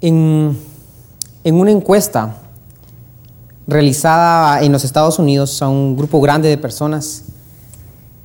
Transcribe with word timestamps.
En, 0.00 0.56
una 1.44 1.70
encuesta 1.70 2.36
realizada 3.66 4.62
en 4.62 4.72
los 4.72 4.84
Estados 4.84 5.18
Unidos 5.18 5.60
a 5.62 5.68
un 5.68 5.96
grupo 5.96 6.20
grande 6.20 6.48
de 6.48 6.58
personas, 6.58 7.24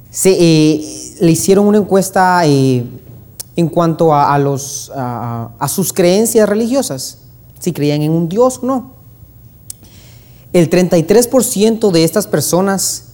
se, 0.10 0.32
eh, 0.32 1.16
le 1.22 1.32
hicieron 1.32 1.66
una 1.68 1.80
encuesta 1.80 2.46
eh, 2.46 2.86
en 3.56 3.70
cuanto 3.70 4.14
a, 4.14 4.38
los, 4.40 4.92
a, 4.96 5.68
sus 5.68 5.94
creencias 5.94 6.50
religiosas, 6.50 7.20
si 7.60 7.72
creían 7.72 8.02
en 8.02 8.12
un 8.12 8.28
Dios 8.28 8.60
o 8.62 8.66
no. 8.66 8.92
El 10.54 10.70
33% 10.70 11.92
de 11.92 12.04
estas 12.04 12.28
personas 12.28 13.06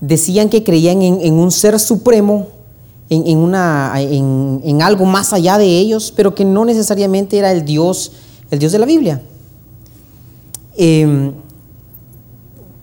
decían 0.00 0.48
que 0.48 0.64
creían 0.64 1.02
en, 1.02 1.34
un 1.34 1.50
ser 1.50 1.78
supremo, 1.78 2.48
en, 3.10 3.38
una, 3.38 3.92
en, 3.96 4.82
algo 4.82 5.04
más 5.04 5.32
allá 5.32 5.58
de 5.58 5.66
ellos, 5.66 6.12
pero 6.14 6.34
que 6.34 6.44
no 6.44 6.64
necesariamente 6.64 7.38
era 7.38 7.50
el 7.50 7.64
Dios, 7.64 8.12
el 8.50 8.60
Dios 8.60 8.70
de 8.70 8.78
la 8.78 8.86
Biblia. 8.86 9.20
Em, 10.76 11.32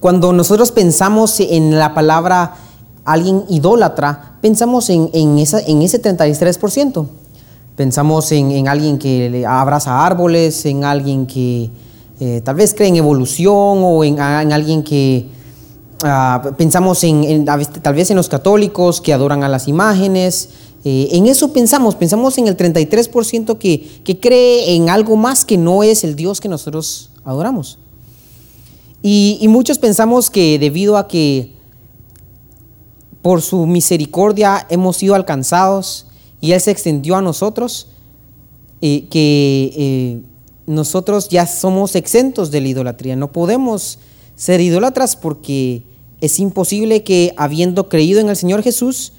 cuando 0.02 0.34
nosotros 0.34 0.72
pensamos 0.72 1.40
en 1.40 1.80
la 1.80 1.94
palabra 1.94 2.56
alguien 3.06 3.46
idólatra, 3.48 4.38
pensamos 4.42 4.90
en, 4.90 5.38
esa, 5.40 5.62
en 5.62 5.82
ese 5.82 6.02
33%. 6.02 7.08
Pensamos 7.78 8.32
en, 8.32 8.68
alguien 8.68 8.98
que 8.98 9.46
abraza 9.48 10.06
árboles, 10.06 10.66
en 10.66 10.84
alguien 10.84 11.26
que 11.26 11.70
eh, 12.20 12.42
tal 12.44 12.56
vez 12.56 12.74
cree 12.74 12.90
en 12.90 12.98
evolución 12.98 13.80
o 13.82 14.04
en, 14.04 14.20
alguien 14.20 14.84
que 14.84 15.30
ah, 16.04 16.52
pensamos 16.58 17.04
en, 17.04 17.46
tal 17.46 17.94
vez 17.94 18.12
en 18.12 18.18
los 18.18 18.30
católicos 18.30 19.02
que 19.02 19.14
adoran 19.14 19.44
a 19.44 19.50
las 19.50 19.68
imágenes. 19.68 20.50
Eh, 20.84 21.10
en 21.12 21.28
eso 21.28 21.52
pensamos, 21.52 21.96
pensamos 21.96 22.38
en 22.38 22.48
el 22.48 22.56
33% 22.56 23.58
que, 23.58 24.02
que 24.04 24.20
cree 24.20 24.76
en 24.76 24.90
algo 24.90 25.16
más 25.16 25.44
que 25.44 25.58
no 25.58 25.84
es 25.84 26.04
el 26.04 26.16
Dios 26.16 26.40
que 26.40 26.48
nosotros 26.48 27.10
adoramos. 27.26 27.80
Y, 29.10 29.46
muchos 29.48 29.78
pensamos 29.78 30.30
que 30.30 30.60
debido 30.60 30.98
a 30.98 31.08
que 31.08 31.54
por 33.22 33.42
su 33.42 33.66
misericordia 33.66 34.66
hemos 34.70 34.98
sido 34.98 35.16
alcanzados 35.16 36.08
y 36.42 36.52
Él 36.52 36.62
se 36.62 36.72
extendió 36.72 37.16
a 37.16 37.22
nosotros, 37.22 37.90
eh, 38.82 39.08
que 39.10 39.74
eh, 39.76 40.22
nosotros 40.66 41.30
ya 41.30 41.46
somos 41.48 41.96
exentos 41.96 42.52
de 42.52 42.62
la 42.62 42.68
idolatría. 42.68 43.16
No 43.16 43.32
podemos 43.32 44.00
ser 44.38 44.62
idólatras 44.62 45.18
porque 45.18 45.84
es 46.22 46.40
imposible 46.40 47.04
que 47.04 47.34
habiendo 47.36 47.90
creído 47.90 48.22
en 48.22 48.30
el 48.30 48.38
Señor 48.38 48.64
Jesús, 48.64 49.12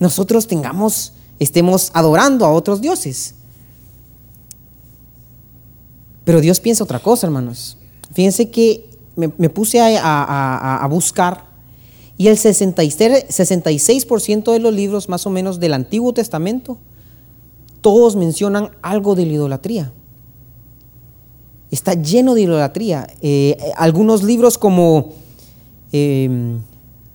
nosotros 0.00 0.48
tengamos, 0.48 1.12
estemos 1.38 1.92
adorando 1.94 2.44
a 2.44 2.52
otros 2.52 2.80
dioses. 2.80 3.36
Pero 6.24 6.40
Dios 6.40 6.58
piensa 6.58 6.82
otra 6.82 6.98
cosa, 6.98 7.28
hermanos. 7.28 7.76
Fíjense 8.12 8.50
que 8.50 8.90
me, 9.14 9.48
puse 9.48 9.80
a 9.80 10.86
buscar 10.90 11.46
y 12.18 12.28
el 12.28 12.38
66% 12.38 14.52
de 14.52 14.58
los 14.58 14.72
libros 14.72 15.08
más 15.08 15.26
o 15.26 15.30
menos 15.30 15.58
del 15.60 15.74
Antiguo 15.74 16.14
Testamento, 16.14 16.78
todos 17.82 18.16
mencionan 18.16 18.70
algo 18.82 19.14
de 19.14 19.26
la 19.26 19.32
idolatría. 19.32 19.92
Está 21.70 21.94
lleno 21.94 22.34
de 22.34 22.42
idolatría. 22.42 23.06
Eh, 23.22 23.56
algunos 23.76 24.22
libros 24.22 24.56
como 24.56 25.12
em, 25.92 26.60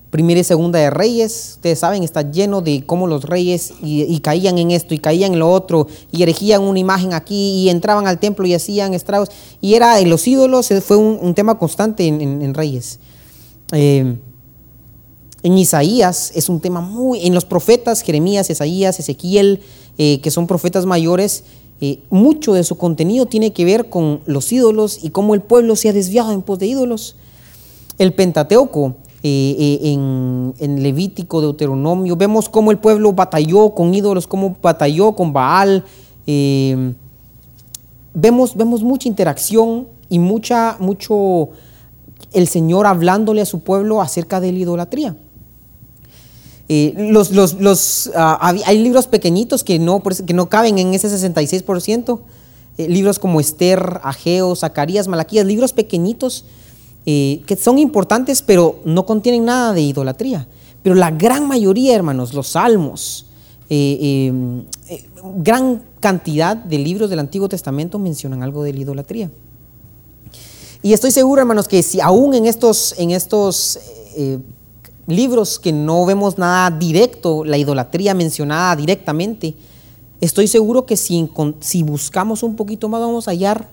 Primera 0.10 0.42
y 0.42 0.44
Segunda 0.44 0.78
de 0.78 0.90
Reyes, 0.90 1.54
ustedes 1.56 1.80
saben, 1.80 2.04
está 2.04 2.30
lleno 2.30 2.62
de 2.62 2.86
cómo 2.86 3.08
los 3.08 3.24
reyes 3.24 3.74
y, 3.82 4.20
caían 4.20 4.58
en 4.58 4.72
esto 4.72 4.94
y 4.94 5.00
caían 5.00 5.34
en 5.34 5.40
lo 5.40 5.50
otro 5.50 5.88
y 6.12 6.22
erigían 6.22 6.64
una 6.64 6.80
imagen 6.80 7.14
aquí 7.14 7.64
y 7.64 7.70
entraban 7.70 8.08
al 8.08 8.20
templo 8.20 8.46
y 8.46 8.54
hacían 8.54 8.94
estragos. 8.94 9.30
Y 9.62 9.76
era 9.76 9.96
de 9.96 10.06
los 10.06 10.28
ídolos, 10.28 10.68
fue 10.84 10.98
un, 10.98 11.34
tema 11.34 11.58
constante 11.58 12.06
en, 12.06 12.54
Reyes. 12.54 13.00
Eh, 13.72 14.18
en 15.44 15.58
Isaías 15.58 16.31
es 16.36 16.50
un 16.50 16.59
tema 16.59 16.81
muy, 16.81 17.25
en 17.25 17.34
los 17.34 17.46
profetas, 17.46 18.02
Jeremías, 18.02 18.50
Isaías, 18.50 19.00
Ezequiel, 19.00 19.62
eh, 19.98 20.20
que 20.22 20.30
son 20.30 20.46
profetas 20.46 20.86
mayores, 20.86 21.46
eh, 21.84 22.00
mucho 22.12 22.53
de 22.53 22.64
su 22.64 22.78
contenido 22.78 23.25
tiene 23.25 23.53
que 23.53 23.66
ver 23.66 23.90
con 23.90 24.22
los 24.28 24.52
ídolos 24.52 25.03
y 25.03 25.09
cómo 25.09 25.34
el 25.34 25.42
pueblo 25.42 25.75
se 25.75 25.90
ha 25.90 25.94
desviado 25.94 26.31
en 26.31 26.44
pos 26.44 26.59
de 26.59 26.68
ídolos. 26.68 27.16
El 27.97 28.14
Pentateuco, 28.14 28.97
eh, 29.24 29.80
en, 29.81 30.53
en, 30.59 30.84
Levítico, 30.84 31.42
Deuteronomio, 31.42 32.16
vemos 32.16 32.50
cómo 32.50 32.69
el 32.69 32.78
pueblo 32.78 33.14
batalló 33.14 33.72
con 33.74 33.96
ídolos, 33.96 34.28
cómo 34.28 34.56
batalló 34.62 35.14
con 35.14 35.34
Baal. 35.34 35.84
vemos, 38.13 38.56
vemos 38.56 38.84
mucha 38.84 39.09
interacción 39.09 39.88
y 40.08 40.19
mucha, 40.19 40.78
mucho 40.80 41.50
el 42.31 42.48
Señor 42.48 42.86
hablándole 42.86 43.42
a 43.42 43.46
su 43.46 43.62
pueblo 43.62 44.02
acerca 44.02 44.40
de 44.40 44.52
la 44.52 44.59
idolatría. 44.59 45.16
Eh, 46.74 46.94
los, 46.96 47.32
los, 47.34 48.12
ah, 48.16 48.56
hay 48.66 48.82
libros 48.82 49.06
pequeñitos 49.06 49.62
que 49.62 49.78
no, 49.78 50.02
que 50.02 50.34
no 50.34 50.48
caben 50.48 50.78
en 50.78 50.94
ese 50.94 51.09
66%. 51.09 52.22
Eh, 52.78 52.88
libros 52.88 53.20
como 53.20 53.42
Esther, 53.42 54.00
Ageo, 54.04 54.56
Zacarías, 54.56 55.10
Malaquías, 55.10 55.46
libros 55.46 55.74
pequeñitos 55.74 56.46
eh, 57.06 57.42
que 57.46 57.58
son 57.58 57.78
importantes, 57.78 58.42
pero 58.42 58.80
no 58.86 59.06
contienen 59.06 59.44
nada 59.44 59.74
de 59.74 59.81
idolatría. 59.81 60.48
Pero 60.81 60.96
la 60.96 61.12
gran 61.12 61.46
mayoría, 61.46 61.94
hermanos, 61.94 62.34
los 62.34 62.48
salmos, 62.48 63.26
gran 65.40 65.84
cantidad 66.00 66.56
de 66.56 66.78
libros 66.80 67.10
del 67.10 67.20
Antiguo 67.20 67.50
Testamento 67.50 68.00
mencionan 68.00 68.44
algo 68.44 68.64
de 68.64 68.72
la 68.72 68.80
idolatría. 68.80 69.30
Y 70.81 70.94
estoy 70.94 71.12
seguro, 71.12 71.42
hermanos, 71.42 71.68
que 71.68 71.84
si 71.84 72.00
aún 72.00 72.34
en 72.34 72.46
estos, 72.46 72.96
en 72.98 73.12
estos 73.12 73.78
libros 75.07 75.59
que 75.59 75.72
no 75.72 76.06
vemos 76.06 76.38
nada 76.38 76.69
directo, 76.72 77.44
la 77.44 77.57
idolatría 77.57 78.13
mencionada 78.13 78.75
directamente, 78.75 79.56
estoy 80.19 80.47
seguro 80.47 80.85
que 80.85 80.97
si, 80.97 81.29
buscamos 81.84 82.44
un 82.44 82.56
poquito 82.56 82.89
más 82.89 83.01
vamos 83.01 83.28
a 83.28 83.31
hallar 83.31 83.67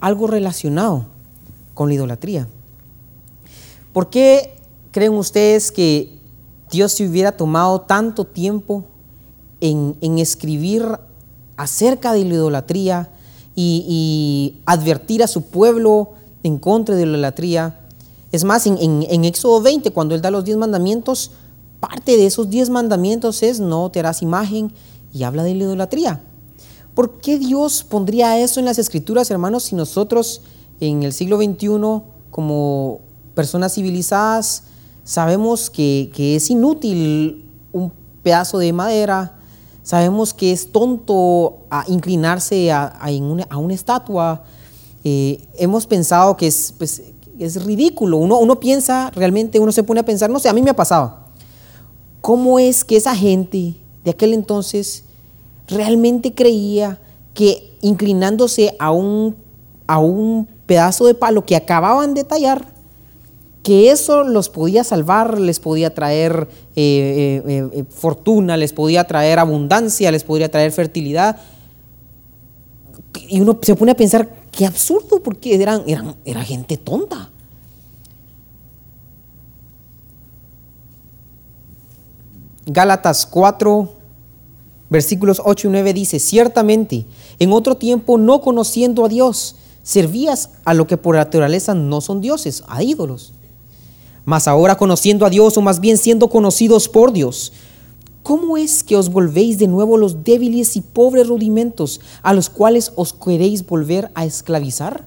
algo 0.00 0.26
relacionado 0.26 1.06
con 1.74 1.88
la 1.88 1.94
idolatría. 1.94 2.48
¿Por 3.92 4.10
qué 4.10 4.56
creen 4.90 5.14
ustedes 5.14 5.70
que 5.70 6.18
Dios 6.70 6.92
se 6.92 7.06
hubiera 7.06 7.32
tomado 7.32 7.80
tanto 7.80 8.24
tiempo 8.24 8.84
en, 9.60 9.96
escribir 10.18 10.84
acerca 11.56 12.12
de 12.12 12.24
la 12.24 12.34
idolatría 12.34 13.10
y 13.56 14.56
advertir 14.66 15.22
a 15.22 15.28
su 15.28 15.42
pueblo 15.42 16.14
en 16.42 16.58
contra 16.58 16.96
de 16.96 17.06
la 17.06 17.12
idolatría? 17.12 17.80
Es 18.34 18.42
más, 18.42 18.66
en, 18.66 19.24
Éxodo 19.24 19.60
20, 19.60 19.92
cuando 19.92 20.16
Él 20.16 20.20
da 20.20 20.28
los 20.28 20.44
diez 20.44 20.56
mandamientos, 20.56 21.30
parte 21.78 22.16
de 22.16 22.26
esos 22.26 22.50
diez 22.50 22.68
mandamientos 22.68 23.44
es 23.44 23.60
no 23.60 23.92
te 23.92 24.00
harás 24.00 24.22
imagen 24.22 24.72
y 25.12 25.22
habla 25.22 25.44
de 25.44 25.54
la 25.54 25.62
idolatría. 25.62 26.20
¿Por 26.96 27.20
qué 27.20 27.38
Dios 27.38 27.84
pondría 27.88 28.36
eso 28.40 28.58
en 28.58 28.66
las 28.66 28.80
escrituras, 28.80 29.30
hermanos, 29.30 29.62
si 29.62 29.76
nosotros 29.76 30.40
en 30.80 31.04
el 31.04 31.12
siglo 31.12 31.36
XXI, 31.36 32.02
como 32.32 33.02
personas 33.36 33.72
civilizadas, 33.74 34.64
sabemos 35.04 35.70
que, 35.70 36.10
es 36.16 36.50
inútil 36.50 37.44
un 37.70 37.92
pedazo 38.24 38.58
de 38.58 38.72
madera, 38.72 39.38
sabemos 39.84 40.34
que 40.34 40.50
es 40.50 40.72
tonto 40.72 41.58
inclinarse 41.86 42.72
a, 42.72 42.98
una, 43.20 43.74
estatua, 43.74 44.42
eh, 45.04 45.46
hemos 45.56 45.86
pensado 45.86 46.36
que 46.36 46.48
es, 46.48 46.74
pues, 46.76 47.00
es 47.38 47.64
ridículo. 47.64 48.18
Uno, 48.18 48.38
uno 48.38 48.60
piensa, 48.60 49.10
realmente 49.10 49.58
uno 49.58 49.72
se 49.72 49.82
pone 49.82 50.00
a 50.00 50.04
pensar, 50.04 50.30
no 50.30 50.38
sé, 50.38 50.48
a 50.48 50.52
mí 50.52 50.62
me 50.62 50.70
ha 50.70 50.76
pasado. 50.76 51.18
¿Cómo 52.20 52.58
es 52.58 52.84
que 52.84 52.96
esa 52.96 53.14
gente 53.14 53.74
de 54.04 54.10
aquel 54.10 54.32
entonces 54.32 55.04
realmente 55.68 56.34
creía 56.34 56.98
que 57.34 57.72
inclinándose 57.80 58.74
a 58.78 58.92
un, 58.92 59.36
a 59.86 59.98
un 59.98 60.48
pedazo 60.66 61.06
de 61.06 61.14
palo 61.14 61.44
que 61.44 61.56
acababan 61.56 62.14
de 62.14 62.24
tallar, 62.24 62.66
que 63.62 63.90
eso 63.90 64.24
los 64.24 64.50
podía 64.50 64.84
salvar, 64.84 65.38
les 65.38 65.58
podía 65.58 65.94
traer 65.94 66.48
eh, 66.76 67.42
eh, 67.46 67.68
eh, 67.72 67.84
fortuna, 67.88 68.56
les 68.56 68.72
podía 68.72 69.04
traer 69.04 69.38
abundancia, 69.38 70.12
les 70.12 70.22
podría 70.22 70.50
traer 70.50 70.70
fertilidad. 70.70 71.38
Y 73.28 73.40
uno 73.40 73.58
se 73.62 73.74
pone 73.74 73.92
a 73.92 73.96
pensar, 73.96 74.28
qué 74.54 74.66
absurdo, 74.66 75.22
porque 75.22 75.54
eran, 75.54 75.82
eran, 75.86 76.16
era 76.24 76.42
gente 76.42 76.76
tonta. 76.76 77.30
Gálatas 82.66 83.26
4, 83.26 83.92
versículos 84.88 85.42
8 85.44 85.68
y 85.68 85.70
9 85.70 85.92
dice, 85.92 86.18
ciertamente, 86.18 87.04
en 87.38 87.52
otro 87.52 87.76
tiempo 87.76 88.16
no 88.16 88.40
conociendo 88.40 89.04
a 89.04 89.08
Dios, 89.08 89.56
servías 89.82 90.50
a 90.64 90.72
lo 90.72 90.86
que 90.86 90.96
por 90.96 91.16
naturaleza 91.16 91.74
no 91.74 92.00
son 92.00 92.20
dioses, 92.20 92.64
a 92.68 92.82
ídolos. 92.82 93.32
Mas 94.24 94.48
ahora 94.48 94.76
conociendo 94.76 95.26
a 95.26 95.30
Dios, 95.30 95.58
o 95.58 95.60
más 95.60 95.80
bien 95.80 95.98
siendo 95.98 96.28
conocidos 96.28 96.88
por 96.88 97.12
Dios, 97.12 97.52
¿Cómo 98.24 98.56
es 98.56 98.82
que 98.82 98.96
os 98.96 99.10
volvéis 99.10 99.58
de 99.58 99.66
nuevo 99.66 99.98
los 99.98 100.24
débiles 100.24 100.76
y 100.76 100.80
pobres 100.80 101.28
rudimentos 101.28 102.00
a 102.22 102.32
los 102.32 102.48
cuales 102.48 102.90
os 102.96 103.12
queréis 103.12 103.66
volver 103.66 104.10
a 104.14 104.24
esclavizar? 104.24 105.04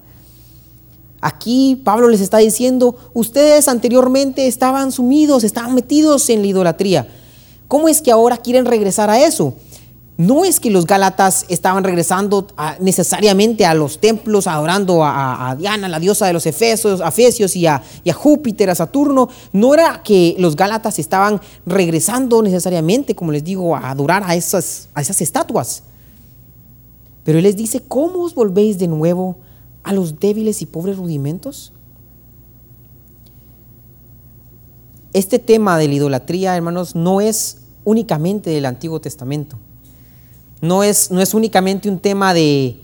Aquí 1.20 1.82
Pablo 1.82 2.08
les 2.08 2.20
está 2.20 2.38
diciendo, 2.38 2.96
ustedes 3.14 3.66
anteriormente 3.66 4.46
estaban 4.46 4.92
sumidos, 4.92 5.42
estaban 5.42 5.74
metidos 5.74 6.30
en 6.30 6.42
la 6.42 6.46
idolatría. 6.46 7.08
¿Cómo 7.66 7.88
es 7.88 8.02
que 8.02 8.12
ahora 8.12 8.36
quieren 8.36 8.66
regresar 8.66 9.10
a 9.10 9.20
eso? 9.20 9.54
No 10.18 10.44
es 10.44 10.58
que 10.58 10.68
los 10.68 10.84
Gálatas 10.84 11.46
estaban 11.48 11.84
regresando 11.84 12.48
necesariamente 12.80 13.64
a 13.64 13.72
los 13.72 14.00
templos 14.00 14.48
adorando 14.48 15.04
a, 15.04 15.54
Diana, 15.56 15.88
la 15.88 16.00
diosa 16.00 16.26
de 16.26 16.32
los 16.32 16.44
Efesios, 16.44 17.00
a 17.00 17.08
Efesios 17.08 17.54
y 17.54 17.68
a, 17.68 17.80
Júpiter, 18.12 18.68
a 18.68 18.74
Saturno. 18.74 19.28
No 19.52 19.74
era 19.74 20.02
que 20.02 20.34
los 20.40 20.56
Gálatas 20.56 20.98
estaban 20.98 21.40
regresando 21.64 22.42
necesariamente, 22.42 23.14
como 23.14 23.30
les 23.30 23.44
digo, 23.44 23.76
a 23.76 23.90
adorar 23.90 24.24
a 24.26 24.34
esas, 24.34 24.88
a 24.92 25.02
esas 25.02 25.20
estatuas. 25.20 25.84
Pero 27.22 27.38
Él 27.38 27.44
les 27.44 27.54
dice, 27.54 27.80
¿cómo 27.86 28.24
os 28.24 28.34
volvéis 28.34 28.76
de 28.80 28.88
nuevo 28.88 29.36
a 29.84 29.92
los 29.92 30.18
débiles 30.18 30.62
y 30.62 30.66
pobres 30.66 30.96
rudimentos? 30.96 31.72
Este 35.12 35.38
tema 35.38 35.78
de 35.78 35.86
la 35.86 35.94
idolatría, 35.94 36.56
hermanos, 36.56 36.96
no 36.96 37.20
es 37.20 37.58
únicamente 37.84 38.50
del 38.50 38.66
Antiguo 38.66 39.00
Testamento. 39.00 39.58
No 40.60 40.82
es, 40.82 41.10
no 41.10 41.20
es 41.20 41.34
únicamente 41.34 41.88
un 41.88 41.98
tema 41.98 42.34
de, 42.34 42.80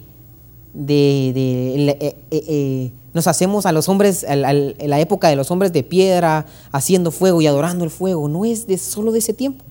de, 0.73 1.29
eh, 1.31 1.99
eh, 2.01 2.17
eh, 2.31 2.93
nos 3.13 3.27
hacemos 3.27 3.65
a 3.67 3.73
los 3.73 3.89
hombres, 3.89 4.25
en 4.29 4.91
la 4.91 5.01
época 5.01 5.29
de 5.29 5.37
los 5.37 5.51
hombres 5.51 5.73
de 5.73 5.83
piedra, 5.83 6.47
haciendo 6.73 7.11
fuego 7.11 7.41
y 7.41 7.47
adorando 7.47 7.85
el 7.85 7.91
fuego. 7.91 8.29
No 8.29 8.45
es 8.45 8.67
de, 8.67 8.77
solo 8.77 9.13
de 9.13 9.21
ese 9.21 9.33
tiempo. 9.33 9.65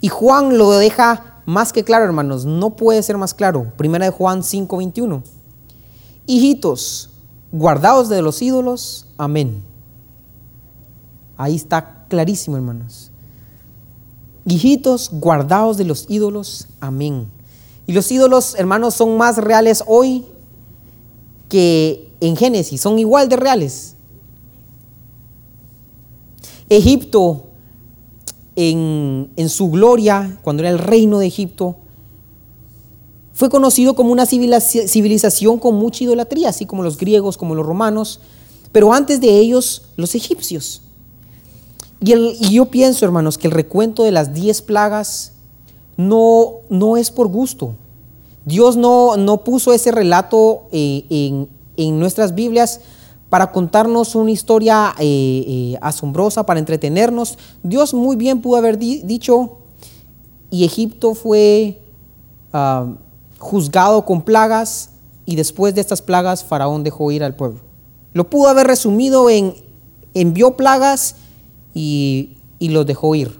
Y 0.00 0.08
Juan 0.08 0.58
lo 0.58 0.70
deja 0.72 1.42
más 1.46 1.72
que 1.72 1.82
claro, 1.82 2.04
hermanos. 2.04 2.44
No 2.44 2.76
puede 2.76 3.02
ser 3.02 3.16
más 3.16 3.32
claro. 3.32 3.72
Primera 3.76 4.04
de 4.04 4.10
Juan 4.10 4.42
5:21. 4.42 5.22
Hijitos, 6.26 7.10
guardados 7.50 8.10
de 8.10 8.20
los 8.20 8.42
ídolos. 8.42 9.06
Amén. 9.16 9.62
Ahí 11.38 11.56
está 11.56 12.04
clarísimo, 12.08 12.56
hermanos. 12.56 13.07
Hijitos, 14.48 15.10
guardados 15.12 15.76
de 15.76 15.84
los 15.84 16.06
ídolos. 16.08 16.68
Amén. 16.80 17.26
Y 17.86 17.92
los 17.92 18.10
ídolos, 18.10 18.54
hermanos, 18.56 18.94
son 18.94 19.16
más 19.16 19.36
reales 19.36 19.82
hoy 19.86 20.24
que 21.48 22.10
en 22.20 22.36
Génesis, 22.36 22.80
son 22.80 22.98
igual 22.98 23.28
de 23.28 23.36
reales. 23.36 23.94
Egipto, 26.68 27.44
en, 28.56 29.30
en, 29.36 29.48
su 29.48 29.70
gloria, 29.70 30.38
cuando 30.42 30.62
era 30.62 30.70
el 30.70 30.78
reino 30.78 31.18
de 31.18 31.26
Egipto, 31.26 31.76
fue 33.32 33.48
conocido 33.48 33.94
como 33.94 34.10
una 34.10 34.26
civilización 34.26 35.58
con 35.58 35.76
mucha 35.76 36.04
idolatría, 36.04 36.48
así 36.48 36.66
como 36.66 36.82
los 36.82 36.98
griegos, 36.98 37.38
como 37.38 37.54
los 37.54 37.64
romanos, 37.64 38.20
pero 38.72 38.92
antes 38.92 39.20
de 39.20 39.38
ellos 39.38 39.82
los 39.96 40.14
egipcios. 40.14 40.82
Y, 42.00 42.50
yo 42.50 42.66
pienso, 42.66 43.04
hermanos, 43.04 43.38
que 43.38 43.48
el 43.48 43.52
recuento 43.52 44.04
de 44.04 44.12
las 44.12 44.32
diez 44.32 44.62
plagas 44.62 45.32
no, 45.96 46.58
no 46.70 46.96
es 46.96 47.10
por 47.10 47.28
gusto. 47.28 47.74
Dios 48.44 48.76
no, 48.76 49.16
no 49.16 49.44
puso 49.44 49.72
ese 49.72 49.90
relato 49.90 50.68
eh, 50.72 51.46
en, 51.76 51.98
nuestras 51.98 52.34
Biblias 52.34 52.80
para 53.28 53.52
contarnos 53.52 54.14
una 54.14 54.30
historia 54.30 54.94
eh, 54.98 55.44
eh, 55.46 55.78
asombrosa, 55.82 56.46
para 56.46 56.60
entretenernos. 56.60 57.36
Dios 57.62 57.92
muy 57.92 58.16
bien 58.16 58.40
pudo 58.40 58.56
haber 58.56 58.78
dicho, 58.78 59.58
y 60.50 60.64
Egipto 60.64 61.14
fue 61.14 61.78
ah, 62.52 62.86
juzgado 63.38 64.04
con 64.04 64.22
plagas, 64.22 64.90
y 65.26 65.36
después 65.36 65.74
de 65.74 65.82
estas 65.82 66.00
plagas 66.00 66.42
Faraón 66.42 66.84
dejó 66.84 67.10
ir 67.12 67.22
al 67.22 67.36
pueblo. 67.36 67.60
Lo 68.14 68.30
pudo 68.30 68.48
haber 68.48 68.66
resumido 68.66 69.28
en 69.28 69.54
envió 70.14 70.56
plagas 70.56 71.16
y, 71.78 72.68
los 72.68 72.86
dejó 72.86 73.14
ir. 73.14 73.38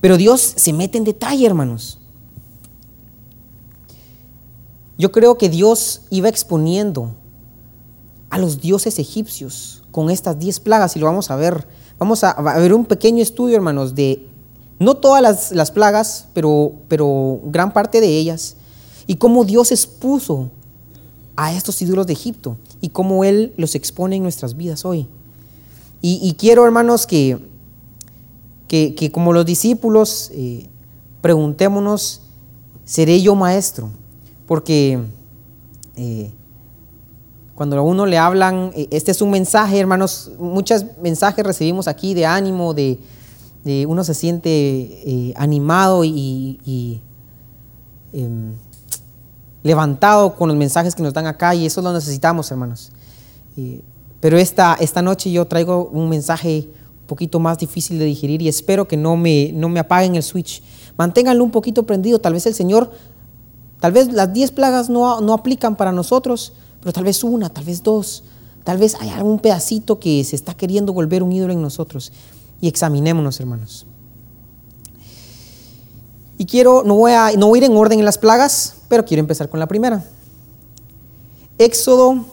Pero 0.00 0.16
Dios 0.16 0.40
se 0.40 0.72
mete 0.72 0.98
en 0.98 1.04
detalle, 1.04 1.44
hermanos. 1.44 1.98
Yo 4.96 5.10
creo 5.10 5.36
que 5.36 5.48
Dios 5.48 6.02
iba 6.10 6.28
exponiendo 6.28 7.14
a 8.30 8.38
los 8.38 8.60
dioses 8.60 8.98
egipcios 8.98 9.82
con 9.90 10.10
estas 10.10 10.38
diez 10.38 10.60
plagas 10.60 10.96
y 10.96 11.00
lo 11.00 11.06
vamos 11.06 11.30
a 11.30 11.36
ver. 11.36 11.66
Vamos 11.98 12.22
a, 12.22 12.40
ver 12.40 12.72
un 12.72 12.84
pequeño 12.84 13.22
estudio, 13.22 13.56
hermanos, 13.56 13.94
de 13.94 14.26
no 14.78 14.94
todas 14.94 15.50
las, 15.50 15.70
plagas, 15.72 16.28
pero, 16.34 16.72
pero 16.88 17.40
gran 17.44 17.72
parte 17.72 18.00
de 18.00 18.16
ellas, 18.16 18.56
y 19.06 19.16
cómo 19.16 19.44
Dios 19.44 19.72
expuso 19.72 20.50
a 21.34 21.52
estos 21.52 21.80
ídolos 21.82 22.06
de 22.06 22.12
Egipto 22.12 22.58
y 22.80 22.90
cómo 22.90 23.24
Él 23.24 23.54
los 23.56 23.74
expone 23.74 24.16
en 24.16 24.22
nuestras 24.22 24.56
vidas 24.56 24.84
hoy. 24.84 25.08
Y, 26.02 26.36
quiero, 26.38 26.64
hermanos, 26.64 27.06
que, 27.06 27.38
que, 28.68 29.10
como 29.12 29.32
los 29.32 29.44
discípulos 29.44 30.30
eh, 30.34 30.66
preguntémonos, 31.20 32.22
¿seré 32.84 33.20
yo 33.20 33.34
maestro? 33.34 33.90
Porque 34.46 35.00
eh, 35.96 36.30
cuando 37.54 37.78
a 37.78 37.82
uno 37.82 38.06
le 38.06 38.18
hablan, 38.18 38.70
eh, 38.76 38.86
este 38.90 39.10
es 39.10 39.20
un 39.20 39.30
mensaje, 39.30 39.80
hermanos, 39.80 40.30
muchos 40.38 40.84
mensajes 41.02 41.44
recibimos 41.44 41.88
aquí 41.88 42.14
de 42.14 42.26
ánimo, 42.26 42.74
de, 42.74 42.98
uno 43.88 44.04
se 44.04 44.14
siente 44.14 45.34
animado 45.36 46.04
y, 46.04 47.00
em, 48.12 48.52
levantado 49.64 50.36
con 50.36 50.46
los 50.46 50.56
mensajes 50.56 50.94
que 50.94 51.02
nos 51.02 51.12
dan 51.12 51.26
acá 51.26 51.52
y 51.52 51.66
eso 51.66 51.82
lo 51.82 51.92
necesitamos, 51.92 52.48
hermanos. 52.52 52.92
Pero 54.20 54.38
esta, 54.38 54.74
esta 54.80 55.02
noche 55.02 55.30
yo 55.30 55.46
traigo 55.46 55.88
un 55.92 56.08
mensaje 56.08 56.68
un 57.00 57.06
poquito 57.06 57.38
más 57.38 57.58
difícil 57.58 57.98
de 57.98 58.04
digerir 58.04 58.42
y 58.42 58.48
espero 58.48 58.88
que 58.88 58.96
no 58.96 59.16
me, 59.16 59.52
no 59.52 59.68
me 59.68 59.80
apaguen 59.80 60.16
el 60.16 60.22
switch. 60.22 60.62
Manténganlo 60.96 61.44
un 61.44 61.50
poquito 61.50 61.84
prendido. 61.84 62.18
Tal 62.18 62.32
vez 62.32 62.46
el 62.46 62.54
Señor, 62.54 62.90
tal 63.80 63.92
vez 63.92 64.12
las 64.12 64.32
10 64.32 64.52
plagas 64.52 64.88
no, 64.88 65.20
no 65.20 65.34
aplican 65.34 65.76
para 65.76 65.92
nosotros, 65.92 66.54
pero 66.80 66.92
tal 66.92 67.04
vez 67.04 67.22
una, 67.22 67.50
tal 67.50 67.64
vez 67.64 67.82
dos. 67.82 68.24
Tal 68.64 68.78
vez 68.78 68.96
hay 68.98 69.10
algún 69.10 69.38
pedacito 69.38 70.00
que 70.00 70.24
se 70.24 70.34
está 70.34 70.54
queriendo 70.54 70.92
volver 70.92 71.22
un 71.22 71.30
ídolo 71.30 71.52
en 71.52 71.62
nosotros. 71.62 72.12
Y 72.60 72.66
examinémonos, 72.66 73.38
hermanos. 73.38 73.86
Y 76.38 76.46
quiero, 76.46 76.82
no 76.84 76.96
voy, 76.96 77.12
a, 77.12 77.30
no 77.38 77.48
voy 77.48 77.60
a 77.60 77.64
ir 77.64 77.70
en 77.70 77.76
orden 77.76 77.98
en 77.98 78.04
las 78.04 78.18
plagas, 78.18 78.76
pero 78.88 79.04
quiero 79.04 79.20
empezar 79.20 79.48
con 79.48 79.60
la 79.60 79.68
primera. 79.68 80.04
Éxodo, 81.58 82.26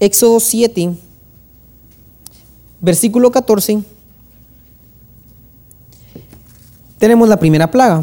Éxodo 0.00 0.40
7, 0.40 0.96
Versículo 2.84 3.32
14. 3.32 3.82
Tenemos 6.98 7.26
la 7.26 7.38
primera 7.38 7.70
plaga. 7.70 8.02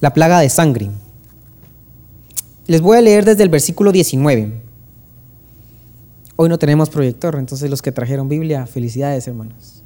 La 0.00 0.12
plaga 0.12 0.40
de 0.40 0.50
sangre. 0.50 0.90
Les 2.66 2.82
voy 2.82 2.98
a 2.98 3.00
leer 3.00 3.24
desde 3.24 3.44
el 3.44 3.48
versículo 3.48 3.92
19. 3.92 4.60
Hoy 6.36 6.48
no 6.50 6.58
tenemos 6.58 6.90
proyector, 6.90 7.36
entonces 7.36 7.70
los 7.70 7.80
que 7.80 7.92
trajeron 7.92 8.28
Biblia, 8.28 8.66
felicidades 8.66 9.26
hermanos. 9.26 9.82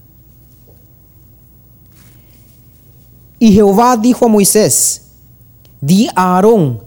Y 3.38 3.52
Jehová 3.52 3.96
dijo 3.96 4.24
a 4.24 4.28
Moisés, 4.28 5.12
di 5.80 6.08
a 6.16 6.34
Aarón, 6.34 6.82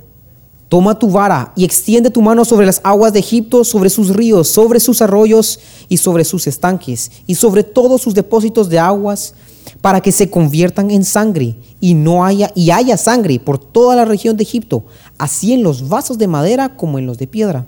Toma 0.69 0.99
tu 0.99 1.09
vara 1.09 1.51
y 1.55 1.65
extiende 1.65 2.11
tu 2.11 2.21
mano 2.21 2.45
sobre 2.45 2.67
las 2.67 2.79
aguas 2.83 3.11
de 3.11 3.19
Egipto, 3.19 3.63
sobre 3.63 3.89
sus 3.89 4.15
ríos, 4.15 4.47
sobre 4.47 4.79
sus 4.79 5.01
arroyos 5.01 5.59
y 5.89 5.97
sobre 5.97 6.23
sus 6.23 6.45
estanques 6.45 7.11
y 7.25 7.33
sobre 7.35 7.63
todos 7.63 8.01
sus 8.01 8.13
depósitos 8.13 8.69
de 8.69 8.77
aguas, 8.77 9.33
para 9.81 10.01
que 10.01 10.11
se 10.11 10.29
conviertan 10.29 10.91
en 10.91 11.03
sangre 11.03 11.55
y 11.79 11.95
no 11.95 12.23
haya 12.23 12.51
y 12.53 12.69
haya 12.69 12.97
sangre 12.97 13.39
por 13.39 13.57
toda 13.57 13.95
la 13.95 14.05
región 14.05 14.37
de 14.37 14.43
Egipto, 14.43 14.85
así 15.17 15.53
en 15.53 15.63
los 15.63 15.89
vasos 15.89 16.17
de 16.17 16.27
madera 16.27 16.75
como 16.75 16.99
en 16.99 17.07
los 17.07 17.17
de 17.17 17.27
piedra. 17.27 17.67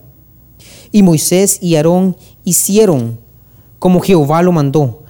Y 0.91 1.01
Moisés 1.01 1.57
y 1.61 1.75
Aarón 1.75 2.15
hicieron 2.43 3.19
como 3.79 3.99
Jehová 3.99 4.43
lo 4.43 4.51
mandó 4.51 5.00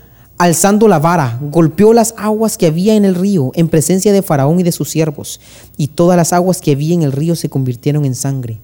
alzando 0.41 0.87
la 0.87 0.97
vara, 0.97 1.37
golpeó 1.39 1.93
las 1.93 2.15
aguas 2.17 2.57
que 2.57 2.65
había 2.65 2.95
en 2.95 3.05
el 3.05 3.13
río 3.13 3.51
en 3.53 3.69
presencia 3.69 4.11
de 4.11 4.23
Faraón 4.23 4.59
y 4.59 4.63
de 4.63 4.71
sus 4.71 4.89
siervos, 4.89 5.39
y 5.77 5.89
todas 5.89 6.17
las 6.17 6.33
aguas 6.33 6.61
que 6.61 6.71
había 6.71 6.95
en 6.95 7.03
el 7.03 7.11
río 7.11 7.35
se 7.35 7.47
convirtieron 7.47 8.05
en 8.05 8.15
sangre. 8.15 8.59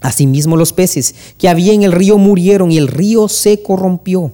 Asimismo 0.00 0.56
los 0.56 0.72
peces 0.72 1.16
que 1.36 1.48
había 1.48 1.72
en 1.72 1.82
el 1.82 1.90
río 1.90 2.16
murieron 2.16 2.70
y 2.70 2.78
el 2.78 2.86
río 2.86 3.26
se 3.26 3.60
corrompió, 3.60 4.30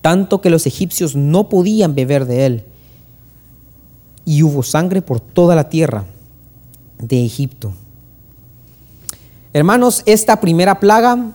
tanto 0.00 0.40
que 0.40 0.48
los 0.48 0.64
egipcios 0.64 1.16
no 1.16 1.48
podían 1.48 1.96
beber 1.96 2.26
de 2.26 2.46
él. 2.46 2.64
Y 4.24 4.44
hubo 4.44 4.62
sangre 4.62 5.02
por 5.02 5.18
toda 5.18 5.56
la 5.56 5.68
tierra 5.68 6.04
de 7.00 7.24
Egipto. 7.24 7.72
Hermanos, 9.52 10.04
esta 10.06 10.40
primera 10.40 10.78
plaga 10.78 11.32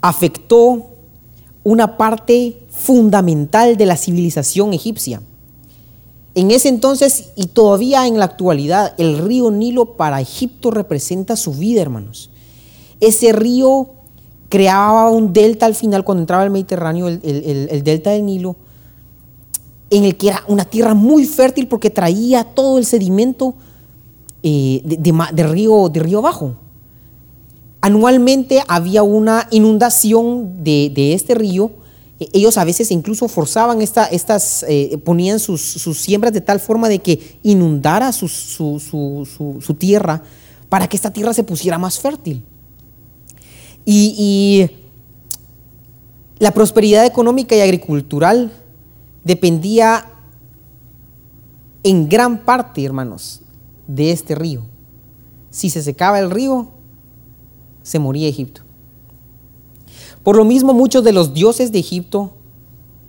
afectó 0.00 0.91
una 1.64 1.96
parte 1.96 2.58
fundamental 2.70 3.76
de 3.76 3.86
la 3.86 3.96
civilización 3.96 4.72
egipcia. 4.72 5.22
En 6.34 6.50
ese 6.50 6.68
entonces 6.68 7.30
y 7.36 7.46
todavía 7.46 8.06
en 8.06 8.18
la 8.18 8.24
actualidad, 8.24 8.94
el 8.98 9.18
río 9.18 9.50
Nilo 9.50 9.96
para 9.96 10.20
Egipto 10.20 10.70
representa 10.70 11.36
su 11.36 11.52
vida, 11.52 11.82
hermanos. 11.82 12.30
Ese 13.00 13.32
río 13.32 13.90
creaba 14.48 15.10
un 15.10 15.32
delta 15.32 15.66
al 15.66 15.74
final, 15.74 16.04
cuando 16.04 16.22
entraba 16.22 16.44
el 16.44 16.50
Mediterráneo, 16.50 17.08
el, 17.08 17.82
delta 17.84 18.10
del 18.10 18.24
Nilo, 18.24 18.56
en 19.90 20.04
el 20.04 20.16
que 20.16 20.28
era 20.28 20.42
una 20.48 20.64
tierra 20.64 20.94
muy 20.94 21.26
fértil 21.26 21.68
porque 21.68 21.90
traía 21.90 22.44
todo 22.44 22.78
el 22.78 22.86
sedimento 22.86 23.54
eh, 24.42 24.80
de, 24.84 25.42
río, 25.42 25.90
de 25.90 26.00
río 26.00 26.18
abajo. 26.18 26.56
Anualmente 27.82 28.62
había 28.66 29.02
una 29.02 29.46
inundación 29.50 30.64
de 30.64 31.12
este 31.12 31.34
río 31.34 31.82
e-, 32.22 32.28
ellos 32.32 32.56
a 32.56 32.64
veces 32.64 32.90
incluso 32.90 33.26
forzaban 33.28 33.82
estas, 33.82 34.64
eh, 34.68 34.98
ponían 35.04 35.40
sus, 35.40 35.60
siembras 35.98 36.32
de 36.32 36.40
tal 36.40 36.60
forma 36.60 36.88
de 36.88 37.00
que 37.00 37.38
inundara 37.42 38.12
su, 38.12 38.28
su, 38.28 39.74
tierra 39.78 40.22
para 40.68 40.88
que 40.88 40.96
esta 40.96 41.12
tierra 41.12 41.34
se 41.34 41.42
pusiera 41.42 41.78
más 41.78 41.98
fértil. 41.98 42.44
Y, 43.84 44.70
la 46.38 46.50
prosperidad 46.50 47.06
económica 47.06 47.54
y 47.54 47.60
agricultural 47.60 48.50
dependía 49.22 50.06
en 51.84 52.08
gran 52.08 52.44
parte, 52.44 52.84
hermanos, 52.84 53.42
de 53.86 54.10
este 54.10 54.34
río. 54.34 54.64
Si 55.50 55.70
se 55.70 55.84
secaba 55.84 56.18
el 56.18 56.32
río, 56.32 56.72
se 57.82 57.98
moría 57.98 58.28
Egipto. 58.28 58.62
Por 60.22 60.36
lo 60.36 60.44
mismo, 60.44 60.72
muchos 60.72 61.02
de 61.02 61.12
los 61.12 61.34
dioses 61.34 61.72
de 61.72 61.80
Egipto 61.80 62.32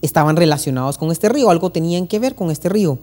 estaban 0.01 0.35
relacionados 0.35 0.97
con 0.97 1.11
este 1.11 1.29
río, 1.29 1.49
algo 1.49 1.71
tenían 1.71 2.07
que 2.07 2.19
ver 2.19 2.35
con 2.35 2.51
este 2.51 2.69
río. 2.69 2.99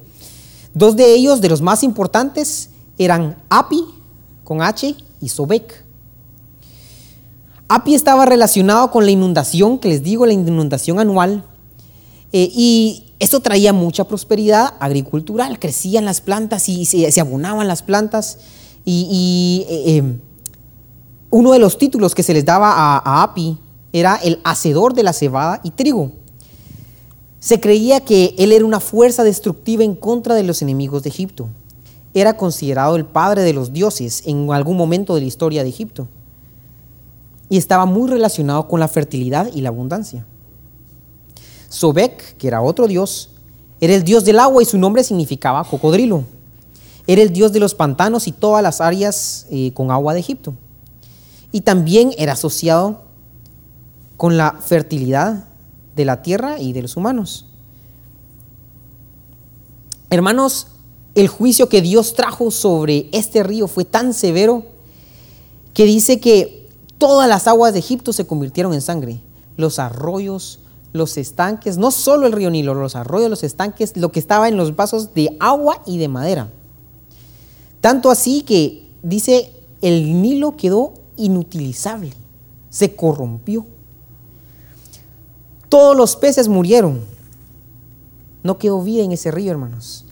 Dos 0.75 0.97
de 0.97 1.15
ellos, 1.15 1.41
de 1.41 1.49
los 1.49 1.62
más 1.62 1.83
importantes, 1.83 2.71
eran 2.99 3.37
Api, 3.49 3.85
con 4.45 4.62
H, 4.62 4.95
y 5.21 5.29
Sobek. 5.29 5.85
Api 7.69 7.95
estaba 7.95 8.27
relacionado 8.27 8.91
con 8.91 9.05
la 9.05 9.12
inundación, 9.12 9.79
que 9.79 9.89
les 9.89 10.03
digo, 10.03 10.27
la 10.27 10.33
inundación 10.33 10.99
anual, 10.99 11.45
eh, 12.33 12.50
y 12.53 13.07
esto 13.21 13.41
traía 13.41 13.73
mucha 13.73 14.05
prosperidad 14.05 14.75
agricultural, 14.81 15.59
crecían 15.59 16.05
las 16.05 16.21
plantas 16.21 16.69
y 16.69 16.85
se, 16.85 17.21
abonaban 17.21 17.69
las 17.69 17.83
plantas, 17.83 18.39
y, 18.85 19.67
eh, 19.69 19.99
eh, 19.99 20.15
uno 21.30 21.52
de 21.52 21.60
los 21.60 21.78
títulos 21.78 22.14
que 22.14 22.25
se 22.25 22.34
les 22.34 22.44
daba 22.44 22.72
a 22.72 23.22
Api 23.22 23.58
era 23.92 24.16
el 24.16 24.40
hacedor 24.44 24.94
de 24.94 25.04
la 25.04 25.12
cebada 25.12 25.60
y 25.62 25.70
trigo. 25.70 26.12
Se 27.38 27.60
creía 27.60 28.00
que 28.00 28.34
él 28.37 28.52
era 28.52 28.64
una 28.64 28.80
fuerza 28.80 29.25
destructiva 29.25 29.84
en 29.84 29.94
contra 29.94 30.34
de 30.34 30.42
los 30.42 30.60
enemigos 30.60 31.04
de 31.04 31.08
Egipto. 31.08 31.49
Era 32.12 32.37
considerado 32.37 32.96
el 32.96 33.04
padre 33.04 33.42
de 33.42 33.52
los 33.52 33.72
dioses 33.72 34.25
en 34.26 34.52
algún 34.52 34.76
momento 34.76 35.14
de 35.14 35.20
la 35.20 35.26
historia 35.26 35.62
de 35.62 35.68
Egipto. 35.68 36.08
Y 37.49 37.56
estaba 37.56 37.87
muy 37.87 38.10
relacionado 38.10 38.68
con 38.68 38.80
la 38.80 38.88
fertilidad 38.88 39.50
y 39.54 39.60
la 39.60 39.70
abundancia. 39.70 40.26
Sobek, 41.68 42.37
que 42.37 42.49
era 42.49 42.60
otro 42.60 42.88
dios, 42.88 43.30
era 43.80 43.94
el 43.94 44.02
dios 44.02 44.25
del 44.25 44.40
agua 44.40 44.62
y 44.62 44.66
su 44.66 44.76
nombre 44.76 45.04
significaba 45.04 45.64
cocodrilo. 45.64 46.25
Era 47.06 47.22
el 47.22 47.32
dios 47.32 47.52
de 47.52 47.60
los 47.60 47.75
pantanos 47.75 48.26
y 48.26 48.32
todas 48.32 48.62
las 48.62 48.80
áreas 48.80 49.46
eh, 49.50 49.72
con 49.72 49.90
agua 49.90 50.12
de 50.12 50.20
Egipto. 50.20 50.54
Y 51.52 51.62
también 51.62 52.12
era 52.19 52.33
asociado 52.33 53.02
con 54.16 54.37
la 54.37 54.52
fertilidad 54.52 55.45
de 55.97 56.04
la 56.04 56.23
tierra 56.23 56.61
y 56.61 56.73
de 56.73 56.83
los 56.83 56.97
humanos. 56.97 57.47
Hermanos, 60.11 60.69
el 61.14 61.28
juicio 61.28 61.69
que 61.69 61.83
Dios 61.83 62.14
trajo 62.14 62.50
sobre 62.50 63.09
este 63.12 63.42
río 63.42 63.66
fue 63.66 63.85
tan 63.85 64.14
severo 64.14 64.64
que 65.75 65.85
dice 65.85 66.21
que 66.21 66.69
todas 66.99 67.28
las 67.28 67.47
aguas 67.47 67.73
de 67.73 67.78
Egipto 67.78 68.12
se 68.12 68.26
convirtieron 68.26 68.75
en 68.75 68.80
sangre. 68.80 69.21
Los 69.57 69.78
arroyos, 69.78 70.61
los 70.92 71.16
estanques, 71.16 71.78
no 71.78 71.90
solo 71.90 72.26
el 72.26 72.33
río 72.33 72.50
Nilo, 72.50 72.75
los 72.75 72.97
arroyos, 72.97 73.30
los 73.30 73.42
estanques, 73.42 73.97
lo 73.97 74.12
que 74.12 74.21
estaba 74.21 74.49
en 74.49 74.57
los 74.57 74.76
vasos 74.76 75.14
de 75.14 75.37
agua 75.40 75.83
y 75.87 75.99
de 75.99 76.09
madera. 76.09 76.50
Tanto 77.80 78.11
así 78.11 78.42
que 78.42 78.88
dice, 79.02 79.52
el 79.80 80.21
Nilo 80.21 80.57
quedó 80.57 80.95
inutilizable, 81.21 82.12
se 82.69 82.95
corrompió. 82.95 83.67
Todos 85.69 85.97
los 85.97 86.17
peces 86.17 86.49
murieron. 86.49 87.00
No 88.43 88.59
quedó 88.59 88.83
vida 88.83 89.05
en 89.05 89.12
ese 89.12 89.31
río, 89.31 89.53
hermanos. 89.53 90.05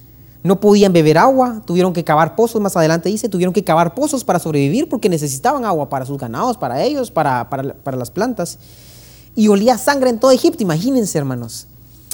No 0.43 0.61
podían 0.61 0.93
beber 0.93 1.19
agua, 1.19 1.63
tuvieron 1.67 1.93
que 1.93 2.05
cavar 2.05 2.37
pozos, 2.37 2.61
más 2.61 2.77
adelante 2.77 3.09
dice, 3.09 3.29
tuvieron 3.29 3.53
que 3.53 3.65
cavar 3.65 3.95
pozos 3.95 4.23
para 4.23 4.39
sobrevivir 4.39 4.89
porque 4.89 5.09
necesitaban 5.09 5.65
agua 5.65 5.89
para 5.89 6.07
sus 6.07 6.17
ganados, 6.17 6.57
para 6.57 6.85
ellos, 6.85 7.11
para, 7.11 7.49
las 7.85 8.11
plantas. 8.11 8.59
Y 9.35 9.49
olía 9.49 9.77
sangre 9.79 10.11
en 10.11 10.21
todo 10.21 10.31
Egipto, 10.31 10.63
imagínense, 10.63 11.19
hermanos. 11.19 11.67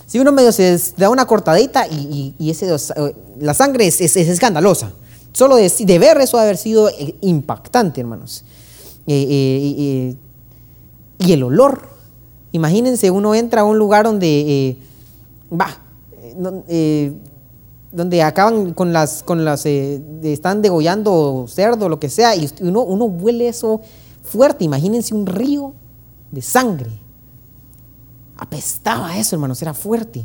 Si 0.06 0.18
uno 0.18 0.32
medio 0.32 0.52
se 0.52 0.78
da 0.96 1.10
una 1.10 1.26
cortadita 1.26 1.86
y, 1.86 2.34
ese, 2.50 2.74
la 3.38 3.54
sangre 3.54 3.86
es, 3.86 4.00
escandalosa. 4.00 4.92
Solo 5.32 5.56
de, 5.56 5.68
de, 5.68 5.98
ver 5.98 6.20
eso 6.20 6.38
ha 6.38 6.42
haber 6.42 6.56
sido 6.56 6.88
eh, 6.88 7.16
impactante, 7.20 8.00
hermanos. 8.00 8.44
Eh, 9.06 9.26
eh, 9.28 10.16
y 11.18 11.32
el 11.32 11.42
olor, 11.42 11.94
Imagínense, 12.54 13.10
uno 13.10 13.34
entra 13.34 13.62
a 13.62 13.64
un 13.64 13.78
lugar 13.78 14.04
donde, 14.04 14.28
eh, 14.28 14.76
va, 15.52 15.76
eh, 16.68 17.12
donde 17.90 18.22
acaban 18.22 18.72
con 18.74 18.92
las, 18.92 19.24
con 19.24 19.44
las, 19.44 19.66
eh, 19.66 20.00
están 20.22 20.62
degollando 20.62 21.46
cerdo, 21.48 21.88
lo 21.88 21.98
que 21.98 22.08
sea, 22.08 22.36
y 22.36 22.48
uno, 22.60 22.82
uno 22.82 23.06
huele 23.06 23.48
eso 23.48 23.80
fuerte. 24.22 24.62
Imagínense 24.62 25.16
un 25.16 25.26
río 25.26 25.72
de 26.30 26.42
sangre. 26.42 26.92
Apestaba 28.36 29.18
eso, 29.18 29.34
hermanos, 29.34 29.60
era 29.60 29.74
fuerte. 29.74 30.24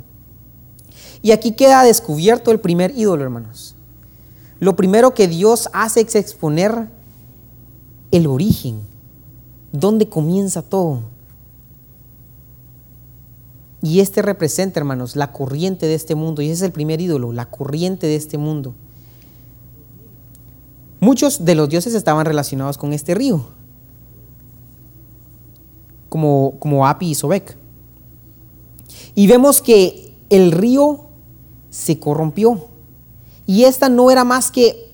Y 1.23 1.31
aquí 1.31 1.53
queda 1.53 1.81
descubierto 1.81 2.51
el 2.51 2.59
primer 2.59 2.95
ídolo, 2.95 3.23
hermanos. 3.23 3.75
Lo 4.59 4.75
primero 4.75 5.15
que 5.15 5.27
Dios 5.27 5.67
hace 5.73 6.01
es 6.01 6.13
exponer 6.13 6.89
el 8.11 8.27
origen, 8.27 8.81
dónde 9.71 10.09
comienza 10.09 10.61
todo. 10.61 11.03
Y 13.81 14.01
este 14.01 14.21
representa, 14.21 14.79
hermanos, 14.79 15.15
la 15.15 15.31
corriente 15.31 15.85
de 15.85 15.95
este 15.95 16.15
mundo. 16.15 16.41
Y 16.41 16.45
ese 16.45 16.53
es 16.53 16.61
el 16.63 16.71
primer 16.71 16.99
ídolo, 16.99 17.31
la 17.31 17.49
corriente 17.49 18.07
de 18.07 18.15
este 18.15 18.37
mundo. 18.37 18.73
Muchos 20.99 21.45
de 21.45 21.55
los 21.55 21.69
dioses 21.69 21.93
estaban 21.93 22.25
relacionados 22.25 22.77
con 22.77 22.91
este 22.91 23.15
río, 23.15 23.45
como, 26.09 26.55
como 26.59 26.85
Api 26.85 27.11
y 27.11 27.15
Sobek. 27.15 27.55
Y 29.15 29.27
vemos 29.27 29.61
que 29.61 30.13
el 30.29 30.51
río 30.51 31.05
se 31.69 31.99
corrompió. 31.99 32.67
Y 33.45 33.63
esta 33.63 33.87
no 33.87 34.11
era 34.11 34.25
más 34.25 34.51
que 34.51 34.91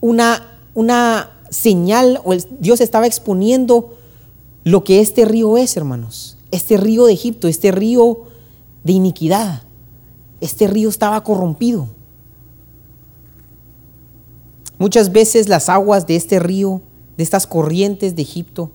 una, 0.00 0.60
una 0.74 1.37
señal, 1.50 2.20
o 2.24 2.34
Dios 2.58 2.80
estaba 2.80 3.06
exponiendo 3.06 3.96
lo 4.64 4.84
que 4.84 5.00
este 5.00 5.24
río 5.24 5.56
es, 5.56 5.76
hermanos. 5.76 6.36
Este 6.50 6.76
río 6.76 7.06
de 7.06 7.12
Egipto, 7.12 7.48
este 7.48 7.70
río 7.70 8.24
de 8.84 8.92
iniquidad. 8.92 9.62
Este 10.40 10.66
río 10.66 10.88
estaba 10.88 11.22
corrompido. 11.22 11.88
Muchas 14.78 15.10
veces 15.10 15.48
las 15.48 15.68
aguas 15.68 16.06
de 16.06 16.16
este 16.16 16.38
río, 16.38 16.82
de 17.16 17.24
estas 17.24 17.46
corrientes 17.46 18.14
de 18.14 18.22
Egipto, 18.22 18.70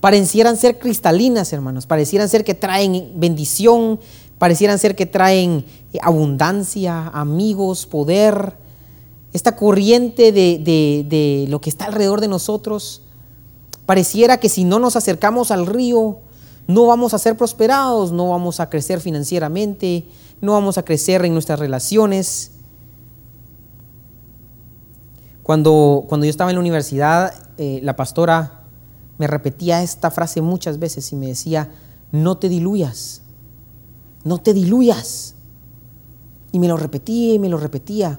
parecieran 0.00 0.56
ser 0.56 0.78
cristalinas, 0.78 1.52
hermanos, 1.52 1.86
parecieran 1.86 2.28
ser 2.28 2.44
que 2.44 2.54
traen 2.54 3.12
bendición, 3.16 3.98
parecieran 4.38 4.78
ser 4.78 4.94
que 4.94 5.06
traen 5.06 5.64
eh, 5.92 5.98
abundancia, 6.02 7.08
amigos, 7.08 7.86
poder. 7.86 8.54
Esta 9.32 9.56
corriente 9.56 10.32
de, 10.32 10.58
de 11.08 11.46
lo 11.48 11.60
que 11.60 11.70
está 11.70 11.86
alrededor 11.86 12.20
de 12.20 12.28
nosotros, 12.28 13.02
pareciera 13.86 14.38
que 14.38 14.48
si 14.48 14.64
no 14.64 14.78
nos 14.78 14.96
acercamos 14.96 15.50
al 15.50 15.66
río, 15.66 16.18
no 16.66 16.86
vamos 16.86 17.14
a 17.14 17.18
ser 17.18 17.36
prosperados, 17.36 18.12
no 18.12 18.30
vamos 18.30 18.60
a 18.60 18.70
crecer 18.70 19.00
financieramente, 19.00 20.04
no 20.40 20.52
vamos 20.52 20.78
a 20.78 20.84
crecer 20.84 21.24
en 21.24 21.32
nuestras 21.32 21.58
relaciones. 21.58 22.52
Cuando, 25.42 26.04
cuando 26.08 26.26
yo 26.26 26.30
estaba 26.30 26.50
en 26.50 26.56
la 26.56 26.60
universidad, 26.60 27.34
eh, 27.58 27.80
la 27.82 27.96
pastora 27.96 28.62
me 29.18 29.26
repetía 29.26 29.82
esta 29.82 30.10
frase 30.10 30.40
muchas 30.40 30.78
veces 30.78 31.12
y 31.12 31.16
me 31.16 31.26
decía, 31.26 31.70
no 32.12 32.38
te 32.38 32.48
diluyas, 32.48 33.22
no 34.24 34.38
te 34.38 34.54
diluyas. 34.54 35.34
Y 36.52 36.58
me 36.58 36.68
lo 36.68 36.76
repetía 36.76 37.34
y 37.34 37.38
me 37.38 37.48
lo 37.48 37.58
repetía. 37.58 38.18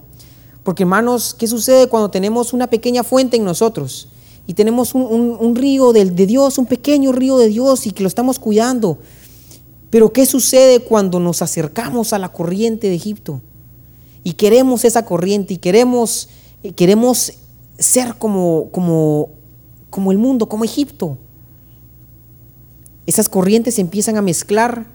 Porque 0.64 0.84
hermanos, 0.84 1.34
¿qué 1.34 1.48
sucede 1.48 1.88
cuando 1.88 2.12
tenemos 2.12 2.54
una 2.54 2.68
pequeña 2.68 3.04
fuente 3.04 3.38
en 3.38 3.44
nosotros? 3.44 4.08
y 4.48 4.54
tenemos 4.54 4.96
un, 4.96 5.56
río 5.56 5.94
de, 5.94 6.06
de, 6.06 6.26
Dios, 6.26 6.58
un 6.58 6.66
pequeño 6.66 7.12
río 7.12 7.38
de 7.38 7.48
Dios 7.48 7.86
y 7.86 7.92
que 7.92 8.04
lo 8.04 8.08
estamos 8.08 8.40
cuidando. 8.40 8.98
Pero 9.90 10.12
¿qué 10.12 10.26
sucede 10.26 10.80
cuando 10.80 11.20
nos 11.20 11.42
acercamos 11.42 12.12
a 12.12 12.20
la 12.20 12.30
corriente 12.30 12.88
de 12.88 12.96
Egipto? 12.96 13.42
Y 14.24 14.34
queremos 14.34 14.84
esa 14.84 15.06
corriente 15.06 15.54
y 15.54 15.58
queremos, 15.58 16.30
queremos 16.76 17.34
ser 17.78 18.16
como, 18.16 18.70
como, 18.72 19.30
como 19.90 20.12
el 20.12 20.18
mundo, 20.18 20.50
como 20.50 20.64
Egipto. 20.64 21.18
Esas 23.06 23.30
corrientes 23.30 23.76
se 23.76 23.82
empiezan 23.82 24.18
a 24.18 24.22
mezclar 24.22 24.86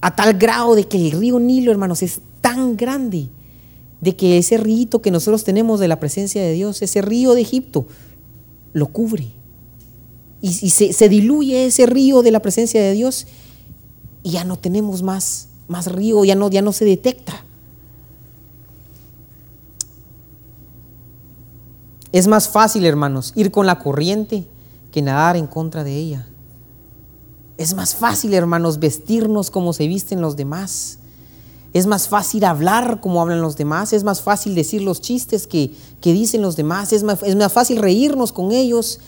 a 0.00 0.14
tal 0.14 0.34
grado 0.34 0.74
de 0.74 0.88
que 0.88 0.96
el 0.96 1.12
río 1.12 1.38
Nilo, 1.38 1.70
hermanos, 1.70 2.02
es 2.02 2.20
tan 2.40 2.76
grande, 2.76 3.28
de 4.04 4.14
que 4.14 4.36
ese 4.36 4.58
río 4.58 5.00
que 5.00 5.10
nosotros 5.10 5.44
tenemos 5.44 5.80
de 5.80 5.88
la 5.88 5.98
presencia 5.98 6.42
de 6.42 6.52
Dios, 6.52 6.82
ese 6.82 7.00
río 7.00 7.32
de 7.32 7.40
Egipto, 7.40 7.86
lo 8.74 8.88
cubre. 8.88 9.32
Y, 10.42 10.68
se, 10.68 10.92
se, 10.92 11.08
diluye 11.08 11.64
ese 11.64 11.86
río 11.86 12.20
de 12.20 12.30
la 12.30 12.40
presencia 12.40 12.82
de 12.82 12.92
Dios 12.92 13.26
y 14.22 14.32
ya 14.32 14.44
no 14.44 14.58
tenemos 14.58 15.02
más, 15.02 15.48
más 15.68 15.90
río, 15.90 16.22
ya 16.22 16.34
no, 16.34 16.50
ya 16.50 16.60
no 16.60 16.72
se 16.72 16.84
detecta. 16.84 17.46
Es 22.12 22.26
más 22.26 22.46
fácil, 22.46 22.84
hermanos, 22.84 23.32
ir 23.34 23.50
con 23.50 23.64
la 23.64 23.78
corriente 23.78 24.46
que 24.92 25.00
nadar 25.00 25.36
en 25.36 25.46
contra 25.46 25.82
de 25.82 25.96
ella. 25.96 26.26
Es 27.56 27.72
más 27.72 27.94
fácil, 27.94 28.34
hermanos, 28.34 28.78
vestirnos 28.78 29.50
como 29.50 29.72
se 29.72 29.88
visten 29.88 30.20
los 30.20 30.36
demás. 30.36 30.98
Es 31.74 31.86
más 31.86 32.08
fácil 32.08 32.44
hablar 32.44 33.00
como 33.00 33.20
hablan 33.20 33.42
los 33.42 33.56
demás. 33.56 33.92
Es 33.92 34.02
más 34.02 34.22
fácil 34.22 34.54
decir 34.54 34.80
los 34.80 35.02
chistes 35.02 35.46
que, 35.46 35.70
dicen 36.00 36.40
los 36.40 36.56
demás. 36.56 36.94
Es 36.94 37.02
más, 37.02 37.22
es 37.22 37.36
más, 37.36 37.52
fácil 37.52 37.76
reírnos 37.76 38.32
con 38.32 38.52
ellos. 38.52 39.00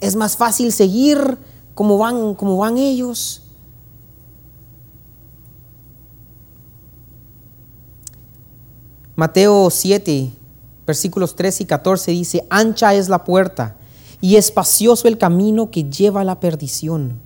Es 0.00 0.16
más 0.16 0.38
fácil 0.38 0.72
seguir 0.72 1.36
como 1.74 1.98
van, 1.98 2.34
como 2.34 2.56
van 2.56 2.78
ellos. 2.78 3.42
Mateo 9.14 9.68
7, 9.68 10.30
versículos 10.86 11.36
13 11.36 11.64
y 11.64 11.66
14 11.66 12.10
dice, 12.12 12.46
ancha 12.48 12.94
es 12.94 13.10
la 13.10 13.24
puerta 13.24 13.76
y 14.20 14.36
espacioso 14.36 15.08
el 15.08 15.18
camino 15.18 15.70
que 15.70 15.90
lleva 15.90 16.22
a 16.22 16.24
la 16.24 16.40
perdición 16.40 17.20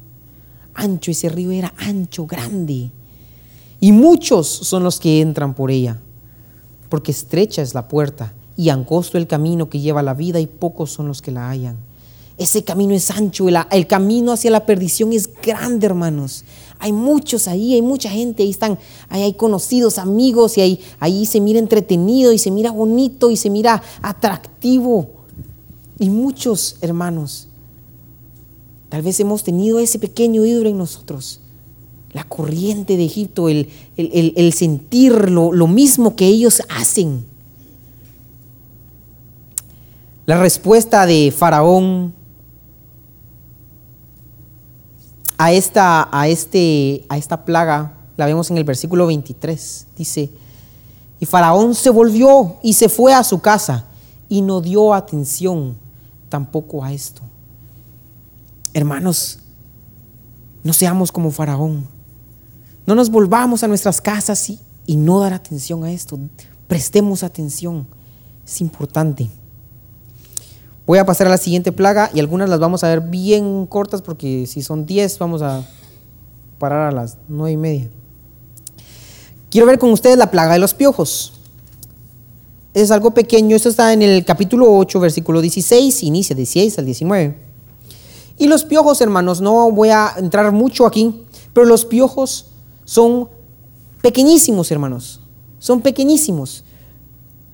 ancho, 0.75 1.11
ese 1.11 1.29
río 1.29 1.51
era 1.51 1.73
ancho, 1.79 2.27
grande. 2.27 2.91
Y 3.83 3.91
muchos 3.91 4.47
son 4.47 4.85
los 4.85 5.01
que 5.01 5.21
entran 5.21 5.55
por 5.55 5.73
ella, 5.73 6.01
porque 6.89 7.11
estrecha 7.11 7.63
es 7.63 7.75
la 7.75 7.89
puerta 7.89 8.33
y 8.57 8.69
angosto 8.69 9.19
el 9.19 9.27
camino 9.27 9.69
que 9.69 9.81
lleva 9.81 9.99
a 9.99 10.05
la 10.05 10.15
vida 10.15 10.39
y 10.39 10.47
pocos 10.47 10.93
son 10.93 11.09
los 11.09 11.21
que 11.21 11.33
la 11.33 11.51
hallan. 11.51 11.77
Ese 12.39 12.63
camino 12.63 12.95
es 12.95 13.11
ancho, 13.11 13.49
el, 13.49 13.59
el, 13.73 13.89
camino 13.89 14.31
hacia 14.31 14.53
la 14.53 14.67
perdición 14.67 15.13
es 15.13 15.29
grande, 15.43 15.87
hermanos. 15.87 16.45
Hay 16.79 16.93
muchos 16.93 17.49
ahí, 17.49 17.75
hay 17.75 17.83
mucha 17.83 18.09
gente, 18.09 18.45
ahí 18.45 18.51
están, 18.51 18.79
ahí 19.09 19.23
hay 19.23 19.35
conocidos, 19.35 19.99
amigos, 19.99 20.57
y 20.59 20.61
ahí, 20.61 20.81
ahí 21.01 21.27
se 21.27 21.41
mira 21.41 21.59
entretenido 21.59 22.33
y 22.33 22.39
se 22.39 22.53
mira 22.53 22.71
bonito 22.71 23.33
y 23.33 23.37
se 23.37 23.51
mira 23.51 23.83
atractivo. 24.01 25.11
Y 25.99 26.09
muchos, 26.09 26.77
hermanos, 26.81 27.49
Tal 28.93 29.01
vez 29.01 29.19
hemos 29.21 29.43
tenido 29.43 29.81
ese 29.81 29.99
pequeño 29.99 30.45
ídolo 30.45 30.69
en 30.69 30.77
nosotros. 30.77 31.41
La 32.13 32.25
corriente 32.25 32.97
de 32.97 33.05
Egipto, 33.05 33.49
el, 33.49 34.53
sentir 34.55 35.31
lo, 35.31 35.67
mismo 35.67 36.15
que 36.15 36.27
ellos 36.27 36.63
hacen. 36.69 37.25
La 40.27 40.41
respuesta 40.41 41.07
de 41.07 41.33
Faraón 41.37 42.15
a 45.39 45.53
esta, 45.53 46.09
a, 46.13 46.29
este, 46.29 47.05
a 47.09 47.19
esta 47.19 47.45
plaga 47.45 47.95
la 48.17 48.27
vemos 48.27 48.51
en 48.51 48.59
el 48.59 48.65
versículo 48.65 49.07
23. 49.07 49.87
Dice, 49.97 50.31
y 51.19 51.27
Faraón 51.27 51.75
se 51.75 51.91
volvió 51.91 52.57
y 52.63 52.73
se 52.75 52.89
fue 52.89 53.15
a 53.15 53.25
su 53.25 53.41
casa 53.41 53.87
y 54.29 54.43
no 54.43 54.61
dio 54.61 54.93
atención 54.93 55.77
tampoco 56.29 56.83
a 56.83 56.93
esto. 56.93 57.23
Hermanos, 58.75 59.39
no 60.65 60.73
seamos 60.73 61.13
como 61.13 61.31
Faraón. 61.31 61.87
No 62.87 62.95
nos 62.95 63.11
volvamos 63.11 63.63
a 63.63 63.69
nuestras 63.69 64.01
casas 64.01 64.51
y, 64.51 64.59
y 64.87 64.97
no 64.97 65.21
dar 65.21 65.33
atención 65.33 65.85
a 65.85 65.93
esto. 65.93 66.19
Prestemos 66.67 67.23
atención. 67.23 67.87
Es 68.45 68.61
importante. 68.61 69.31
Voy 70.85 70.99
a 70.99 71.07
pasar 71.07 71.29
a 71.29 71.31
la 71.31 71.39
siguiente 71.39 71.71
plaga 71.71 72.11
y 72.13 72.21
algunas 72.21 72.49
las 72.49 72.59
vamos 72.59 72.83
a 72.83 72.89
ver 72.89 73.01
bien 73.01 73.67
cortas 73.67 74.03
porque 74.03 74.47
si 74.47 74.63
son 74.63 74.85
10 74.85 75.19
vamos 75.21 75.41
a 75.41 75.65
parar 76.59 76.89
a 76.89 76.93
las 76.93 77.19
nueve 77.29 77.53
y 77.53 77.57
media. 77.57 77.91
Quiero 79.51 79.67
ver 79.67 79.79
con 79.79 79.91
ustedes 79.93 80.17
la 80.17 80.31
plaga 80.31 80.55
de 80.55 80.59
los 80.59 80.75
piojos. 80.75 81.35
Es 82.75 82.91
algo 82.91 83.13
pequeño, 83.13 83.55
esto 83.55 83.69
está 83.69 83.93
en 83.93 84.01
el 84.01 84.25
capítulo 84.25 84.75
8, 84.77 84.99
versículo 84.99 85.41
16, 85.41 86.03
inicia 86.05 86.35
16 86.35 86.79
al 86.79 86.87
19. 86.87 87.37
Y 88.39 88.49
los 88.49 88.65
piojos, 88.65 89.01
hermanos, 89.03 89.41
no 89.41 89.71
voy 89.71 89.91
a 89.91 90.15
entrar 90.17 90.51
mucho 90.53 90.87
aquí, 90.87 91.27
pero 91.53 91.67
los 91.67 91.85
piojos 91.85 92.47
son 92.85 93.29
pequeñísimos, 94.03 94.71
hermanos. 94.71 95.21
Son 95.59 95.81
pequeñísimos. 95.81 96.65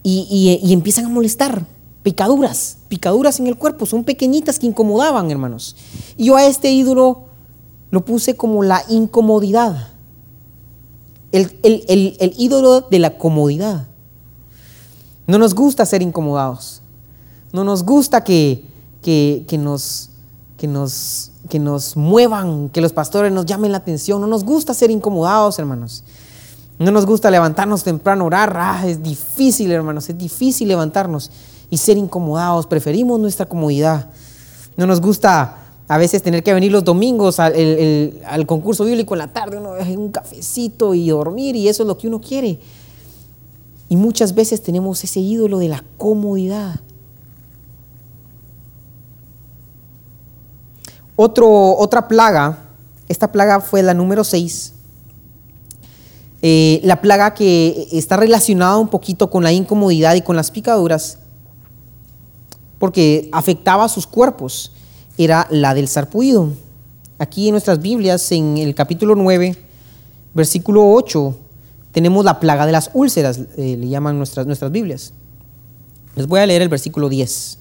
Y, 0.02 0.72
empiezan 0.72 1.06
a 1.06 1.08
molestar. 1.08 1.66
Picaduras, 2.02 2.78
picaduras 2.88 3.38
en 3.40 3.46
el 3.46 3.56
cuerpo. 3.56 3.84
Son 3.86 4.04
pequeñitas 4.04 4.58
que 4.58 4.66
incomodaban, 4.66 5.30
hermanos. 5.30 5.76
Y 6.16 6.26
yo 6.26 6.36
a 6.36 6.46
este 6.46 6.70
ídolo 6.70 7.24
lo 7.90 8.04
puse 8.04 8.36
como 8.36 8.62
la 8.62 8.82
incomodidad. 8.88 9.90
El, 11.32 11.52
ídolo 12.38 12.80
de 12.80 12.98
la 12.98 13.18
comodidad. 13.18 13.88
No 15.26 15.38
nos 15.38 15.54
gusta 15.54 15.84
ser 15.84 16.00
incomodados. 16.00 16.80
No 17.52 17.64
nos 17.64 17.82
gusta 17.84 18.24
que, 18.24 18.64
que, 19.02 19.44
que 19.46 19.58
nos 19.58 20.10
que 20.58 20.66
nos, 20.66 21.30
que 21.48 21.58
nos 21.58 21.96
muevan, 21.96 22.68
que 22.68 22.80
los 22.80 22.92
pastores 22.92 23.32
nos 23.32 23.46
llamen 23.46 23.72
la 23.72 23.78
atención. 23.78 24.20
No 24.20 24.26
nos 24.26 24.44
gusta 24.44 24.74
ser 24.74 24.90
incomodados, 24.90 25.58
hermanos. 25.58 26.04
No 26.78 26.90
nos 26.92 27.06
gusta 27.06 27.30
levantarnos 27.30 27.82
temprano, 27.82 28.26
orar. 28.26 28.54
Ah, 28.56 28.84
es 28.86 29.02
difícil, 29.02 29.72
hermanos, 29.72 30.08
es 30.08 30.16
difícil 30.16 30.68
levantarnos 30.68 31.30
y 31.70 31.78
ser 31.78 31.96
incomodados. 31.96 32.66
Preferimos 32.66 33.18
nuestra 33.18 33.46
comodidad. 33.46 34.06
No 34.76 34.86
nos 34.86 35.00
gusta 35.00 35.56
a 35.88 35.98
veces 35.98 36.22
tener 36.22 36.42
que 36.42 36.52
venir 36.52 36.70
los 36.70 36.84
domingos 36.84 37.40
al, 37.40 38.46
concurso 38.46 38.84
bíblico 38.84 39.14
en 39.14 39.18
la 39.18 39.32
tarde, 39.32 39.56
uno 39.56 39.72
un 39.96 40.12
cafecito 40.12 40.94
y 40.94 41.08
dormir, 41.08 41.56
y 41.56 41.66
eso 41.66 41.82
es 41.82 41.86
lo 41.86 41.96
que 41.96 42.06
uno 42.06 42.20
quiere. 42.20 42.60
Y 43.88 43.96
muchas 43.96 44.34
veces 44.34 44.62
tenemos 44.62 45.02
ese 45.02 45.20
ídolo 45.20 45.58
de 45.58 45.68
la 45.68 45.82
comodidad. 45.96 46.80
Otra 51.20 52.06
plaga, 52.06 52.58
esta 53.08 53.32
plaga 53.32 53.60
fue 53.60 53.82
la 53.82 53.92
número 53.92 54.22
6, 54.22 54.72
eh, 56.42 56.80
la 56.84 57.00
plaga 57.00 57.34
que 57.34 57.88
está 57.90 58.16
relacionada 58.16 58.76
un 58.76 58.86
poquito 58.86 59.28
con 59.28 59.42
la 59.42 59.50
incomodidad 59.50 60.14
y 60.14 60.22
con 60.22 60.36
las 60.36 60.52
picaduras, 60.52 61.18
porque 62.78 63.28
afectaba 63.32 63.84
a 63.84 63.88
sus 63.88 64.06
cuerpos, 64.06 64.70
era 65.16 65.48
la 65.50 65.74
del 65.74 65.88
sarpullido. 65.88 66.52
Aquí 67.18 67.48
en 67.48 67.52
nuestras 67.52 67.80
Biblias, 67.80 68.30
en 68.30 68.56
el 68.56 68.76
capítulo 68.76 69.16
9, 69.16 69.56
versículo 70.34 70.88
8, 70.92 71.36
tenemos 71.90 72.24
la 72.24 72.38
plaga 72.38 72.64
de 72.64 72.70
las 72.70 72.90
úlceras, 72.94 73.40
eh, 73.56 73.76
le 73.76 73.88
llaman 73.88 74.16
nuestras, 74.16 74.46
nuestras 74.46 74.70
Biblias. 74.70 75.12
Les 76.14 76.28
voy 76.28 76.38
a 76.38 76.46
leer 76.46 76.62
el 76.62 76.68
versículo 76.68 77.08
10. 77.08 77.57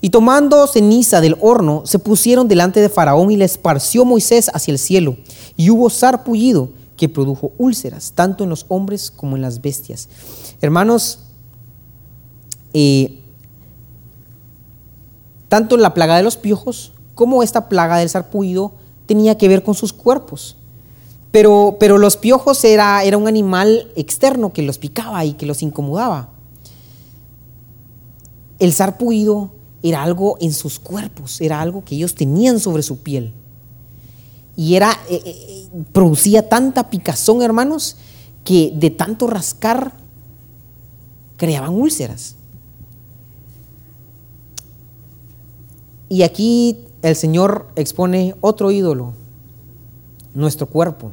Y 0.00 0.10
tomando 0.10 0.66
ceniza 0.66 1.20
del 1.20 1.36
horno, 1.40 1.82
se 1.84 1.98
pusieron 1.98 2.46
delante 2.46 2.80
de 2.80 2.88
Faraón 2.88 3.30
y 3.30 3.36
le 3.36 3.44
esparció 3.44 4.04
Moisés 4.04 4.50
hacia 4.54 4.72
el 4.72 4.78
cielo. 4.78 5.16
Y 5.56 5.70
hubo 5.70 5.90
sarpullido 5.90 6.70
que 6.96 7.08
produjo 7.08 7.52
úlceras, 7.58 8.12
tanto 8.14 8.44
en 8.44 8.50
los 8.50 8.66
hombres 8.68 9.10
como 9.10 9.36
en 9.36 9.42
las 9.42 9.60
bestias. 9.60 10.08
Hermanos, 10.60 11.20
eh, 12.74 13.18
tanto 15.48 15.76
la 15.76 15.94
plaga 15.94 16.16
de 16.16 16.22
los 16.22 16.36
piojos 16.36 16.92
como 17.14 17.42
esta 17.42 17.68
plaga 17.68 17.96
del 17.96 18.08
sarpullido 18.08 18.72
tenía 19.06 19.36
que 19.36 19.48
ver 19.48 19.64
con 19.64 19.74
sus 19.74 19.92
cuerpos. 19.92 20.56
Pero, 21.32 21.76
pero 21.80 21.98
los 21.98 22.16
piojos 22.16 22.64
era, 22.64 23.02
era 23.02 23.18
un 23.18 23.26
animal 23.26 23.90
externo 23.96 24.52
que 24.52 24.62
los 24.62 24.78
picaba 24.78 25.24
y 25.24 25.32
que 25.34 25.46
los 25.46 25.62
incomodaba. 25.62 26.30
El 28.58 28.72
sarpullido 28.72 29.50
era 29.82 30.02
algo 30.02 30.36
en 30.40 30.52
sus 30.52 30.78
cuerpos, 30.78 31.40
era 31.40 31.60
algo 31.60 31.84
que 31.84 31.94
ellos 31.94 32.14
tenían 32.14 32.58
sobre 32.60 32.82
su 32.82 32.98
piel. 32.98 33.32
Y 34.56 34.74
era, 34.74 34.90
eh, 35.08 35.22
eh, 35.24 35.46
eh, 35.48 35.68
producía 35.92 36.48
tanta 36.48 36.90
picazón, 36.90 37.42
hermanos, 37.42 37.96
que 38.44 38.72
de 38.74 38.90
tanto 38.90 39.28
rascar 39.28 39.92
creaban 41.36 41.74
úlceras. 41.74 42.34
Y 46.08 46.22
aquí 46.22 46.86
el 47.02 47.14
Señor 47.14 47.68
expone 47.76 48.34
otro 48.40 48.70
ídolo, 48.70 49.14
nuestro 50.34 50.66
cuerpo. 50.66 51.12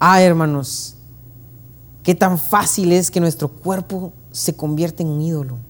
Ah, 0.00 0.22
hermanos, 0.22 0.96
qué 2.02 2.14
tan 2.14 2.38
fácil 2.38 2.92
es 2.92 3.10
que 3.10 3.20
nuestro 3.20 3.48
cuerpo 3.48 4.12
se 4.32 4.54
convierta 4.56 5.02
en 5.02 5.10
un 5.10 5.20
ídolo. 5.20 5.67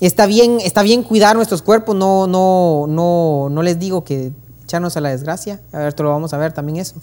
Está 0.00 0.26
bien, 0.26 0.58
está 0.62 0.82
bien 0.82 1.02
cuidar 1.02 1.36
nuestros 1.36 1.60
cuerpos, 1.60 1.94
no, 1.94 2.26
no, 2.26 2.86
no, 2.88 3.48
no 3.50 3.62
les 3.62 3.78
digo 3.78 4.02
que 4.02 4.32
echarnos 4.64 4.96
a 4.96 5.00
la 5.00 5.10
desgracia, 5.10 5.60
a 5.72 5.78
ver, 5.78 5.92
te 5.92 6.02
lo 6.02 6.08
vamos 6.08 6.32
a 6.32 6.38
ver 6.38 6.52
también 6.52 6.78
eso. 6.78 6.94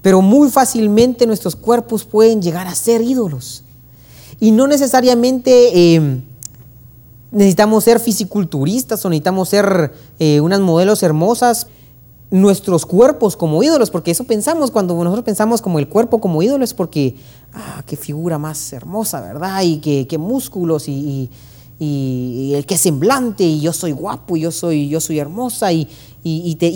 Pero 0.00 0.20
muy 0.20 0.50
fácilmente 0.50 1.26
nuestros 1.26 1.56
cuerpos 1.56 2.04
pueden 2.04 2.42
llegar 2.42 2.66
a 2.66 2.74
ser 2.74 3.00
ídolos. 3.00 3.64
Y 4.38 4.50
no 4.50 4.66
necesariamente 4.66 5.94
eh, 5.96 6.20
necesitamos 7.30 7.84
ser 7.84 7.98
fisiculturistas 7.98 9.04
o 9.04 9.08
necesitamos 9.08 9.48
ser 9.48 9.92
eh, 10.18 10.40
unas 10.40 10.60
modelos 10.60 11.02
hermosas, 11.02 11.68
nuestros 12.34 12.84
cuerpos 12.84 13.36
como 13.36 13.62
ídolos, 13.62 13.92
porque 13.92 14.10
eso 14.10 14.24
pensamos 14.24 14.72
cuando 14.72 14.96
nosotros 14.96 15.24
pensamos 15.24 15.62
como 15.62 15.78
el 15.78 15.86
cuerpo 15.86 16.20
como 16.20 16.42
ídolo, 16.42 16.64
es 16.64 16.74
porque, 16.74 17.14
ah, 17.52 17.84
qué 17.86 17.96
figura 17.96 18.38
más 18.38 18.72
hermosa, 18.72 19.20
¿verdad? 19.20 19.62
Y 19.62 19.78
qué, 19.78 20.18
músculos 20.18 20.88
y, 20.88 21.30
el 21.78 22.66
qué 22.66 22.76
semblante, 22.76 23.44
y 23.44 23.60
yo 23.60 23.72
soy 23.72 23.92
guapo, 23.92 24.36
y 24.36 24.40
yo 24.40 24.50
soy, 24.50 24.88
yo 24.88 25.00
soy 25.00 25.20
hermosa, 25.20 25.72
y, 25.72 25.86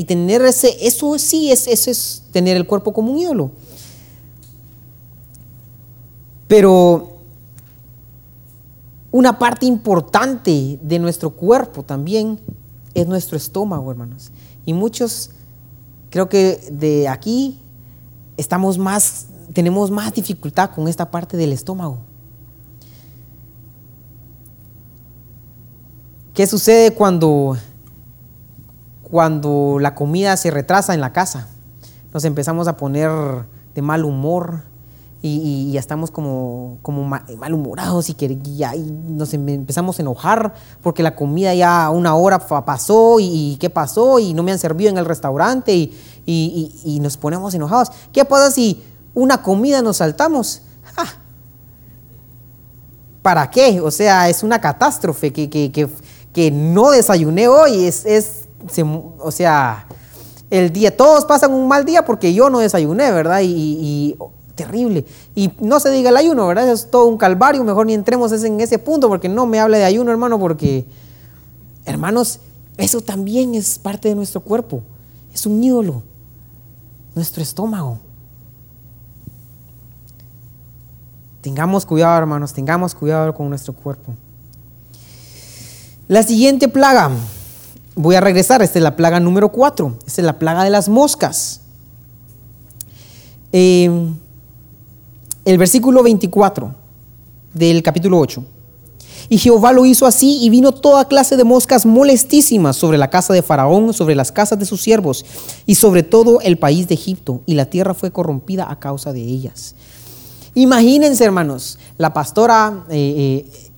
tener 0.06 0.42
ese, 0.42 0.76
eso 0.86 1.18
sí, 1.18 1.50
es, 1.50 1.66
eso 1.66 1.90
es 1.90 2.22
tener 2.30 2.56
el 2.56 2.64
cuerpo 2.64 2.92
como 2.92 3.10
un 3.10 3.18
ídolo. 3.18 3.50
Pero 6.46 7.18
una 9.10 9.40
parte 9.40 9.66
importante 9.66 10.78
de 10.80 10.98
nuestro 11.00 11.30
cuerpo 11.30 11.82
también 11.82 12.38
es 12.94 13.08
nuestro 13.08 13.36
estómago, 13.36 13.90
hermanos. 13.90 14.30
Y 14.64 14.72
muchos, 14.72 15.30
creo 16.10 16.28
que 16.28 16.68
de 16.70 17.08
aquí 17.08 17.60
estamos 18.36 18.78
más, 18.78 19.26
tenemos 19.52 19.90
más 19.90 20.12
dificultad 20.14 20.70
con 20.70 20.88
esta 20.88 21.10
parte 21.10 21.36
del 21.36 21.52
estómago. 21.52 22.00
¿Qué 26.34 26.46
sucede 26.46 26.94
cuando, 26.94 27.56
cuando 29.02 29.78
la 29.80 29.96
comida 29.96 30.36
se 30.36 30.52
retrasa 30.52 30.94
en 30.94 31.00
la 31.00 31.12
casa? 31.12 31.48
Nos 32.14 32.24
empezamos 32.24 32.68
a 32.68 32.76
poner 32.76 33.10
de 33.74 33.82
mal 33.82 34.04
humor, 34.04 34.62
y, 35.20 35.72
ya 35.72 35.80
estamos 35.80 36.12
como, 36.12 36.78
como 36.82 37.02
malhumorados 37.04 38.08
y, 38.08 38.14
que, 38.14 38.38
ya, 38.56 38.72
nos 39.08 39.34
em, 39.34 39.48
empezamos 39.48 39.98
a 39.98 40.02
enojar 40.02 40.54
porque 40.80 41.02
la 41.02 41.16
comida 41.16 41.52
ya 41.54 41.90
una 41.90 42.14
hora 42.14 42.38
pasó 42.38 43.16
y, 43.18 43.56
qué 43.58 43.68
pasó 43.68 44.20
y 44.20 44.32
no 44.32 44.44
me 44.44 44.52
han 44.52 44.58
servido 44.60 44.90
en 44.90 44.98
el 44.98 45.04
restaurante 45.04 45.74
y, 45.74 46.98
nos 47.02 47.16
ponemos 47.16 47.54
enojados. 47.54 47.90
¿Qué 48.12 48.24
pasa 48.24 48.50
si 48.50 48.82
una 49.14 49.42
comida 49.42 49.82
nos 49.82 49.96
saltamos? 49.96 50.62
¿Para 53.22 53.50
qué? 53.50 53.80
O 53.80 53.90
sea, 53.90 54.28
es 54.28 54.42
una 54.42 54.60
catástrofe 54.60 55.32
que, 55.32 55.50
que, 55.50 56.50
no 56.52 56.92
desayuné 56.92 57.48
hoy. 57.48 57.86
Es, 57.86 58.06
es 58.06 58.48
o 59.18 59.30
sea, 59.32 59.86
el 60.50 60.72
día, 60.72 60.96
todos 60.96 61.24
pasan 61.24 61.52
un 61.52 61.66
mal 61.66 61.84
día 61.84 62.04
porque 62.04 62.32
yo 62.32 62.48
no 62.50 62.60
desayuné, 62.60 63.10
¿verdad? 63.10 63.40
y 63.42 64.16
terrible. 64.58 65.06
Y 65.34 65.52
no 65.60 65.78
se 65.78 65.90
diga 65.90 66.10
el 66.10 66.16
ayuno, 66.16 66.48
¿verdad? 66.48 66.68
Es 66.68 66.90
todo 66.90 67.06
un 67.06 67.16
calvario, 67.16 67.62
mejor 67.62 67.86
ni 67.86 67.94
entremos 67.94 68.32
en 68.32 68.60
ese 68.60 68.78
punto 68.78 69.08
porque 69.08 69.28
no 69.28 69.46
me 69.46 69.60
hable 69.60 69.78
de 69.78 69.84
ayuno, 69.84 70.10
hermano, 70.10 70.38
porque, 70.38 70.84
hermanos, 71.86 72.40
eso 72.76 73.00
también 73.00 73.54
es 73.54 73.78
parte 73.78 74.08
de 74.08 74.16
nuestro 74.16 74.40
cuerpo. 74.40 74.82
Es 75.32 75.46
un 75.46 75.62
ídolo, 75.62 76.02
nuestro 77.14 77.42
estómago. 77.42 78.00
Tengamos 81.40 81.86
cuidado, 81.86 82.18
hermanos, 82.18 82.52
tengamos 82.52 82.94
cuidado 82.94 83.32
con 83.32 83.48
nuestro 83.48 83.72
cuerpo. 83.72 84.14
La 86.08 86.24
siguiente 86.24 86.68
plaga, 86.68 87.10
voy 87.94 88.16
a 88.16 88.20
regresar, 88.20 88.60
esta 88.62 88.78
es 88.80 88.82
la 88.82 88.96
plaga 88.96 89.20
número 89.20 89.52
4, 89.52 89.98
esta 90.04 90.20
es 90.20 90.26
la 90.26 90.38
plaga 90.38 90.64
de 90.64 90.70
las 90.70 90.88
moscas. 90.88 91.60
Eh, 93.52 93.88
el 95.48 95.56
versículo 95.56 96.02
24 96.02 96.74
del 97.54 97.82
capítulo 97.82 98.18
8. 98.18 98.44
Y 99.30 99.38
Jehová 99.38 99.72
lo 99.72 99.86
hizo 99.86 100.04
así 100.04 100.40
y 100.42 100.50
vino 100.50 100.72
toda 100.72 101.08
clase 101.08 101.38
de 101.38 101.44
moscas 101.44 101.86
molestísimas 101.86 102.76
sobre 102.76 102.98
la 102.98 103.08
casa 103.08 103.32
de 103.32 103.40
Faraón, 103.40 103.94
sobre 103.94 104.14
las 104.14 104.30
casas 104.30 104.58
de 104.58 104.66
sus 104.66 104.82
siervos 104.82 105.24
y 105.64 105.76
sobre 105.76 106.02
todo 106.02 106.42
el 106.42 106.58
país 106.58 106.86
de 106.88 106.94
Egipto, 106.94 107.40
y 107.46 107.54
la 107.54 107.64
tierra 107.64 107.94
fue 107.94 108.10
corrompida 108.10 108.70
a 108.70 108.78
causa 108.78 109.14
de 109.14 109.22
ellas. 109.22 109.74
Imagínense, 110.54 111.24
hermanos, 111.24 111.78
la 111.96 112.12
pastora, 112.12 112.84
eh, 112.90 113.44
eh, 113.48 113.70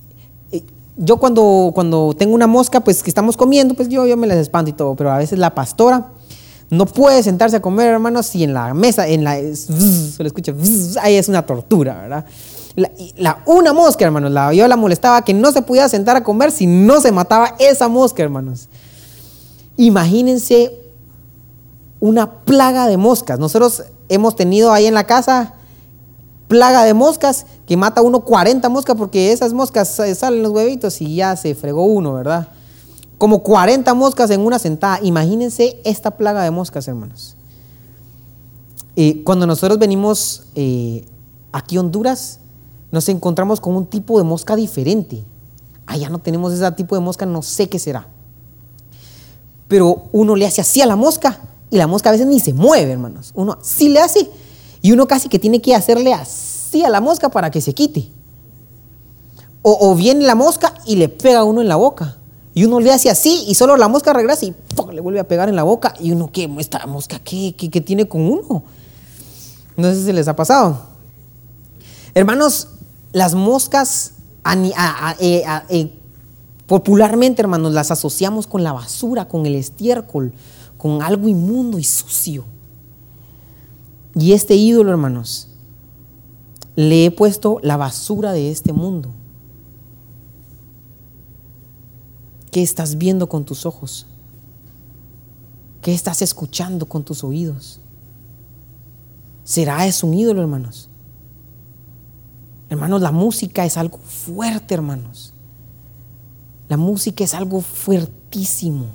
eh, 0.51 0.63
yo 0.97 1.17
cuando, 1.17 1.71
cuando 1.73 2.13
tengo 2.17 2.35
una 2.35 2.47
mosca, 2.47 2.81
pues 2.81 3.01
que 3.01 3.09
estamos 3.09 3.37
comiendo, 3.37 3.75
pues 3.75 3.87
yo, 3.87 4.05
yo 4.05 4.17
me 4.17 4.27
las 4.27 4.39
espanto 4.39 4.71
y 4.71 4.73
todo, 4.73 4.95
pero 4.97 5.09
a 5.09 5.17
veces 5.17 5.39
la 5.39 5.55
pastora 5.55 6.11
no 6.71 6.85
puede 6.85 7.21
sentarse 7.21 7.57
a 7.57 7.61
comer, 7.61 7.89
hermanos, 7.89 8.27
si 8.27 8.45
en 8.45 8.53
la 8.53 8.73
mesa, 8.73 9.05
en 9.05 9.25
la, 9.25 9.35
se 9.35 10.23
le 10.23 10.27
escucha, 10.27 10.53
ahí 11.01 11.15
es 11.15 11.27
una 11.27 11.45
tortura, 11.45 12.01
¿verdad? 12.01 12.25
La, 13.17 13.43
una 13.45 13.73
mosca, 13.73 14.05
hermanos, 14.05 14.31
la, 14.31 14.53
yo 14.53 14.65
la 14.69 14.77
molestaba 14.77 15.21
que 15.23 15.33
no 15.33 15.51
se 15.51 15.61
pudiera 15.61 15.89
sentar 15.89 16.15
a 16.15 16.23
comer 16.23 16.49
si 16.49 16.67
no 16.67 17.01
se 17.01 17.11
mataba 17.11 17.55
esa 17.59 17.89
mosca, 17.89 18.23
hermanos. 18.23 18.69
Imagínense 19.75 20.71
una 21.99 22.39
plaga 22.45 22.87
de 22.87 22.95
moscas. 22.95 23.37
Nosotros 23.37 23.83
hemos 24.07 24.37
tenido 24.37 24.71
ahí 24.71 24.85
en 24.85 24.93
la 24.93 25.05
casa 25.05 25.55
plaga 26.47 26.85
de 26.85 26.93
moscas 26.93 27.47
que 27.67 27.75
mata 27.75 28.01
uno 28.01 28.21
40 28.21 28.69
moscas 28.69 28.95
porque 28.95 29.33
esas 29.33 29.51
moscas 29.51 29.89
salen 29.89 30.41
los 30.41 30.53
huevitos 30.53 31.01
y 31.01 31.15
ya 31.15 31.35
se 31.35 31.53
fregó 31.53 31.83
uno, 31.83 32.13
¿verdad? 32.13 32.47
Como 33.21 33.43
40 33.43 33.93
moscas 33.93 34.31
en 34.31 34.41
una 34.41 34.57
sentada. 34.57 34.99
Imagínense 35.03 35.79
esta 35.83 36.09
plaga 36.09 36.41
de 36.41 36.49
moscas, 36.49 36.87
hermanos. 36.87 37.35
Eh, 38.95 39.21
cuando 39.23 39.45
nosotros 39.45 39.77
venimos 39.77 40.45
eh, 40.55 41.05
aquí 41.51 41.77
a 41.77 41.81
Honduras, 41.81 42.39
nos 42.89 43.07
encontramos 43.09 43.61
con 43.61 43.75
un 43.75 43.85
tipo 43.85 44.17
de 44.17 44.23
mosca 44.23 44.55
diferente. 44.55 45.23
Allá 45.85 46.09
no 46.09 46.17
tenemos 46.17 46.51
ese 46.51 46.71
tipo 46.71 46.95
de 46.95 47.01
mosca, 47.01 47.27
no 47.27 47.43
sé 47.43 47.69
qué 47.69 47.77
será. 47.77 48.07
Pero 49.67 50.05
uno 50.11 50.35
le 50.35 50.47
hace 50.47 50.61
así 50.61 50.81
a 50.81 50.87
la 50.87 50.95
mosca 50.95 51.41
y 51.69 51.77
la 51.77 51.85
mosca 51.85 52.09
a 52.09 52.13
veces 52.13 52.25
ni 52.25 52.39
se 52.39 52.53
mueve, 52.53 52.91
hermanos. 52.91 53.33
Uno 53.35 53.59
sí 53.61 53.89
le 53.89 53.99
hace 53.99 54.27
y 54.81 54.93
uno 54.93 55.07
casi 55.07 55.29
que 55.29 55.37
tiene 55.37 55.61
que 55.61 55.75
hacerle 55.75 56.11
así 56.11 56.83
a 56.83 56.89
la 56.89 57.01
mosca 57.01 57.29
para 57.29 57.51
que 57.51 57.61
se 57.61 57.75
quite. 57.75 58.09
O, 59.61 59.91
o 59.91 59.93
viene 59.93 60.25
la 60.25 60.33
mosca 60.33 60.73
y 60.87 60.95
le 60.95 61.07
pega 61.07 61.41
a 61.41 61.43
uno 61.43 61.61
en 61.61 61.67
la 61.67 61.75
boca. 61.75 62.17
Y 62.53 62.65
uno 62.65 62.79
le 62.79 62.91
hace 62.91 63.09
así 63.09 63.45
y 63.47 63.55
solo 63.55 63.77
la 63.77 63.87
mosca 63.87 64.11
regresa 64.11 64.45
y 64.45 64.53
le 64.91 64.99
vuelve 64.99 65.19
a 65.19 65.27
pegar 65.27 65.47
en 65.47 65.55
la 65.55 65.63
boca. 65.63 65.93
Y 65.99 66.11
uno, 66.11 66.31
¿qué? 66.31 66.49
¿Esta 66.59 66.85
mosca 66.85 67.19
qué, 67.19 67.55
qué, 67.55 67.81
tiene 67.81 68.07
con 68.07 68.21
uno? 68.21 68.63
No 69.77 69.93
sé 69.93 70.03
si 70.03 70.11
les 70.11 70.27
ha 70.27 70.35
pasado. 70.35 70.81
Hermanos, 72.13 72.67
las 73.13 73.35
moscas 73.35 74.13
eh, 75.19 75.43
eh, 75.69 75.93
popularmente, 76.67 77.41
hermanos, 77.41 77.73
las 77.73 77.89
asociamos 77.91 78.47
con 78.47 78.63
la 78.63 78.73
basura, 78.73 79.29
con 79.29 79.45
el 79.45 79.55
estiércol, 79.55 80.33
con 80.77 81.01
algo 81.01 81.29
inmundo 81.29 81.79
y 81.79 81.85
sucio. 81.85 82.43
Y 84.13 84.33
este 84.33 84.55
ídolo, 84.55 84.91
hermanos, 84.91 85.47
le 86.75 87.05
he 87.05 87.11
puesto 87.11 87.59
la 87.63 87.77
basura 87.77 88.33
de 88.33 88.51
este 88.51 88.73
mundo. 88.73 89.13
¿Qué 92.51 92.61
estás 92.61 92.97
viendo 92.97 93.29
con 93.29 93.45
tus 93.45 93.65
ojos? 93.65 94.05
¿Qué 95.81 95.93
estás 95.93 96.21
escuchando 96.21 96.85
con 96.85 97.03
tus 97.03 97.23
oídos? 97.23 97.79
¿Será 99.43 99.85
eso 99.87 100.05
un 100.05 100.13
ídolo, 100.13 100.41
hermanos? 100.41 100.89
Hermanos, 102.69 103.01
la 103.01 103.11
música 103.11 103.65
es 103.65 103.77
algo 103.77 103.97
fuerte, 103.97 104.73
hermanos. 104.73 105.33
La 106.69 106.77
música 106.77 107.23
es 107.23 107.33
algo 107.33 107.61
fuertísimo. 107.61 108.87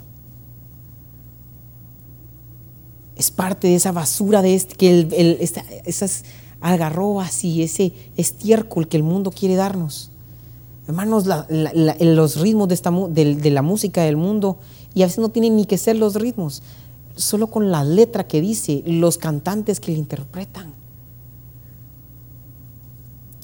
Es 3.16 3.30
parte 3.30 3.68
de 3.68 3.74
esa 3.74 3.92
basura 3.92 4.42
de 4.42 4.54
este, 4.54 4.76
que 4.76 5.50
esas 5.84 6.24
algarrobas 6.60 7.44
y 7.44 7.62
ese 7.62 7.92
estiércol 8.16 8.88
que 8.88 8.96
el 8.96 9.02
mundo 9.02 9.30
quiere 9.30 9.56
darnos. 9.56 10.10
Hermanos, 10.86 11.24
los 11.26 12.40
ritmos 12.40 12.68
de, 12.68 12.74
esta, 12.74 12.90
de, 12.90 13.50
la 13.50 13.62
música 13.62 14.02
del 14.02 14.16
mundo, 14.16 14.58
y 14.94 15.02
a 15.02 15.06
veces 15.06 15.18
no 15.18 15.30
tienen 15.30 15.56
ni 15.56 15.66
que 15.66 15.78
ser 15.78 15.96
los 15.96 16.14
ritmos, 16.14 16.62
solo 17.16 17.48
con 17.48 17.70
la 17.70 17.82
letra 17.82 18.28
que 18.28 18.40
dice, 18.40 18.82
los 18.86 19.18
cantantes 19.18 19.80
que 19.80 19.92
le 19.92 19.98
interpretan. 19.98 20.72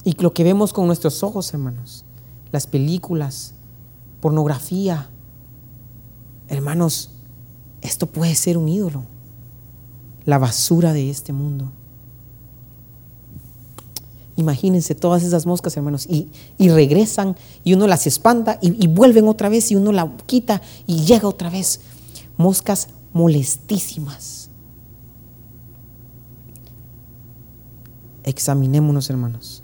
Y 0.05 0.13
lo 0.21 0.33
que 0.33 0.43
vemos 0.43 0.71
con 0.71 0.87
nuestros 0.87 1.21
ojos, 1.23 1.53
hermanos, 1.53 2.05
las 2.51 2.65
películas, 2.65 3.53
pornografía, 4.21 5.09
hermanos, 6.47 7.09
esto 7.81 8.07
puede 8.07 8.35
ser 8.35 8.57
un 8.57 8.69
ídolo, 8.69 9.03
la 10.25 10.37
basura 10.37 10.93
de 10.93 11.09
este 11.09 11.33
mundo. 11.33 11.71
Imagínense 14.35 14.95
todas 14.95 15.23
esas 15.23 15.45
moscas, 15.45 15.77
hermanos, 15.77 16.07
y, 16.09 16.29
regresan 16.57 17.35
y 17.63 17.73
uno 17.73 17.85
las 17.87 18.07
espanta 18.07 18.57
y, 18.61 18.83
y, 18.83 18.87
vuelven 18.87 19.27
otra 19.27 19.49
vez 19.49 19.71
y 19.71 19.75
uno 19.75 19.91
la 19.91 20.11
quita 20.25 20.61
y 20.87 21.03
llega 21.03 21.27
otra 21.27 21.49
vez. 21.49 21.81
Moscas 22.37 22.89
molestísimas. 23.13 24.49
Examinémonos, 28.23 29.09
hermanos, 29.09 29.61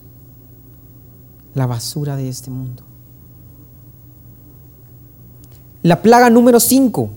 la 1.55 1.65
basura 1.65 2.15
de 2.15 2.29
este 2.29 2.51
mundo. 2.51 2.83
La 5.81 6.01
plaga 6.01 6.29
número 6.29 6.59
5, 6.59 7.09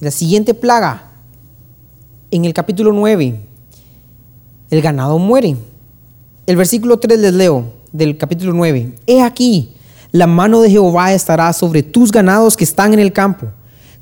la 0.00 0.10
siguiente 0.10 0.52
plaga, 0.52 1.12
en 2.32 2.44
el 2.44 2.52
capítulo 2.52 2.92
9, 2.92 3.40
el 4.70 4.82
ganado 4.82 5.18
muere. 5.18 5.56
El 6.46 6.56
versículo 6.56 6.98
3 6.98 7.18
les 7.20 7.32
leo 7.32 7.72
del 7.90 8.18
capítulo 8.18 8.52
9. 8.52 8.94
He 9.06 9.22
aquí, 9.22 9.72
la 10.12 10.26
mano 10.26 10.60
de 10.60 10.68
Jehová 10.68 11.14
estará 11.14 11.50
sobre 11.54 11.82
tus 11.82 12.12
ganados 12.12 12.54
que 12.56 12.64
están 12.64 12.92
en 12.92 12.98
el 12.98 13.14
campo, 13.14 13.46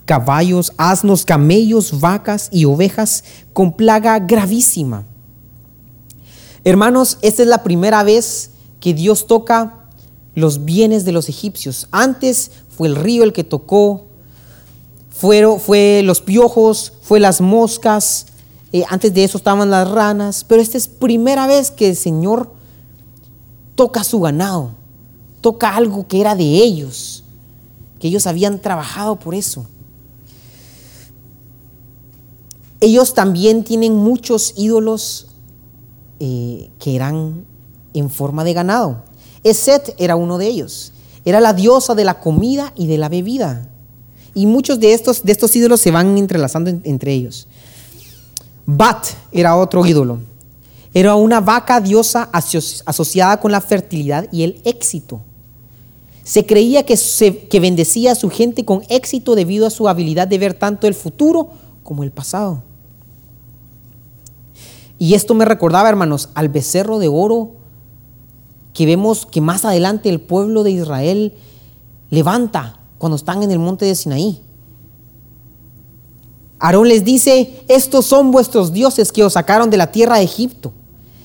caballos, 0.07 0.73
asnos, 0.77 1.25
camellos, 1.25 2.01
vacas 2.01 2.49
y 2.51 2.65
ovejas, 2.65 3.23
con 3.53 3.77
plaga 3.77 4.19
gravísima. 4.19 5.05
Hermanos, 6.65 7.19
esta 7.23 7.43
es 7.43 7.49
la 7.49 7.63
primera 7.63 8.03
vez 8.03 8.51
que 8.81 8.93
Dios 8.93 9.29
toca 9.29 9.87
los 10.35 10.65
bienes 10.65 11.05
de 11.05 11.13
los 11.13 11.29
egipcios. 11.29 11.87
Antes 11.93 12.51
fue 12.69 12.89
el 12.89 12.97
río 12.97 13.23
el 13.23 13.33
que 13.33 13.45
tocó, 13.45 14.07
fueron, 15.11 15.61
fue 15.61 16.03
los 16.05 16.21
piojos, 16.21 16.93
fue 17.03 17.21
las 17.21 17.41
moscas, 17.41 18.27
eh, 18.73 18.85
antes 18.89 19.13
de 19.13 19.25
eso 19.25 19.37
estaban 19.37 19.71
las 19.71 19.91
ranas, 19.91 20.45
pero 20.45 20.63
esta 20.63 20.79
es 20.79 20.89
primera 20.89 21.47
vez 21.47 21.71
que 21.71 21.91
el 21.91 21.97
Señor 21.97 22.53
toca 23.75 24.03
su 24.03 24.21
ganado, 24.21 24.71
toca 25.41 25.77
algo 25.77 26.07
que 26.07 26.21
era 26.21 26.35
de 26.35 26.45
ellos, 26.45 27.25
que 28.01 28.09
ellos 28.09 28.27
habían 28.27 28.61
trabajado 28.61 29.19
por 29.19 29.35
eso. 29.35 29.67
Ellos 32.81 33.15
también 33.15 33.63
tienen 33.63 33.95
muchos 33.95 34.55
ídolos 34.57 35.29
eh, 36.19 36.71
que 36.79 36.97
eran 36.97 37.45
en 37.95 38.11
forma 38.11 38.43
de 38.43 38.55
ganado. 38.55 39.05
Eset 39.45 39.95
era 39.99 40.17
uno 40.17 40.39
de 40.39 40.47
ellos. 40.47 40.93
Era 41.25 41.41
la 41.41 41.53
diosa 41.53 41.95
de 41.95 42.05
la 42.05 42.21
comida 42.21 42.73
y 42.75 42.87
de 42.87 42.99
la 42.99 43.09
bebida. 43.09 43.69
Y 44.35 44.47
muchos 44.47 44.81
de 44.81 44.95
estos, 44.95 45.23
de 45.23 45.33
estos 45.33 45.55
ídolos 45.55 45.81
se 45.81 45.91
van 45.91 46.17
entrelazando 46.19 46.71
entre 46.85 47.13
ellos. 47.13 47.47
Bat 48.67 49.07
era 49.33 49.57
otro 49.57 49.85
ídolo. 49.85 50.21
Era 50.95 51.15
una 51.15 51.41
vaca 51.41 51.81
diosa 51.81 52.29
asociada 52.33 53.41
con 53.41 53.51
la 53.51 53.61
fertilidad 53.61 54.29
y 54.31 54.43
el 54.43 54.61
éxito. 54.65 55.21
Se 56.23 56.47
creía 56.47 56.85
que, 56.85 56.99
que 57.51 57.61
bendecía 57.61 58.13
a 58.13 58.15
su 58.15 58.31
gente 58.31 58.65
con 58.65 58.83
éxito 58.89 59.35
debido 59.35 59.67
a 59.67 59.71
su 59.71 59.89
habilidad 59.89 60.29
de 60.29 60.39
ver 60.39 60.55
tanto 60.55 60.87
el 60.87 60.95
futuro 60.95 61.51
como 61.83 62.05
el 62.05 62.11
pasado. 62.11 62.63
Y 64.99 65.15
esto 65.15 65.35
me 65.35 65.45
recordaba, 65.45 65.89
hermanos, 65.89 66.29
al 66.35 66.49
becerro 66.49 66.99
de 66.99 67.09
oro 67.09 67.53
que 68.73 68.87
vemos 68.87 69.27
que 69.27 69.41
más 69.41 69.65
adelante 69.65 70.09
el 70.09 70.21
pueblo 70.21 70.63
de 70.63 70.71
Israel 70.71 71.35
levanta 72.11 72.79
cuando 72.99 73.17
están 73.17 73.43
en 73.43 73.51
el 73.51 73.59
monte 73.59 73.85
de 73.85 73.95
Sinaí. 73.95 74.43
Aarón 76.63 76.87
les 76.87 77.03
dice, 77.03 77.65
estos 77.67 78.07
son 78.07 78.31
vuestros 78.31 78.73
dioses 78.73 79.11
que 79.11 79.25
os 79.25 79.33
sacaron 79.33 79.69
de 79.69 79.77
la 79.77 79.91
tierra 79.91 80.19
de 80.19 80.23
Egipto. 80.23 80.73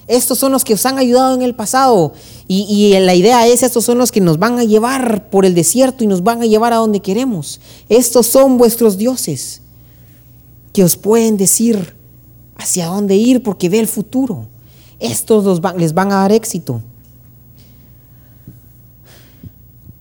Estos 0.07 0.39
son 0.39 0.51
los 0.51 0.63
que 0.63 0.73
os 0.73 0.83
han 0.87 0.97
ayudado 0.97 1.35
en 1.35 1.43
el 1.43 1.53
pasado. 1.53 2.13
Y, 2.47 2.61
y, 2.63 2.99
la 2.99 3.13
idea 3.13 3.45
es, 3.45 3.61
estos 3.61 3.85
son 3.85 3.99
los 3.99 4.11
que 4.11 4.19
nos 4.19 4.39
van 4.39 4.57
a 4.57 4.63
llevar 4.63 5.29
por 5.29 5.45
el 5.45 5.53
desierto 5.53 6.03
y 6.03 6.07
nos 6.07 6.23
van 6.23 6.41
a 6.41 6.47
llevar 6.47 6.73
a 6.73 6.77
donde 6.77 7.01
queremos. 7.01 7.59
Estos 7.87 8.25
son 8.25 8.57
vuestros 8.57 8.97
dioses 8.97 9.61
que 10.73 10.83
os 10.83 10.95
pueden 10.95 11.37
decir 11.37 11.95
hacia 12.55 12.87
dónde 12.87 13.15
ir 13.15 13.43
porque 13.43 13.69
ve 13.69 13.77
el 13.77 13.87
futuro. 13.87 14.47
Estos 14.99 15.61
les 15.77 15.93
van 15.93 16.11
a 16.11 16.15
dar 16.15 16.31
éxito. 16.31 16.81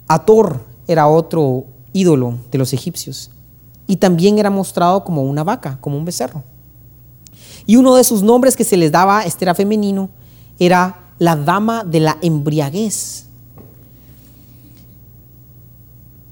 Ator 0.08 0.64
era 0.88 1.08
otro 1.08 1.66
ídolo 1.92 2.38
de 2.50 2.56
los 2.56 2.72
egipcios 2.72 3.32
y 3.86 3.96
también 3.96 4.38
era 4.38 4.50
mostrado 4.50 5.04
como 5.04 5.22
una 5.22 5.44
vaca, 5.44 5.78
como 5.80 5.96
un 5.96 6.04
becerro. 6.04 6.42
Y 7.66 7.76
uno 7.76 7.94
de 7.96 8.04
sus 8.04 8.22
nombres 8.22 8.56
que 8.56 8.64
se 8.64 8.76
les 8.76 8.92
daba, 8.92 9.22
este 9.22 9.44
era 9.44 9.54
femenino, 9.54 10.10
era 10.58 11.10
la 11.18 11.36
dama 11.36 11.84
de 11.84 12.00
la 12.00 12.18
embriaguez. 12.22 13.26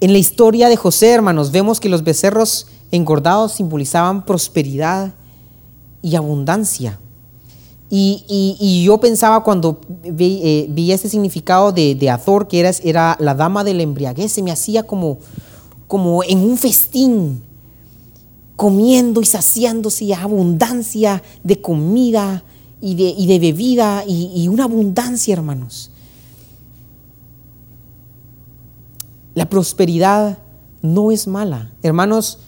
En 0.01 0.13
la 0.13 0.19
historia 0.19 0.69
de 0.69 0.77
José, 0.77 1.11
hermanos, 1.11 1.51
vemos 1.51 1.81
que 1.81 1.89
los 1.89 2.05
becerros 2.05 2.67
engordados 2.91 3.53
simbolizaban 3.53 4.25
prosperidad 4.25 5.15
y 6.03 6.17
abundancia. 6.17 6.99
Y, 7.97 8.83
yo 8.85 8.99
pensaba 8.99 9.45
cuando 9.45 9.81
vi, 10.03 10.41
eh, 10.43 10.93
ese 10.93 11.09
significado 11.09 11.71
de, 11.71 11.95
de, 11.95 12.11
Azor, 12.11 12.49
que 12.49 12.59
era, 12.59 12.71
era 12.83 13.17
la 13.21 13.35
dama 13.35 13.63
de 13.63 13.73
la 13.73 13.85
embriaguez, 13.85 14.33
se 14.33 14.43
me 14.43 14.51
hacía 14.51 14.83
como, 14.83 15.19
como 15.95 16.25
en 16.25 16.39
un 16.39 16.59
festín, 16.59 17.41
comiendo 18.57 19.21
y 19.21 19.27
saciándose, 19.27 20.13
abundancia 20.13 21.23
de 21.45 21.61
comida 21.61 22.43
y 22.81 22.97
de, 22.97 23.15
de 23.25 23.39
bebida 23.39 24.03
y, 24.05 24.33
y 24.35 24.49
una 24.49 24.65
abundancia, 24.65 25.33
hermanos. 25.33 25.93
La 29.37 29.49
prosperidad 29.49 30.41
no 30.83 31.13
es 31.13 31.29
mala. 31.29 31.71
Hermanos, 31.81 32.41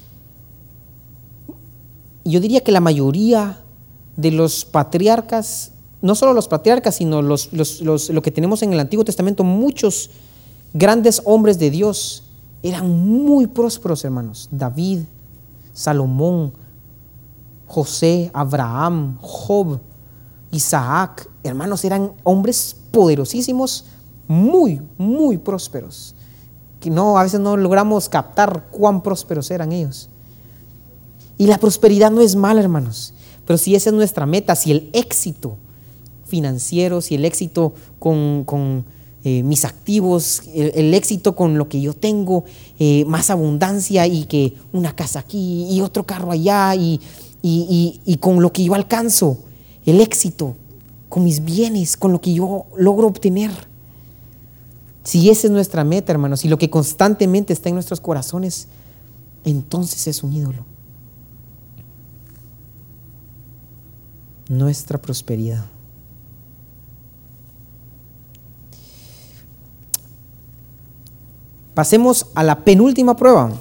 yo 2.25 2.41
diría 2.41 2.65
que 2.65 2.73
la 2.73 2.81
mayoría 2.81 3.61
de 4.17 4.33
los 4.33 4.65
patriarcas, 4.65 5.71
no 6.03 6.17
solo 6.17 6.33
los 6.33 6.49
patriarcas, 6.49 6.97
sino 6.97 7.23
los, 7.23 7.53
lo 7.53 8.23
que 8.23 8.33
tenemos 8.33 8.65
en 8.65 8.73
el 8.73 8.81
Antiguo 8.81 9.05
Testamento, 9.05 9.45
muchos 9.45 10.11
grandes 10.75 11.23
hombres 11.25 11.61
de 11.61 11.71
Dios 11.71 12.25
eran 12.63 12.91
muy 12.91 13.47
prósperos, 13.47 14.05
hermanos. 14.05 14.49
David, 14.51 15.01
Salomón, 15.73 16.53
José, 17.67 18.31
Abraham, 18.33 19.19
Job, 19.21 19.81
Isaac, 20.51 21.29
hermanos, 21.43 21.85
eran 21.85 22.13
hombres 22.23 22.77
poderosísimos, 22.91 23.85
muy, 24.29 24.81
muy 24.99 25.39
prósperos. 25.39 26.15
Que 26.81 26.91
no, 26.91 27.19
a 27.19 27.23
veces 27.23 27.41
no 27.41 27.57
logramos 27.57 28.09
captar 28.09 28.69
cuán 28.71 29.03
prósperos 29.03 29.51
eran 29.51 29.73
ellos. 29.73 30.09
Y 31.39 31.47
la 31.47 31.59
prosperidad 31.59 32.11
no 32.11 32.21
es 32.21 32.37
mala, 32.37 32.61
hermanos. 32.61 33.13
Pero 33.47 33.59
si 33.59 33.75
esa 33.75 33.91
es 33.91 33.95
nuestra 33.95 34.27
meta, 34.27 34.55
si 34.55 34.73
el 34.73 34.91
éxito 34.93 35.57
financiero, 36.25 37.01
si 37.01 37.15
el 37.15 37.25
éxito 37.25 37.75
con, 37.99 38.85
eh, 39.29 39.43
mis 39.43 39.65
activos, 39.65 40.43
el, 40.55 40.95
éxito 40.95 41.35
con 41.35 41.59
lo 41.59 41.69
que 41.69 41.81
yo 41.81 41.95
tengo, 41.95 42.45
eh, 42.79 43.05
más 43.07 43.31
abundancia 43.31 44.07
y 44.07 44.27
que 44.27 44.55
una 44.73 44.95
casa 44.95 45.19
aquí 45.19 45.67
y 45.69 45.81
otro 45.81 46.07
carro 46.07 46.31
allá 46.31 46.75
y, 46.77 47.01
y 47.43 48.17
con 48.21 48.41
lo 48.41 48.53
que 48.53 48.63
yo 48.63 48.75
alcanzo, 48.75 49.39
el 49.85 50.01
éxito 50.01 50.57
con 51.09 51.25
mis 51.25 51.45
bienes, 51.45 51.97
con 51.97 52.13
lo 52.13 52.21
que 52.21 52.35
yo 52.35 52.67
logro 52.77 53.07
obtener. 53.07 53.51
Si 55.03 55.31
esa 55.31 55.47
es 55.47 55.53
nuestra 55.53 55.85
meta, 55.85 56.13
hermanos, 56.13 56.45
y 56.45 56.49
lo 56.49 56.59
que 56.59 56.71
constantemente 56.71 57.53
está 57.53 57.69
en 57.69 57.77
nuestros 57.77 58.01
corazones, 58.01 58.69
entonces 59.45 60.07
es 60.07 60.23
un 60.23 60.33
ídolo. 60.33 60.65
nuestra 64.49 65.01
prosperidad. 65.01 65.65
Pasemos 71.77 72.29
a 72.35 72.43
la 72.43 72.65
penúltima 72.65 73.17
prueba, 73.17 73.53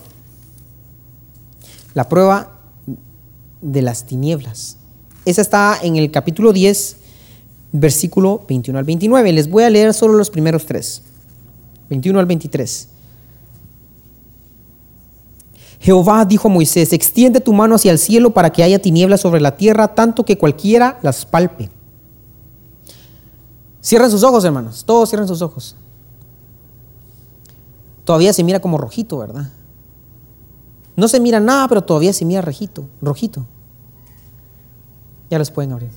la 1.94 2.08
prueba 2.08 2.62
de 3.62 3.82
las 3.82 4.06
tinieblas. 4.06 4.78
Esa 5.26 5.42
está 5.42 5.78
en 5.82 5.98
el 5.98 6.10
capítulo 6.12 6.54
10, 6.54 6.96
versículo 7.74 8.46
21 8.48 8.80
al 8.80 8.86
29. 8.86 9.34
Les 9.34 9.50
voy 9.50 9.64
a 9.66 9.70
leer 9.70 9.94
solo 9.94 10.14
los 10.14 10.30
primeros 10.30 10.66
tres, 10.66 11.02
21 11.90 12.18
al 12.18 12.26
23. 12.26 12.88
Jehová 15.82 16.24
dijo 16.24 16.48
a 16.48 16.52
Moisés, 16.52 16.94
extiende 16.94 17.42
tu 17.42 17.52
mano 17.52 17.76
hacia 17.76 17.92
el 17.92 18.00
cielo 18.00 18.30
para 18.30 18.50
que 18.50 18.64
haya 18.64 18.80
tinieblas 18.80 19.20
sobre 19.20 19.42
la 19.42 19.58
tierra, 19.58 19.94
tanto 19.94 20.24
que 20.24 20.38
cualquiera 20.38 21.00
las 21.02 21.26
palpe. 21.26 21.70
Cierren 23.84 24.10
sus 24.10 24.24
ojos, 24.24 24.46
hermanos, 24.46 24.86
todos 24.86 25.10
cierren 25.10 25.28
sus 25.28 25.42
ojos. 25.42 25.76
Todavía 28.06 28.32
se 28.32 28.44
mira 28.44 28.60
como 28.62 28.78
rojito, 28.78 29.18
¿verdad? 29.18 29.50
No 30.96 31.08
se 31.08 31.20
mira 31.20 31.40
nada, 31.40 31.68
pero 31.68 31.84
todavía 31.84 32.14
se 32.14 32.24
mira 32.24 32.42
rojito, 32.42 32.88
rojito. 33.02 33.46
Ya 35.30 35.40
los 35.40 35.52
pueden 35.52 35.74
abrir. 35.74 35.90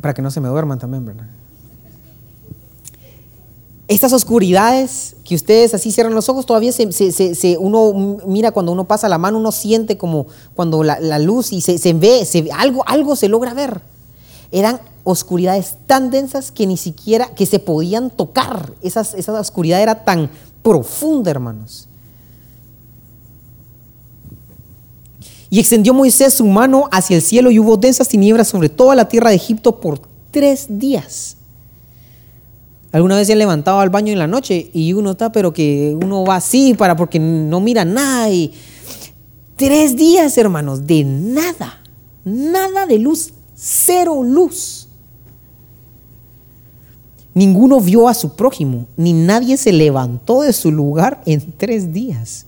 Para 0.00 0.14
que 0.14 0.22
no 0.22 0.30
se 0.30 0.40
me 0.40 0.48
duerman 0.48 0.78
también, 0.78 1.04
¿verdad? 1.04 1.26
Estas 3.86 4.12
oscuridades 4.12 5.16
que 5.24 5.34
ustedes 5.34 5.74
así 5.74 5.92
cierran 5.92 6.14
los 6.14 6.28
ojos, 6.28 6.46
todavía 6.46 6.72
se, 6.72 7.58
uno 7.58 8.18
mira 8.26 8.52
cuando 8.52 8.72
uno 8.72 8.84
pasa 8.84 9.08
la 9.08 9.18
mano, 9.18 9.38
uno 9.38 9.52
siente 9.52 9.98
como 9.98 10.26
cuando 10.54 10.82
la, 10.82 11.18
luz 11.18 11.52
y 11.52 11.60
se, 11.60 11.92
ve, 11.92 12.24
se, 12.24 12.50
algo, 12.52 12.84
algo 12.86 13.16
se 13.16 13.28
logra 13.28 13.52
ver. 13.52 13.82
Eran 14.52 14.80
oscuridades 15.04 15.76
tan 15.86 16.10
densas 16.10 16.50
que 16.50 16.66
ni 16.66 16.76
siquiera 16.76 17.34
que 17.34 17.46
se 17.46 17.58
podían 17.58 18.10
tocar. 18.10 18.72
Esas, 18.82 19.14
esa 19.14 19.38
oscuridad 19.38 19.80
era 19.80 20.04
tan 20.04 20.30
profunda, 20.62 21.30
hermanos. 21.30 21.88
Y 25.50 25.58
extendió 25.58 25.92
Moisés 25.92 26.34
su 26.34 26.46
mano 26.46 26.88
hacia 26.92 27.16
el 27.16 27.22
cielo 27.22 27.50
y 27.50 27.58
hubo 27.58 27.76
densas 27.76 28.08
tinieblas 28.08 28.48
sobre 28.48 28.68
toda 28.68 28.94
la 28.94 29.08
tierra 29.08 29.30
de 29.30 29.36
Egipto 29.36 29.80
por 29.80 30.00
tres 30.30 30.66
días. 30.68 31.36
Alguna 32.92 33.16
vez 33.16 33.26
se 33.26 33.34
han 33.34 33.38
levantado 33.38 33.80
al 33.80 33.90
baño 33.90 34.12
en 34.12 34.18
la 34.18 34.26
noche 34.26 34.70
y 34.72 34.92
uno 34.92 35.12
está, 35.12 35.30
pero 35.32 35.52
que 35.52 35.96
uno 36.00 36.24
va 36.24 36.36
así 36.36 36.74
para 36.74 36.96
porque 36.96 37.18
no 37.18 37.60
mira 37.60 37.84
nada. 37.84 38.30
Y 38.30 38.52
tres 39.56 39.96
días, 39.96 40.36
hermanos, 40.38 40.86
de 40.86 41.04
nada, 41.04 41.82
nada 42.24 42.86
de 42.86 42.98
luz, 42.98 43.32
cero 43.54 44.22
luz. 44.24 44.79
Ninguno 47.32 47.80
vio 47.80 48.08
a 48.08 48.14
su 48.14 48.34
prójimo, 48.34 48.86
ni 48.96 49.12
nadie 49.12 49.56
se 49.56 49.72
levantó 49.72 50.42
de 50.42 50.52
su 50.52 50.72
lugar 50.72 51.22
en 51.26 51.52
tres 51.52 51.92
días. 51.92 52.46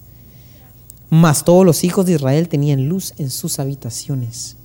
Mas 1.08 1.44
todos 1.44 1.64
los 1.64 1.84
hijos 1.84 2.06
de 2.06 2.14
Israel 2.14 2.48
tenían 2.48 2.88
luz 2.88 3.14
en 3.18 3.30
sus 3.30 3.58
habitaciones. 3.58 4.56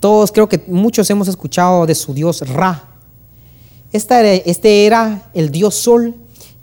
Todos 0.00 0.32
creo 0.32 0.48
que 0.48 0.62
muchos 0.66 1.08
hemos 1.10 1.28
escuchado 1.28 1.86
de 1.86 1.94
su 1.94 2.14
dios 2.14 2.40
Ra. 2.48 2.90
Este 3.92 4.86
era 4.86 5.30
el 5.34 5.50
dios 5.50 5.74
Sol 5.74 6.14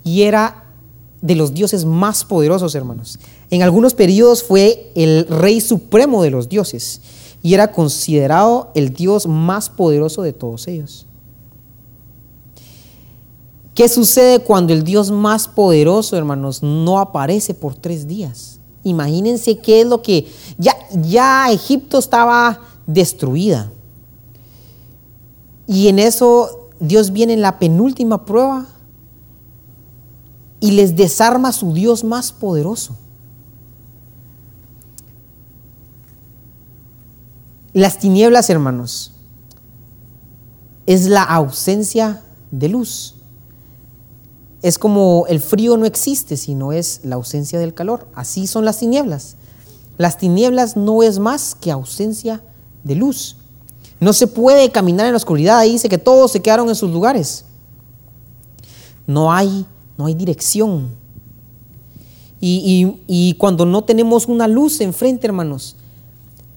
y 0.04 0.22
era 0.22 0.64
de 1.20 1.36
los 1.36 1.54
dioses 1.54 1.84
más 1.84 2.24
poderosos, 2.24 2.74
hermanos. 2.74 3.18
En 3.50 3.62
algunos 3.62 3.94
periodos 3.94 4.42
fue 4.42 4.90
el 4.94 5.26
rey 5.28 5.60
supremo 5.60 6.22
de 6.22 6.30
los 6.30 6.48
dioses 6.48 7.00
y 7.42 7.54
era 7.54 7.72
considerado 7.72 8.70
el 8.74 8.92
dios 8.94 9.26
más 9.26 9.68
poderoso 9.68 10.22
de 10.22 10.32
todos 10.32 10.68
ellos. 10.68 11.06
¿Qué 13.74 13.88
sucede 13.88 14.40
cuando 14.40 14.74
el 14.74 14.84
Dios 14.84 15.10
más 15.10 15.48
poderoso, 15.48 16.16
hermanos, 16.16 16.62
no 16.62 16.98
aparece 16.98 17.54
por 17.54 17.74
tres 17.74 18.06
días? 18.06 18.60
Imagínense 18.84 19.58
qué 19.58 19.80
es 19.80 19.86
lo 19.86 20.02
que 20.02 20.30
ya, 20.58 20.76
ya 20.92 21.50
Egipto 21.50 21.98
estaba 21.98 22.60
destruida. 22.86 23.72
Y 25.66 25.88
en 25.88 25.98
eso 25.98 26.68
Dios 26.80 27.12
viene 27.12 27.32
en 27.32 27.40
la 27.40 27.58
penúltima 27.58 28.26
prueba 28.26 28.66
y 30.60 30.72
les 30.72 30.94
desarma 30.94 31.52
su 31.52 31.72
Dios 31.72 32.04
más 32.04 32.30
poderoso. 32.30 32.96
Las 37.74 37.98
tinieblas, 37.98 38.50
hermanos, 38.50 39.12
es 40.86 41.06
la 41.06 41.22
ausencia 41.22 42.22
de 42.50 42.68
luz. 42.68 43.14
Es 44.60 44.78
como 44.78 45.24
el 45.28 45.40
frío 45.40 45.76
no 45.76 45.86
existe, 45.86 46.36
sino 46.36 46.72
es 46.72 47.00
la 47.02 47.16
ausencia 47.16 47.58
del 47.58 47.74
calor. 47.74 48.06
Así 48.14 48.46
son 48.46 48.64
las 48.64 48.78
tinieblas. 48.78 49.36
Las 49.96 50.18
tinieblas 50.18 50.76
no 50.76 51.02
es 51.02 51.18
más 51.18 51.54
que 51.54 51.70
ausencia 51.70 52.42
de 52.84 52.94
luz. 52.94 53.36
No 54.00 54.12
se 54.12 54.26
puede 54.26 54.70
caminar 54.70 55.06
en 55.06 55.12
la 55.12 55.16
oscuridad. 55.16 55.58
Ahí 55.58 55.72
dice 55.72 55.88
que 55.88 55.98
todos 55.98 56.32
se 56.32 56.42
quedaron 56.42 56.68
en 56.68 56.74
sus 56.74 56.90
lugares. 56.90 57.44
No 59.06 59.32
hay, 59.32 59.66
no 59.96 60.06
hay 60.06 60.14
dirección. 60.14 60.90
Y, 62.40 62.98
y 63.06 63.34
cuando 63.34 63.64
no 63.64 63.84
tenemos 63.84 64.26
una 64.26 64.48
luz 64.48 64.80
enfrente, 64.80 65.28
hermanos, 65.28 65.76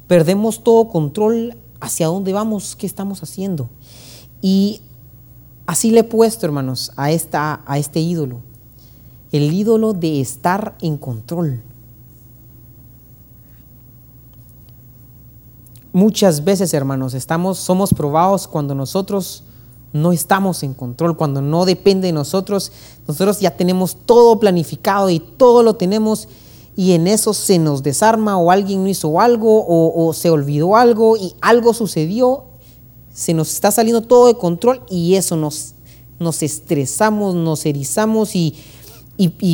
perdemos 0.08 0.64
todo 0.64 0.90
control 0.90 1.58
hacia 1.80 2.08
dónde 2.08 2.34
vamos, 2.34 2.76
qué 2.76 2.86
estamos 2.86 3.22
haciendo. 3.24 3.70
Y 4.42 4.82
Así 5.66 5.90
le 5.90 6.02
he 6.02 6.04
puesto, 6.04 6.46
hermanos, 6.46 6.92
a, 6.96 7.12
esta, 7.12 7.62
a 7.66 7.80
este 7.80 8.00
ídolo. 8.00 8.42
El 9.32 9.52
ídolo 9.52 9.94
de 9.94 10.22
estar 10.22 10.76
en 10.82 10.98
control. 10.98 11.62
Muchas 15.92 16.44
veces, 16.44 16.74
hermanos, 16.74 17.14
estamos, 17.14 17.58
somos 17.58 17.94
probados 17.94 18.48
cuando 18.48 18.76
nosotros 18.76 19.44
no 19.92 20.12
estamos 20.12 20.62
en 20.62 20.74
control, 20.74 21.18
cuando 21.18 21.42
no 21.42 21.66
depende 21.66 22.08
de 22.08 22.14
nosotros. 22.14 22.72
Nosotros 23.08 23.40
ya 23.40 23.56
tenemos 23.58 23.96
todo 24.06 24.40
planificado 24.40 25.10
y 25.10 25.20
todo 25.20 25.64
lo 25.64 25.76
tenemos 25.76 26.28
y 26.76 26.92
en 26.92 27.08
eso 27.08 27.34
se 27.34 27.58
nos 27.58 27.84
desarma 27.84 28.38
o 28.38 28.52
alguien 28.52 28.84
no 28.84 28.90
hizo 28.90 29.20
algo 29.20 29.66
o, 29.68 30.14
se 30.14 30.30
olvidó 30.30 30.76
algo 30.76 31.16
y 31.16 31.34
algo 31.42 31.74
sucedió 31.74 32.46
se 33.14 33.34
nos 33.34 33.54
está 33.54 33.72
saliendo 33.72 34.02
todo 34.02 34.28
de 34.28 34.36
control 34.36 34.82
y 34.90 35.16
eso 35.16 35.38
nos, 35.38 35.74
nos 36.20 36.44
estresamos, 36.44 37.34
nos 37.34 37.66
erizamos 37.66 38.36
y, 38.36 38.56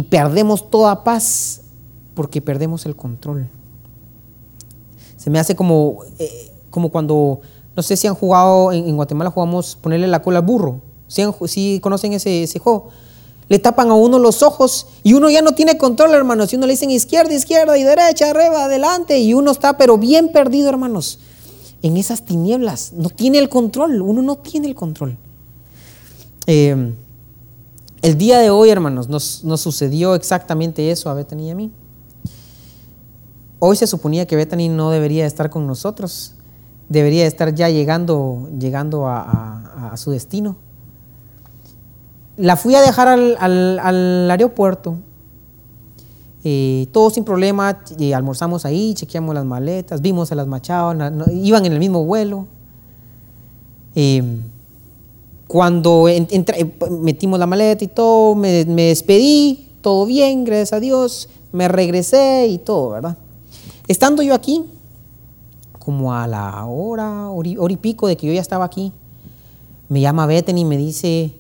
perdemos 0.09 0.71
toda 0.71 1.03
paz 1.03 1.61
porque 2.15 2.41
perdemos 2.41 2.87
el 2.87 2.95
control. 2.95 3.47
Se 5.15 5.29
me 5.29 5.37
hace 5.37 5.55
como, 5.55 5.99
eh, 6.17 6.51
como 6.71 6.89
cuando, 6.89 7.41
no 7.75 7.83
sé 7.83 7.95
si 7.97 8.07
han 8.07 8.15
jugado, 8.15 8.71
en, 8.71 8.95
Guatemala 8.95 9.29
jugamos 9.29 9.75
ponerle 9.79 10.07
la 10.07 10.23
cola 10.23 10.39
al 10.39 10.45
burro. 10.45 10.81
Si, 11.07 11.79
conocen 11.81 12.13
ese 12.13 12.57
juego 12.57 12.89
le 13.51 13.59
tapan 13.59 13.89
a 13.89 13.95
uno 13.95 14.17
los 14.17 14.41
ojos 14.41 14.87
y 15.03 15.11
uno 15.13 15.29
ya 15.29 15.41
no 15.41 15.51
tiene 15.51 15.77
control, 15.77 16.13
hermanos. 16.13 16.49
Si 16.49 16.55
uno 16.55 16.65
le 16.65 16.71
dicen 16.73 16.89
izquierda, 16.89 17.33
izquierda 17.33 17.77
y 17.77 17.83
derecha, 17.83 18.29
arriba, 18.29 18.63
adelante, 18.63 19.19
y 19.19 19.33
uno 19.33 19.51
está 19.51 19.77
pero 19.77 19.97
bien 19.97 20.31
perdido, 20.31 20.69
hermanos 20.69 21.19
en 21.81 21.97
esas 21.97 22.23
tinieblas. 22.23 22.93
No 22.93 23.09
tiene 23.09 23.39
el 23.39 23.49
control, 23.49 24.01
uno 24.01 24.21
no 24.21 24.37
tiene 24.37 24.67
el 24.67 24.75
control. 24.75 25.17
Eh, 26.47 26.93
el 28.01 28.17
día 28.17 28.39
de 28.39 28.49
hoy, 28.49 28.69
hermanos, 28.69 29.09
nos, 29.09 29.43
sucedió 29.61 30.15
exactamente 30.15 30.91
eso 30.91 31.09
a 31.09 31.13
Bethany 31.13 31.47
y 31.47 31.49
a 31.51 31.55
mí. 31.55 31.71
Hoy 33.59 33.75
se 33.75 33.85
suponía 33.85 34.25
que 34.25 34.35
Bethany 34.35 34.69
no 34.69 34.89
debería 34.89 35.25
estar 35.25 35.51
con 35.51 35.67
nosotros, 35.67 36.33
debería 36.89 37.27
estar 37.27 37.53
ya 37.53 37.69
llegando, 37.69 38.49
llegando 38.59 39.07
a, 39.07 39.93
su 39.97 40.11
destino. 40.11 40.55
La 42.37 42.55
fui 42.55 42.75
a 42.75 42.81
dejar 42.81 43.07
al 43.07 44.31
aeropuerto 44.31 44.97
eh, 46.43 46.87
todo 46.91 47.11
sin 47.11 47.23
problema, 47.23 47.83
y 47.99 48.13
almorzamos 48.13 48.65
ahí, 48.65 48.95
chequeamos 48.95 49.35
las 49.35 49.45
maletas, 49.45 50.01
vimos 50.01 50.31
a 50.31 50.35
las 50.35 50.47
machadas, 50.47 51.13
iban 51.33 51.65
en 51.65 51.73
el 51.73 51.79
mismo 51.79 52.03
vuelo. 52.03 52.47
Em, 53.93 54.39
cuando 55.47 56.05
metimos 57.01 57.37
la 57.37 57.45
maleta 57.45 57.83
y 57.83 57.87
todo, 57.87 58.33
me, 58.35 58.65
despedí, 58.65 59.69
todo 59.81 60.05
bien, 60.05 60.43
gracias 60.43 60.73
a 60.73 60.79
Dios, 60.79 61.29
me 61.51 61.67
regresé 61.67 62.47
y 62.47 62.57
todo, 62.57 62.89
¿verdad? 62.91 63.17
Estando 63.87 64.23
yo 64.23 64.33
aquí, 64.33 64.63
como 65.77 66.13
a 66.13 66.25
la 66.25 66.65
hora, 66.65 67.29
hora 67.29 67.73
y 67.73 67.77
pico 67.77 68.07
de 68.07 68.17
que 68.17 68.25
yo 68.25 68.33
ya 68.33 68.41
estaba 68.41 68.65
aquí, 68.65 68.93
me 69.89 70.01
llama 70.01 70.25
Bethany 70.25 70.61
y 70.61 70.65
me 70.65 70.77
dice, 70.77 71.33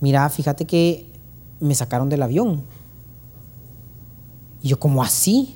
mira, 0.00 0.28
fíjate 0.28 0.64
que 0.64 1.06
me 1.60 1.74
sacaron 1.74 2.08
del 2.08 2.22
avión 2.22 2.62
y 4.62 4.68
yo, 4.68 4.78
como 4.78 5.02
así? 5.02 5.54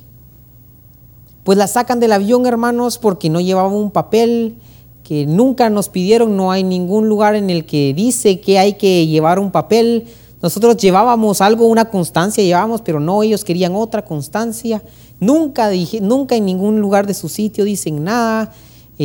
Pues 1.43 1.57
la 1.57 1.67
sacan 1.67 1.99
del 1.99 2.13
avión, 2.13 2.45
hermanos, 2.45 2.97
porque 2.97 3.29
no 3.29 3.41
llevaba 3.41 3.67
un 3.67 3.91
papel 3.91 4.55
que 5.03 5.25
nunca 5.25 5.69
nos 5.69 5.89
pidieron, 5.89 6.37
no 6.37 6.51
hay 6.51 6.63
ningún 6.63 7.09
lugar 7.09 7.35
en 7.35 7.49
el 7.49 7.65
que 7.65 7.93
dice 7.93 8.39
que 8.39 8.57
hay 8.57 8.73
que 8.73 9.05
llevar 9.07 9.39
un 9.39 9.51
papel. 9.51 10.05
Nosotros 10.41 10.77
llevábamos 10.77 11.41
algo, 11.41 11.67
una 11.67 11.85
constancia 11.85 12.43
llevábamos, 12.43 12.81
pero 12.81 13.01
no, 13.01 13.23
ellos 13.23 13.43
querían 13.43 13.75
otra 13.75 14.05
constancia. 14.05 14.81
Nunca 15.19 15.67
dije, 15.69 15.99
nunca 15.99 16.35
en 16.35 16.45
ningún 16.45 16.79
lugar 16.79 17.05
de 17.05 17.13
su 17.13 17.27
sitio 17.27 17.65
dicen 17.65 18.05
nada. 18.05 18.53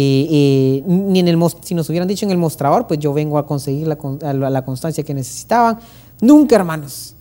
Eh, 0.00 0.28
eh, 0.30 0.82
ni 0.86 1.18
en 1.18 1.26
el 1.26 1.38
si 1.62 1.74
nos 1.74 1.88
hubieran 1.88 2.06
dicho 2.06 2.24
en 2.24 2.30
el 2.30 2.38
mostrador, 2.38 2.86
pues 2.86 3.00
yo 3.00 3.12
vengo 3.12 3.36
a 3.36 3.46
conseguir 3.46 3.88
la, 3.88 4.50
la 4.50 4.64
constancia 4.64 5.02
que 5.02 5.12
necesitaban. 5.12 5.80
Nunca, 6.20 6.54
hermanos. 6.54 7.16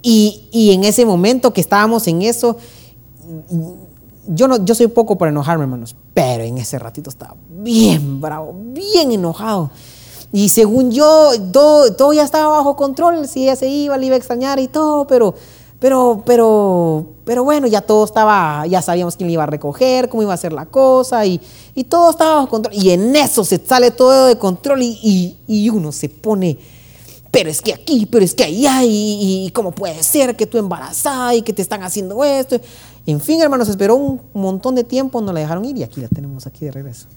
Y, 0.00 0.70
en 0.72 0.84
ese 0.84 1.04
momento 1.04 1.52
que 1.52 1.60
estábamos 1.60 2.08
en 2.08 2.22
eso, 2.22 2.56
yo, 4.26 4.48
no, 4.48 4.64
yo 4.64 4.74
soy 4.74 4.88
poco 4.88 5.18
para 5.18 5.30
enojarme, 5.30 5.64
hermanos, 5.64 5.94
pero 6.14 6.42
en 6.42 6.58
ese 6.58 6.78
ratito 6.78 7.10
estaba 7.10 7.36
bien 7.50 8.20
bravo, 8.20 8.54
bien 8.54 9.12
enojado. 9.12 9.70
Y 10.32 10.48
según 10.48 10.90
yo, 10.90 11.30
todo, 11.52 11.92
todo 11.94 12.12
ya 12.14 12.24
estaba 12.24 12.56
bajo 12.56 12.74
control. 12.74 13.28
Si 13.28 13.42
ella 13.42 13.54
se 13.54 13.68
iba, 13.68 13.98
le 13.98 14.06
iba 14.06 14.14
a 14.14 14.18
extrañar 14.18 14.58
y 14.58 14.68
todo, 14.68 15.06
pero, 15.06 15.34
pero, 15.82 16.22
pero, 16.24 17.06
pero 17.24 17.42
bueno, 17.42 17.66
ya 17.66 17.80
todo 17.80 18.04
estaba, 18.04 18.64
ya 18.68 18.80
sabíamos 18.80 19.16
quién 19.16 19.26
le 19.26 19.32
iba 19.32 19.42
a 19.42 19.46
recoger, 19.46 20.08
cómo 20.08 20.22
iba 20.22 20.32
a 20.32 20.36
ser 20.36 20.52
la 20.52 20.66
cosa, 20.66 21.26
y, 21.26 21.40
y 21.74 21.82
todo 21.82 22.12
estaba 22.12 22.36
bajo 22.36 22.50
control. 22.50 22.72
Y 22.76 22.90
en 22.90 23.16
eso 23.16 23.44
se 23.44 23.58
sale 23.58 23.90
todo 23.90 24.26
de 24.26 24.38
control 24.38 24.80
y, 24.80 25.36
y, 25.48 25.68
uno 25.70 25.90
se 25.90 26.08
pone 26.08 26.56
pero 27.32 27.50
es 27.50 27.62
que 27.62 27.72
aquí, 27.72 28.06
pero 28.06 28.24
es 28.24 28.34
que 28.34 28.44
allá, 28.44 28.84
y, 28.84 29.46
y, 29.46 29.50
cómo 29.50 29.72
puede 29.72 30.00
ser 30.04 30.36
que 30.36 30.46
tú 30.46 30.56
embarazada 30.56 31.34
y 31.34 31.42
que 31.42 31.52
te 31.52 31.62
están 31.62 31.82
haciendo 31.82 32.22
esto. 32.22 32.60
En 33.04 33.20
fin, 33.20 33.40
hermanos, 33.40 33.68
esperó 33.68 33.96
un 33.96 34.20
montón 34.34 34.76
de 34.76 34.84
tiempo, 34.84 35.20
no 35.20 35.32
la 35.32 35.40
dejaron 35.40 35.64
ir 35.64 35.78
y 35.78 35.82
aquí 35.82 36.00
la 36.00 36.08
tenemos 36.08 36.46
aquí 36.46 36.66
de 36.66 36.70
regreso. 36.70 37.08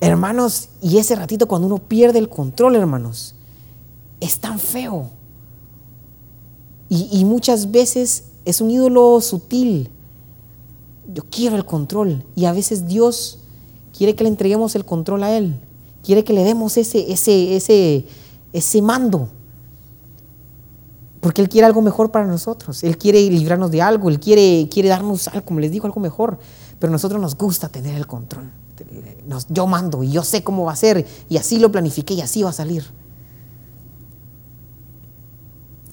Hermanos, 0.00 0.70
y 0.80 0.96
ese 0.96 1.14
ratito 1.14 1.46
cuando 1.46 1.68
uno 1.68 1.78
pierde 1.78 2.18
el 2.18 2.28
control, 2.28 2.74
hermanos, 2.74 3.36
es 4.18 4.40
tan 4.40 4.58
feo. 4.58 5.17
Y, 6.90 7.24
muchas 7.26 7.70
veces 7.70 8.24
es 8.44 8.60
un 8.60 8.70
ídolo 8.70 9.20
sutil. 9.20 9.90
Yo 11.12 11.22
quiero 11.30 11.56
el 11.56 11.66
control 11.66 12.24
y 12.34 12.46
a 12.46 12.52
veces 12.52 12.86
Dios 12.86 13.40
quiere 13.96 14.14
que 14.14 14.24
le 14.24 14.30
entreguemos 14.30 14.74
el 14.74 14.86
control 14.86 15.22
a 15.22 15.36
Él. 15.36 15.60
Quiere 16.02 16.24
que 16.24 16.32
le 16.32 16.44
demos 16.44 16.78
ese, 16.78 17.12
ese, 17.12 17.56
ese, 17.56 18.06
ese 18.52 18.82
mando. 18.82 19.28
Porque 21.20 21.42
Él 21.42 21.48
quiere 21.50 21.66
algo 21.66 21.82
mejor 21.82 22.10
para 22.10 22.26
nosotros. 22.26 22.82
Él 22.84 22.96
quiere 22.96 23.20
librarnos 23.28 23.70
de 23.70 23.82
algo. 23.82 24.08
Él 24.08 24.18
quiere, 24.18 24.68
quiere 24.70 24.88
darnos, 24.88 25.28
algo, 25.28 25.44
como 25.44 25.60
les 25.60 25.70
digo, 25.70 25.84
algo 25.84 26.00
mejor. 26.00 26.38
Pero 26.78 26.90
a 26.90 26.92
nosotros 26.92 27.20
nos 27.20 27.36
gusta 27.36 27.68
tener 27.68 27.94
el 27.96 28.06
control. 28.06 28.50
Yo 29.50 29.66
mando 29.66 30.02
y 30.02 30.10
yo 30.10 30.24
sé 30.24 30.42
cómo 30.42 30.64
va 30.64 30.72
a 30.72 30.76
ser. 30.76 31.06
Y 31.28 31.36
así 31.36 31.58
lo 31.58 31.70
planifiqué 31.70 32.14
y 32.14 32.22
así 32.22 32.42
va 32.42 32.50
a 32.50 32.54
salir. 32.54 32.84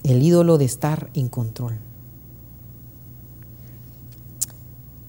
El 0.05 0.21
ídolo 0.21 0.57
de 0.57 0.65
estar 0.65 1.09
en 1.15 1.27
control. 1.29 1.77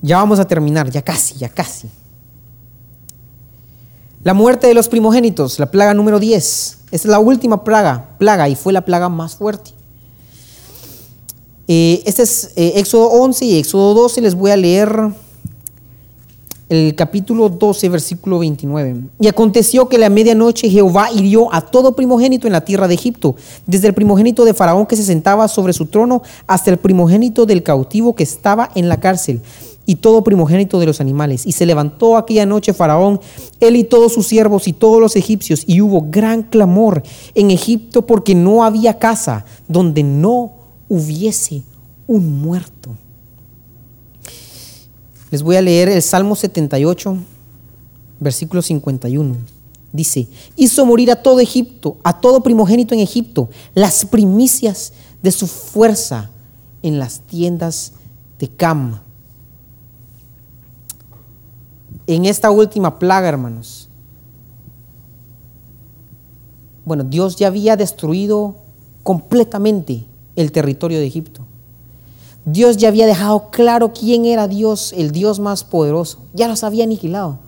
Ya 0.00 0.16
vamos 0.16 0.38
a 0.38 0.46
terminar, 0.46 0.90
ya 0.90 1.02
casi, 1.02 1.36
ya 1.36 1.48
casi. 1.48 1.88
La 4.24 4.34
muerte 4.34 4.66
de 4.66 4.74
los 4.74 4.88
primogénitos, 4.88 5.58
la 5.58 5.70
plaga 5.70 5.94
número 5.94 6.18
10. 6.18 6.78
Esta 6.90 6.96
es 6.96 7.04
la 7.06 7.18
última 7.18 7.62
plaga, 7.62 8.16
plaga 8.18 8.48
y 8.48 8.56
fue 8.56 8.72
la 8.72 8.84
plaga 8.84 9.08
más 9.08 9.36
fuerte. 9.36 9.70
Eh, 11.68 12.02
este 12.06 12.22
es 12.22 12.52
eh, 12.56 12.72
Éxodo 12.76 13.08
11 13.10 13.44
y 13.44 13.58
Éxodo 13.58 13.94
12. 13.94 14.22
Les 14.22 14.34
voy 14.34 14.50
a 14.50 14.56
leer 14.56 15.12
el 16.68 16.94
capítulo 16.96 17.48
12, 17.48 17.88
versículo 17.88 18.40
29. 18.40 19.02
Y 19.20 19.28
aconteció 19.28 19.88
que 19.88 19.98
la 19.98 20.10
medianoche 20.10 20.68
Jehová 20.68 21.08
hirió 21.12 21.52
a 21.54 21.60
todo 21.60 21.94
primogénito 21.94 22.46
en 22.46 22.52
la 22.52 22.64
tierra 22.64 22.88
de 22.88 22.94
Egipto, 22.94 23.36
desde 23.66 23.88
el 23.88 23.94
primogénito 23.94 24.44
de 24.44 24.54
Faraón 24.54 24.86
que 24.86 24.96
se 24.96 25.04
sentaba 25.04 25.48
sobre 25.48 25.72
su 25.72 25.86
trono 25.86 26.22
hasta 26.46 26.70
el 26.70 26.78
primogénito 26.78 27.46
del 27.46 27.62
cautivo 27.62 28.14
que 28.14 28.24
estaba 28.24 28.70
en 28.74 28.88
la 28.88 28.98
cárcel 28.98 29.40
y 29.86 29.96
todo 29.96 30.24
primogénito 30.24 30.80
de 30.80 30.86
los 30.86 31.00
animales. 31.00 31.46
Y 31.46 31.52
se 31.52 31.66
levantó 31.66 32.16
aquella 32.16 32.44
noche 32.44 32.74
Faraón, 32.74 33.20
él 33.60 33.76
y 33.76 33.84
todos 33.84 34.12
sus 34.12 34.26
siervos 34.26 34.66
y 34.66 34.72
todos 34.72 35.00
los 35.00 35.14
egipcios, 35.14 35.62
y 35.66 35.80
hubo 35.80 36.06
gran 36.10 36.42
clamor 36.42 37.02
en 37.34 37.52
Egipto 37.52 38.04
porque 38.04 38.34
no 38.34 38.64
había 38.64 38.98
casa 38.98 39.44
donde 39.68 40.02
no 40.02 40.52
hubiese 40.88 41.62
un 42.08 42.40
muerto. 42.40 42.96
Les 45.30 45.42
voy 45.42 45.56
a 45.56 45.62
leer 45.62 45.88
el 45.88 46.02
Salmo 46.02 46.36
78, 46.36 47.16
versículo 48.20 48.62
51. 48.62 49.36
Dice, 49.92 50.28
hizo 50.56 50.84
morir 50.86 51.10
a 51.10 51.22
todo 51.22 51.40
Egipto, 51.40 51.96
a 52.04 52.20
todo 52.20 52.42
primogénito 52.42 52.94
en 52.94 53.00
Egipto, 53.00 53.48
las 53.74 54.04
primicias 54.04 54.92
de 55.22 55.30
su 55.30 55.46
fuerza 55.46 56.30
en 56.82 56.98
las 56.98 57.20
tiendas 57.20 57.92
de 58.38 58.48
Cam. 58.48 59.00
En 62.06 62.24
esta 62.26 62.50
última 62.50 62.98
plaga, 62.98 63.28
hermanos, 63.28 63.88
bueno, 66.84 67.02
Dios 67.02 67.36
ya 67.36 67.48
había 67.48 67.76
destruido 67.76 68.56
completamente 69.02 70.04
el 70.36 70.52
territorio 70.52 70.98
de 70.98 71.06
Egipto. 71.06 71.45
Dios 72.46 72.76
ya 72.76 72.88
había 72.88 73.06
dejado 73.06 73.50
claro 73.50 73.92
quién 73.92 74.24
era 74.24 74.46
Dios, 74.46 74.92
el 74.92 75.10
Dios 75.10 75.40
más 75.40 75.64
poderoso. 75.64 76.20
Ya 76.32 76.46
los 76.46 76.62
había 76.62 76.84
aniquilado. 76.84 77.40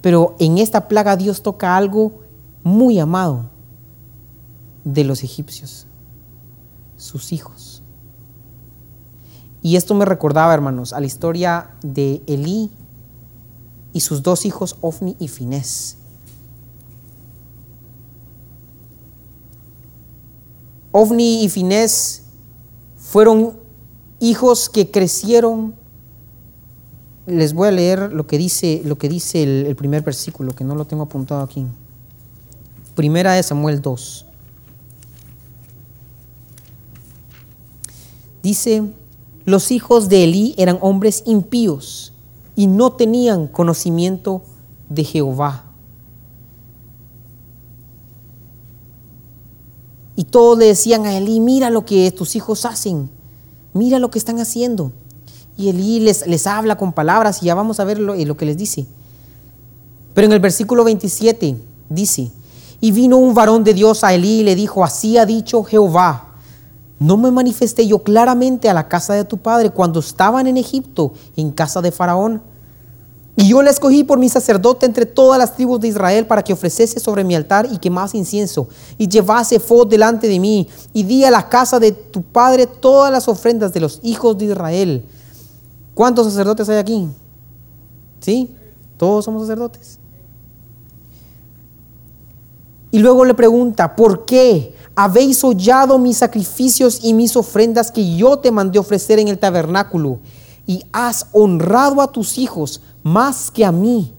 Pero 0.00 0.36
en 0.38 0.58
esta 0.58 0.86
plaga 0.86 1.16
Dios 1.16 1.42
toca 1.42 1.76
algo 1.76 2.20
muy 2.62 3.00
amado 3.00 3.50
de 4.84 5.02
los 5.02 5.24
egipcios, 5.24 5.88
sus 6.96 7.32
hijos. 7.32 7.82
Y 9.60 9.74
esto 9.74 9.94
me 9.94 10.04
recordaba, 10.04 10.54
hermanos, 10.54 10.92
a 10.92 11.00
la 11.00 11.06
historia 11.06 11.72
de 11.82 12.22
Elí 12.28 12.70
y 13.92 14.00
sus 14.00 14.22
dos 14.22 14.46
hijos, 14.46 14.76
Ofni 14.80 15.16
y 15.18 15.26
Finés. 15.26 15.98
Ofni 20.92 21.44
y 21.44 21.48
Finés 21.48 22.22
fueron 22.96 23.56
hijos 24.18 24.68
que 24.68 24.90
crecieron. 24.90 25.74
Les 27.26 27.52
voy 27.52 27.68
a 27.68 27.70
leer 27.70 28.12
lo 28.12 28.26
que 28.26 28.38
dice, 28.38 28.82
lo 28.84 28.98
que 28.98 29.08
dice 29.08 29.42
el, 29.42 29.66
el 29.66 29.76
primer 29.76 30.02
versículo, 30.02 30.52
que 30.52 30.64
no 30.64 30.74
lo 30.74 30.84
tengo 30.84 31.04
apuntado 31.04 31.42
aquí. 31.42 31.66
Primera 32.94 33.34
de 33.34 33.42
Samuel 33.42 33.80
2. 33.80 34.26
Dice, 38.42 38.82
los 39.44 39.70
hijos 39.70 40.08
de 40.08 40.24
Elí 40.24 40.54
eran 40.56 40.78
hombres 40.80 41.22
impíos 41.26 42.12
y 42.56 42.66
no 42.66 42.92
tenían 42.92 43.46
conocimiento 43.46 44.42
de 44.88 45.04
Jehová. 45.04 45.69
Y 50.20 50.24
todos 50.24 50.58
le 50.58 50.66
decían 50.66 51.06
a 51.06 51.16
Elí, 51.16 51.40
mira 51.40 51.70
lo 51.70 51.86
que 51.86 52.10
tus 52.10 52.36
hijos 52.36 52.66
hacen, 52.66 53.08
mira 53.72 53.98
lo 53.98 54.10
que 54.10 54.18
están 54.18 54.38
haciendo. 54.38 54.92
Y 55.56 55.70
Elí 55.70 55.98
les, 55.98 56.26
les 56.26 56.46
habla 56.46 56.76
con 56.76 56.92
palabras 56.92 57.42
y 57.42 57.46
ya 57.46 57.54
vamos 57.54 57.80
a 57.80 57.84
ver 57.84 57.98
lo, 57.98 58.14
lo 58.14 58.36
que 58.36 58.44
les 58.44 58.58
dice. 58.58 58.84
Pero 60.12 60.26
en 60.26 60.34
el 60.34 60.40
versículo 60.40 60.84
27 60.84 61.56
dice, 61.88 62.30
y 62.82 62.92
vino 62.92 63.16
un 63.16 63.32
varón 63.32 63.64
de 63.64 63.72
Dios 63.72 64.04
a 64.04 64.12
Elí 64.12 64.40
y 64.40 64.42
le 64.42 64.54
dijo, 64.54 64.84
así 64.84 65.16
ha 65.16 65.24
dicho 65.24 65.64
Jehová, 65.64 66.34
no 66.98 67.16
me 67.16 67.30
manifesté 67.30 67.86
yo 67.86 68.02
claramente 68.02 68.68
a 68.68 68.74
la 68.74 68.88
casa 68.88 69.14
de 69.14 69.24
tu 69.24 69.38
padre 69.38 69.70
cuando 69.70 70.00
estaban 70.00 70.46
en 70.46 70.58
Egipto, 70.58 71.14
en 71.34 71.50
casa 71.50 71.80
de 71.80 71.92
Faraón. 71.92 72.42
Y 73.40 73.48
yo 73.48 73.62
le 73.62 73.70
escogí 73.70 74.04
por 74.04 74.18
mi 74.18 74.28
sacerdote 74.28 74.84
entre 74.84 75.06
todas 75.06 75.38
las 75.38 75.56
tribus 75.56 75.80
de 75.80 75.88
Israel 75.88 76.26
para 76.26 76.44
que 76.44 76.52
ofreciese 76.52 77.00
sobre 77.00 77.24
mi 77.24 77.34
altar 77.34 77.66
y 77.72 77.78
quemase 77.78 78.18
incienso 78.18 78.68
y 78.98 79.08
llevase 79.08 79.58
fuego 79.58 79.86
delante 79.86 80.28
de 80.28 80.38
mí 80.38 80.68
y 80.92 81.04
di 81.04 81.24
a 81.24 81.30
la 81.30 81.48
casa 81.48 81.80
de 81.80 81.92
tu 81.92 82.20
padre 82.20 82.66
todas 82.66 83.10
las 83.10 83.28
ofrendas 83.28 83.72
de 83.72 83.80
los 83.80 83.98
hijos 84.02 84.36
de 84.36 84.44
Israel. 84.44 85.06
¿Cuántos 85.94 86.26
sacerdotes 86.26 86.68
hay 86.68 86.76
aquí? 86.76 87.08
¿Sí? 88.20 88.50
Todos 88.98 89.24
somos 89.24 89.40
sacerdotes. 89.40 89.98
Y 92.90 92.98
luego 92.98 93.24
le 93.24 93.32
pregunta, 93.32 93.96
¿por 93.96 94.26
qué 94.26 94.74
habéis 94.94 95.42
hollado 95.42 95.98
mis 95.98 96.18
sacrificios 96.18 97.00
y 97.02 97.14
mis 97.14 97.34
ofrendas 97.36 97.90
que 97.90 98.16
yo 98.18 98.38
te 98.38 98.50
mandé 98.50 98.78
ofrecer 98.78 99.18
en 99.18 99.28
el 99.28 99.38
tabernáculo? 99.38 100.18
Y 100.66 100.84
has 100.92 101.26
honrado 101.32 102.02
a 102.02 102.12
tus 102.12 102.36
hijos 102.36 102.82
más 103.02 103.50
que 103.50 103.64
a 103.64 103.72
mí, 103.72 104.12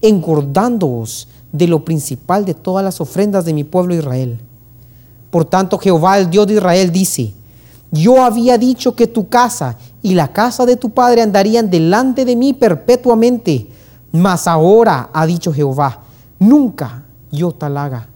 engordándoos 0.00 1.28
de 1.52 1.68
lo 1.68 1.84
principal 1.84 2.44
de 2.44 2.54
todas 2.54 2.84
las 2.84 3.00
ofrendas 3.00 3.44
de 3.44 3.52
mi 3.52 3.64
pueblo 3.64 3.94
Israel. 3.94 4.38
Por 5.30 5.44
tanto, 5.44 5.78
Jehová, 5.78 6.18
el 6.18 6.30
Dios 6.30 6.46
de 6.46 6.54
Israel, 6.54 6.90
dice, 6.90 7.32
yo 7.90 8.22
había 8.22 8.58
dicho 8.58 8.96
que 8.96 9.06
tu 9.06 9.28
casa 9.28 9.76
y 10.02 10.14
la 10.14 10.32
casa 10.32 10.66
de 10.66 10.76
tu 10.76 10.90
padre 10.90 11.22
andarían 11.22 11.70
delante 11.70 12.24
de 12.24 12.36
mí 12.36 12.54
perpetuamente, 12.54 13.66
mas 14.10 14.46
ahora 14.46 15.10
ha 15.12 15.26
dicho 15.26 15.52
Jehová, 15.52 16.00
nunca 16.38 17.04
yo 17.30 17.52
tal 17.52 17.76
haga, 17.76 18.08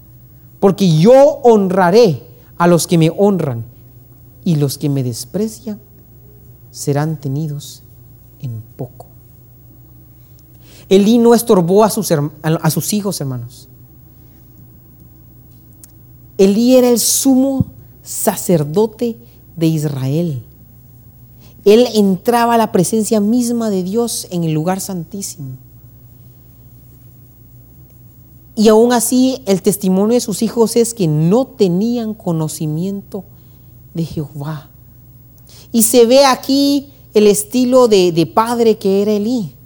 porque 0.59 0.97
yo 0.97 1.39
honraré 1.43 2.23
a 2.57 2.67
los 2.67 2.87
que 2.87 2.97
me 2.97 3.11
honran 3.15 3.63
y 4.43 4.55
los 4.55 4.77
que 4.77 4.89
me 4.89 5.03
desprecian 5.03 5.79
serán 6.71 7.17
tenidos 7.17 7.83
en 8.39 8.61
poco. 8.75 9.06
Elí 10.89 11.17
no 11.17 11.33
estorbó 11.33 11.83
a 11.83 11.89
sus, 11.89 12.11
hijos, 12.93 13.19
hermanos. 13.19 13.67
Elí 16.37 16.75
era 16.75 16.89
el 16.89 16.99
sumo 16.99 17.67
sacerdote 18.03 19.17
de 19.55 19.67
Israel. 19.67 20.43
Él 21.65 21.87
entraba 21.93 22.53
a 22.53 22.57
la 22.57 22.71
presencia 22.71 23.19
misma 23.19 23.69
de 23.69 23.83
Dios 23.83 24.27
en 24.31 24.45
el 24.45 24.53
lugar 24.53 24.79
santísimo. 24.79 25.57
Y 28.55 28.69
aún 28.69 28.93
así, 28.93 29.41
el 29.45 29.61
testimonio 29.61 30.15
de 30.15 30.21
sus 30.21 30.41
hijos 30.41 30.77
es 30.77 30.93
que 30.93 31.07
no 31.07 31.45
tenían 31.45 32.13
conocimiento 32.13 33.23
de 33.93 34.05
Jehová. 34.05 34.69
Y 35.71 35.83
se 35.83 36.05
ve 36.05 36.25
aquí 36.25 36.89
el 37.13 37.27
estilo 37.27 37.87
de, 37.87 38.31
padre 38.33 38.77
que 38.77 39.01
era 39.01 39.11
Elí. 39.11 39.56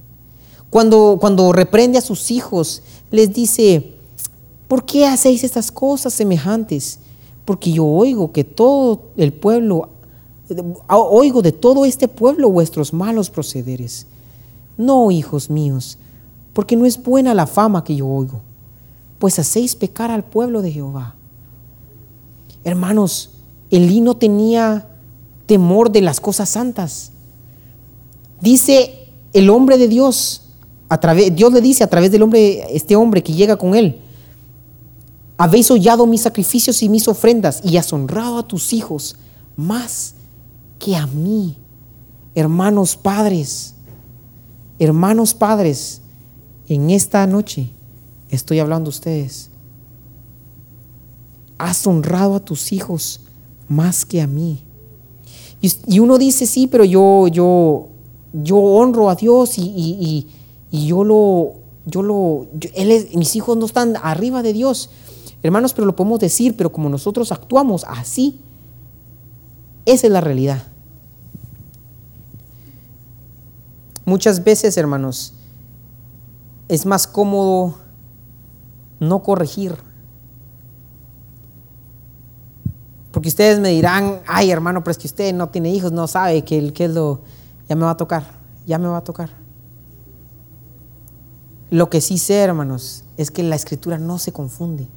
Cuando, 0.71 1.17
cuando 1.19 1.51
reprende 1.51 1.97
a 1.97 2.01
sus 2.01 2.31
hijos, 2.31 2.81
les 3.11 3.33
dice, 3.33 3.93
¿por 4.69 4.85
qué 4.85 5.05
hacéis 5.05 5.43
estas 5.43 5.69
cosas 5.69 6.13
semejantes? 6.13 6.99
Porque 7.43 7.73
yo 7.73 7.85
oigo 7.85 8.31
que 8.31 8.45
todo 8.45 9.09
el 9.17 9.33
pueblo, 9.33 9.89
oigo 10.87 11.41
de 11.41 11.51
todo 11.51 11.83
este 11.83 12.07
pueblo 12.07 12.49
vuestros 12.49 12.93
malos 12.93 13.29
procederes. 13.29 14.07
No, 14.77 15.11
hijos 15.11 15.49
míos, 15.49 15.97
porque 16.53 16.77
no 16.77 16.85
es 16.85 17.03
buena 17.03 17.33
la 17.33 17.47
fama 17.47 17.83
que 17.83 17.97
yo 17.97 18.07
oigo, 18.07 18.39
pues 19.19 19.37
hacéis 19.39 19.75
pecar 19.75 20.09
al 20.09 20.23
pueblo 20.23 20.61
de 20.61 20.71
Jehová. 20.71 21.15
Hermanos, 22.63 23.31
Elí 23.69 23.99
no 23.99 24.15
tenía 24.15 24.87
temor 25.47 25.91
de 25.91 26.01
las 26.01 26.21
cosas 26.21 26.47
santas. 26.47 27.11
Dice 28.39 29.09
el 29.33 29.49
hombre 29.49 29.77
de 29.77 29.89
Dios, 29.89 30.43
Dios 31.33 31.53
le 31.53 31.61
dice 31.61 31.83
a 31.83 31.87
través 31.87 32.11
del 32.11 32.23
hombre, 32.23 32.65
este 32.75 32.95
hombre 32.95 33.23
que 33.23 33.33
llega 33.33 33.55
con 33.55 33.75
él, 33.75 33.99
habéis 35.37 35.71
hollado 35.71 36.05
mis 36.05 36.21
sacrificios 36.21 36.83
y 36.83 36.89
mis 36.89 37.07
ofrendas 37.07 37.61
y 37.63 37.77
has 37.77 37.91
honrado 37.93 38.37
a 38.37 38.47
tus 38.47 38.73
hijos 38.73 39.15
más 39.55 40.15
que 40.79 40.95
a 40.95 41.07
mí. 41.07 41.57
Hermanos 42.35 42.95
padres, 42.95 43.73
hermanos 44.79 45.33
padres, 45.33 46.01
en 46.67 46.89
esta 46.89 47.25
noche 47.27 47.69
estoy 48.29 48.59
hablando 48.59 48.89
a 48.89 48.91
ustedes. 48.91 49.49
Has 51.57 51.85
honrado 51.87 52.35
a 52.35 52.39
tus 52.39 52.71
hijos 52.71 53.21
más 53.67 54.05
que 54.05 54.21
a 54.21 54.27
mí. 54.27 54.63
Y, 55.61 55.99
uno 55.99 56.17
dice, 56.17 56.47
sí, 56.47 56.65
pero 56.67 56.83
yo, 56.83 57.27
yo, 57.27 57.89
yo 58.33 58.57
honro 58.57 59.09
a 59.09 59.15
Dios 59.15 59.57
y, 59.57 60.27
yo 60.71 61.03
lo, 61.03 61.55
yo 61.85 62.01
lo, 62.01 62.47
él 62.73 62.91
es, 62.91 63.15
mis 63.15 63.35
hijos 63.35 63.57
no 63.57 63.65
están 63.65 63.95
arriba 64.01 64.41
de 64.41 64.53
Dios. 64.53 64.89
Hermanos, 65.43 65.73
pero 65.73 65.85
lo 65.85 65.95
podemos 65.95 66.19
decir, 66.19 66.55
pero 66.55 66.71
como 66.71 66.89
nosotros 66.89 67.31
actuamos 67.31 67.85
así, 67.87 68.39
esa 69.85 70.07
es 70.07 70.13
la 70.13 70.21
realidad. 70.21 70.63
Muchas 74.05 74.43
veces, 74.43 74.77
hermanos, 74.77 75.33
es 76.67 76.85
más 76.85 77.07
cómodo 77.07 77.75
no 78.99 79.23
corregir. 79.23 79.75
Porque 83.11 83.29
ustedes 83.29 83.59
me 83.59 83.69
dirán, 83.69 84.21
ay 84.25 84.51
hermano, 84.51 84.83
pero 84.83 84.91
es 84.91 84.97
que 84.97 85.07
usted 85.07 85.33
no 85.33 85.49
tiene 85.49 85.69
hijos, 85.69 85.91
no 85.91 86.07
sabe 86.07 86.43
que, 86.43 86.71
que 86.71 86.85
es 86.85 86.91
lo, 86.91 87.21
ya 87.67 87.75
me 87.75 87.83
va 87.83 87.91
a 87.91 87.97
tocar, 87.97 88.23
ya 88.65 88.77
me 88.77 88.87
va 88.87 88.97
a 88.97 89.03
tocar. 89.03 89.40
Lo 91.71 91.89
que 91.89 92.01
sí 92.01 92.17
sé, 92.17 92.35
hermanos, 92.35 93.05
es 93.15 93.31
que 93.31 93.43
la 93.43 93.55
escritura 93.55 93.97
no 93.97 94.19
se 94.19 94.33
confunde. 94.33 94.89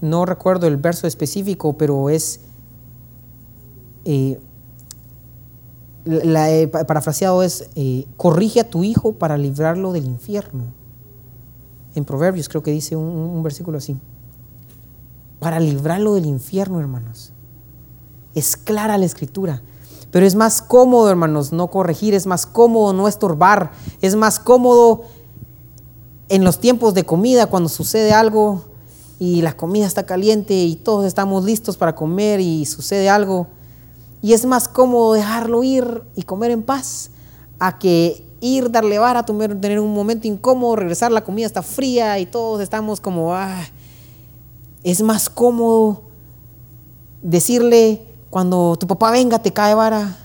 No 0.00 0.24
recuerdo 0.24 0.66
el 0.66 0.78
verso 0.78 1.06
específico, 1.06 1.76
pero 1.76 2.08
es, 2.08 2.40
eh, 4.06 4.40
la, 6.06 6.50
eh, 6.50 6.66
parafraseado 6.66 7.42
es, 7.42 7.68
eh, 7.74 8.06
corrige 8.16 8.60
a 8.60 8.70
tu 8.70 8.84
hijo 8.84 9.12
para 9.12 9.36
librarlo 9.36 9.92
del 9.92 10.06
infierno. 10.06 10.64
En 11.94 12.06
Proverbios 12.06 12.48
creo 12.48 12.62
que 12.62 12.70
dice 12.70 12.96
un 12.96 13.42
versículo 13.42 13.76
así. 13.76 13.98
Para 15.40 15.60
librarlo 15.60 16.14
del 16.14 16.24
infierno, 16.24 16.80
hermanos. 16.80 17.34
Es 18.34 18.56
clara 18.56 18.96
la 18.96 19.04
escritura. 19.04 19.62
Pero 20.12 20.26
es 20.26 20.34
más 20.34 20.60
cómodo, 20.60 21.10
hermanos, 21.10 21.52
no 21.52 21.68
corregir, 21.68 22.14
es 22.14 22.26
más 22.26 22.44
cómodo 22.46 22.92
no 22.92 23.08
estorbar, 23.08 23.72
es 24.02 24.14
más 24.14 24.38
cómodo 24.38 25.04
en 26.28 26.44
los 26.44 26.60
tiempos 26.60 26.92
de 26.92 27.04
comida, 27.04 27.46
cuando 27.46 27.70
sucede 27.70 28.12
algo 28.12 28.62
y 29.18 29.40
la 29.40 29.56
comida 29.56 29.86
está 29.86 30.04
caliente 30.04 30.54
y 30.54 30.76
todos 30.76 31.06
estamos 31.06 31.44
listos 31.44 31.78
para 31.78 31.94
comer 31.94 32.40
y 32.40 32.66
sucede 32.66 33.08
algo. 33.08 33.46
Y 34.20 34.34
es 34.34 34.44
más 34.44 34.68
cómodo 34.68 35.14
dejarlo 35.14 35.64
ir 35.64 36.02
y 36.14 36.22
comer 36.22 36.50
en 36.50 36.62
paz 36.62 37.10
a 37.58 37.78
que 37.78 38.22
ir, 38.42 38.70
darle 38.70 38.98
vara, 38.98 39.24
tener 39.24 39.80
un 39.80 39.94
momento 39.94 40.28
incómodo, 40.28 40.76
regresar, 40.76 41.10
la 41.10 41.24
comida 41.24 41.46
está 41.46 41.62
fría 41.62 42.18
y 42.18 42.26
todos 42.26 42.60
estamos 42.60 43.00
como, 43.00 43.34
ah. 43.34 43.64
es 44.82 45.00
más 45.02 45.30
cómodo 45.30 46.02
decirle, 47.22 48.11
cuando 48.32 48.76
tu 48.80 48.86
papá 48.86 49.10
venga, 49.10 49.40
te 49.40 49.52
cae 49.52 49.74
vara. 49.74 50.16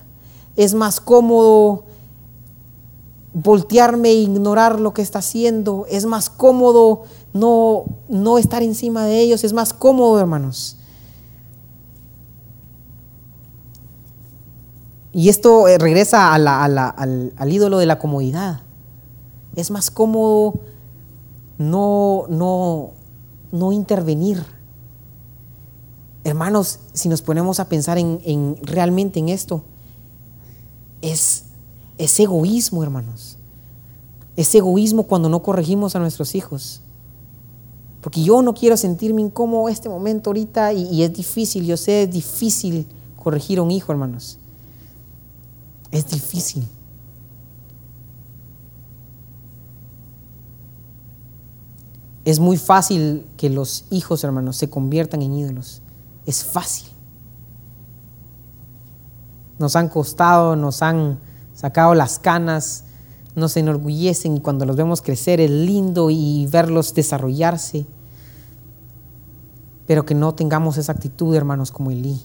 Es 0.55 0.73
más 0.73 1.01
cómodo 1.01 1.83
voltearme 3.33 4.07
e 4.07 4.13
ignorar 4.13 4.79
lo 4.79 4.93
que 4.93 5.01
está 5.01 5.19
haciendo. 5.19 5.85
Es 5.89 6.05
más 6.05 6.29
cómodo 6.29 7.03
no, 7.33 7.83
no 8.07 8.37
estar 8.37 8.63
encima 8.63 9.03
de 9.03 9.19
ellos. 9.19 9.43
Es 9.43 9.51
más 9.51 9.73
cómodo, 9.73 10.17
hermanos. 10.21 10.77
Y 15.11 15.27
esto 15.27 15.67
eh, 15.67 15.77
regresa 15.77 16.33
al, 16.33 16.47
al, 16.47 17.51
ídolo 17.51 17.77
de 17.77 17.87
la 17.87 17.99
comodidad. 17.99 18.61
Es 19.53 19.69
más 19.69 19.91
cómodo 19.91 20.61
no, 21.57 22.23
no, 22.29 22.91
no 23.51 23.73
intervenir 23.73 24.45
Hermanos, 26.27 26.79
si 26.91 27.07
nos 27.07 27.21
ponemos 27.21 27.61
a 27.61 27.69
pensar 27.69 27.97
en, 27.97 28.57
realmente 28.61 29.17
en 29.17 29.29
esto, 29.29 29.63
es, 31.01 31.45
es 31.97 32.19
egoísmo, 32.19 32.83
hermanos. 32.83 33.37
Es 34.35 34.53
egoísmo 34.53 35.03
cuando 35.03 35.29
no 35.29 35.41
corregimos 35.41 35.95
a 35.95 35.99
nuestros 35.99 36.35
hijos. 36.35 36.81
Porque 38.01 38.21
yo 38.21 38.41
no 38.41 38.53
quiero 38.53 38.75
sentirme 38.75 39.21
incómodo 39.21 39.69
este 39.69 39.87
momento 39.87 40.31
ahorita 40.31 40.73
y, 40.73 40.89
y, 40.89 41.03
es 41.03 41.13
difícil, 41.13 41.65
yo 41.65 41.77
sé, 41.77 42.03
es 42.03 42.11
difícil 42.11 42.85
corregir 43.15 43.59
a 43.59 43.61
un 43.61 43.71
hijo, 43.71 43.93
hermanos. 43.93 44.37
Es 45.91 46.07
difícil. 46.07 46.67
Es 52.25 52.37
muy 52.37 52.57
fácil 52.57 53.25
que 53.37 53.49
los 53.49 53.85
hijos, 53.91 54.25
hermanos, 54.25 54.57
se 54.57 54.69
conviertan 54.69 55.21
en 55.21 55.33
ídolos 55.33 55.83
es 56.27 56.43
fácil. 56.43 56.89
Nos 59.57 59.75
han 59.75 59.89
costado, 59.89 60.55
nos 60.55 60.83
han 60.83 61.17
sacado 61.55 61.95
las 61.95 62.19
canas, 62.19 62.83
nos 63.33 63.57
enorgullecen 63.57 64.37
y 64.37 64.41
cuando 64.41 64.65
los 64.65 64.75
vemos 64.75 65.01
crecer 65.01 65.39
es 65.39 65.49
lindo 65.49 66.11
y 66.11 66.45
verlos 66.51 66.93
desarrollarse. 66.93 67.87
Pero 69.87 70.05
que 70.05 70.13
no 70.13 70.35
tengamos 70.35 70.77
esa 70.77 70.91
actitud, 70.91 71.33
hermanos, 71.33 71.71
como 71.71 71.91
Elí, 71.91 72.21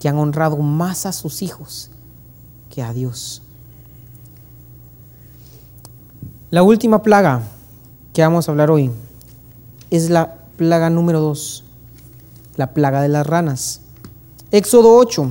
que 0.00 0.08
han 0.08 0.16
honrado 0.16 0.56
más 0.56 1.04
a 1.04 1.12
sus 1.12 1.42
hijos 1.42 1.90
que 2.70 2.82
a 2.82 2.92
Dios. 2.94 3.42
La 6.50 6.62
última 6.62 7.02
plaga 7.02 7.42
que 8.14 8.22
vamos 8.22 8.48
a 8.48 8.52
hablar 8.52 8.70
hoy 8.70 8.90
es 9.90 10.08
la 10.08 10.36
plaga 10.56 10.88
número 10.88 11.20
dos 11.20 11.63
la 12.56 12.72
plaga 12.72 13.02
de 13.02 13.08
las 13.08 13.26
ranas. 13.26 13.80
Éxodo 14.50 14.96
8, 14.96 15.30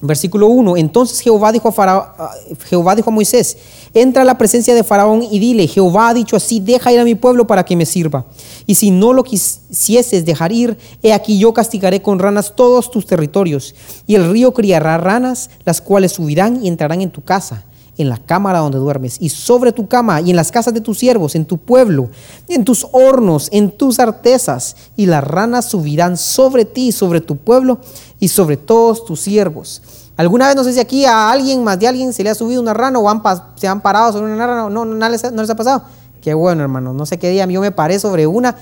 versículo 0.00 0.48
1. 0.48 0.76
Entonces 0.76 1.20
Jehová 1.20 1.52
dijo 1.52 1.72
a, 1.76 2.32
Jehová 2.68 2.94
dijo 2.94 3.10
a 3.10 3.12
Moisés, 3.12 3.56
entra 3.94 4.22
a 4.22 4.24
la 4.24 4.38
presencia 4.38 4.74
de 4.74 4.84
Faraón 4.84 5.22
y 5.22 5.38
dile, 5.38 5.66
Jehová 5.66 6.08
ha 6.08 6.14
dicho 6.14 6.36
así, 6.36 6.60
deja 6.60 6.92
ir 6.92 7.00
a 7.00 7.04
mi 7.04 7.14
pueblo 7.14 7.46
para 7.46 7.64
que 7.64 7.76
me 7.76 7.86
sirva. 7.86 8.26
Y 8.66 8.74
si 8.74 8.90
no 8.90 9.12
lo 9.12 9.24
quisieses 9.24 10.24
dejar 10.24 10.52
ir, 10.52 10.76
he 11.02 11.12
aquí 11.12 11.38
yo 11.38 11.52
castigaré 11.52 12.02
con 12.02 12.18
ranas 12.18 12.54
todos 12.56 12.90
tus 12.90 13.06
territorios. 13.06 13.74
Y 14.06 14.14
el 14.14 14.30
río 14.30 14.52
criará 14.52 14.98
ranas, 14.98 15.50
las 15.64 15.80
cuales 15.80 16.12
subirán 16.12 16.64
y 16.64 16.68
entrarán 16.68 17.00
en 17.00 17.10
tu 17.10 17.22
casa 17.22 17.64
en 17.98 18.08
la 18.08 18.18
cámara 18.18 18.58
donde 18.58 18.78
duermes, 18.78 19.16
y 19.20 19.28
sobre 19.30 19.72
tu 19.72 19.88
cama, 19.88 20.20
y 20.20 20.30
en 20.30 20.36
las 20.36 20.52
casas 20.52 20.74
de 20.74 20.80
tus 20.80 20.98
siervos, 20.98 21.34
en 21.34 21.46
tu 21.46 21.58
pueblo, 21.58 22.10
en 22.48 22.64
tus 22.64 22.86
hornos, 22.92 23.48
en 23.52 23.70
tus 23.70 23.98
artesas, 23.98 24.76
y 24.96 25.06
las 25.06 25.24
ranas 25.24 25.66
subirán 25.66 26.16
sobre 26.16 26.64
ti, 26.64 26.92
sobre 26.92 27.20
tu 27.20 27.36
pueblo, 27.36 27.80
y 28.20 28.28
sobre 28.28 28.56
todos 28.56 29.04
tus 29.04 29.20
siervos. 29.20 29.82
¿Alguna 30.16 30.46
vez 30.46 30.56
no 30.56 30.64
sé 30.64 30.72
si 30.72 30.80
aquí 30.80 31.04
a 31.04 31.30
alguien, 31.30 31.62
más 31.62 31.78
de 31.78 31.88
alguien, 31.88 32.12
se 32.12 32.22
le 32.22 32.30
ha 32.30 32.34
subido 32.34 32.62
una 32.62 32.72
rana 32.72 32.98
o 32.98 33.22
se 33.56 33.68
han 33.68 33.82
parado 33.82 34.12
sobre 34.12 34.32
una 34.32 34.46
rana? 34.46 34.70
No, 34.70 34.84
no, 34.84 35.08
les, 35.08 35.30
no 35.32 35.42
les 35.42 35.50
ha 35.50 35.54
pasado. 35.54 35.82
Qué 36.22 36.32
bueno, 36.32 36.62
hermanos. 36.62 36.94
No 36.94 37.04
sé 37.04 37.18
qué 37.18 37.30
día 37.30 37.46
yo 37.46 37.60
me 37.60 37.70
paré 37.70 37.98
sobre 37.98 38.26
una, 38.26 38.56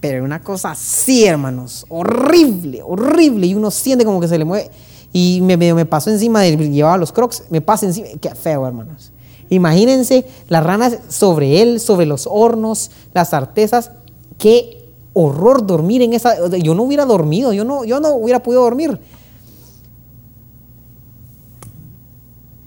pero 0.00 0.24
una 0.24 0.42
cosa 0.42 0.72
así, 0.72 1.24
hermanos. 1.24 1.86
Horrible, 1.88 2.82
horrible. 2.84 3.46
Y 3.46 3.54
uno 3.54 3.70
siente 3.70 4.04
como 4.04 4.20
que 4.20 4.26
se 4.26 4.36
le 4.36 4.44
mueve. 4.44 4.70
Y 5.12 5.40
me, 5.42 5.86
pasó 5.86 6.10
encima 6.10 6.40
de 6.40 6.56
llevaba 6.56 6.98
los 6.98 7.12
crocs, 7.12 7.44
me 7.50 7.60
pasa 7.60 7.86
encima. 7.86 8.08
Qué 8.20 8.34
feo, 8.34 8.66
hermanos. 8.66 9.12
Imagínense 9.48 10.26
las 10.48 10.64
ranas 10.64 10.98
sobre 11.08 11.62
él, 11.62 11.80
sobre 11.80 12.06
los 12.06 12.28
hornos, 12.30 12.90
las 13.14 13.32
artesas. 13.32 13.92
Qué 14.38 14.92
horror 15.14 15.66
dormir 15.66 16.02
en 16.02 16.12
esa. 16.12 16.48
Yo 16.58 16.74
no 16.74 16.82
hubiera 16.82 17.04
dormido, 17.04 17.52
yo 17.52 17.64
no, 17.64 17.84
yo 17.84 18.00
no 18.00 18.10
hubiera 18.10 18.42
podido 18.42 18.62
dormir. 18.62 19.00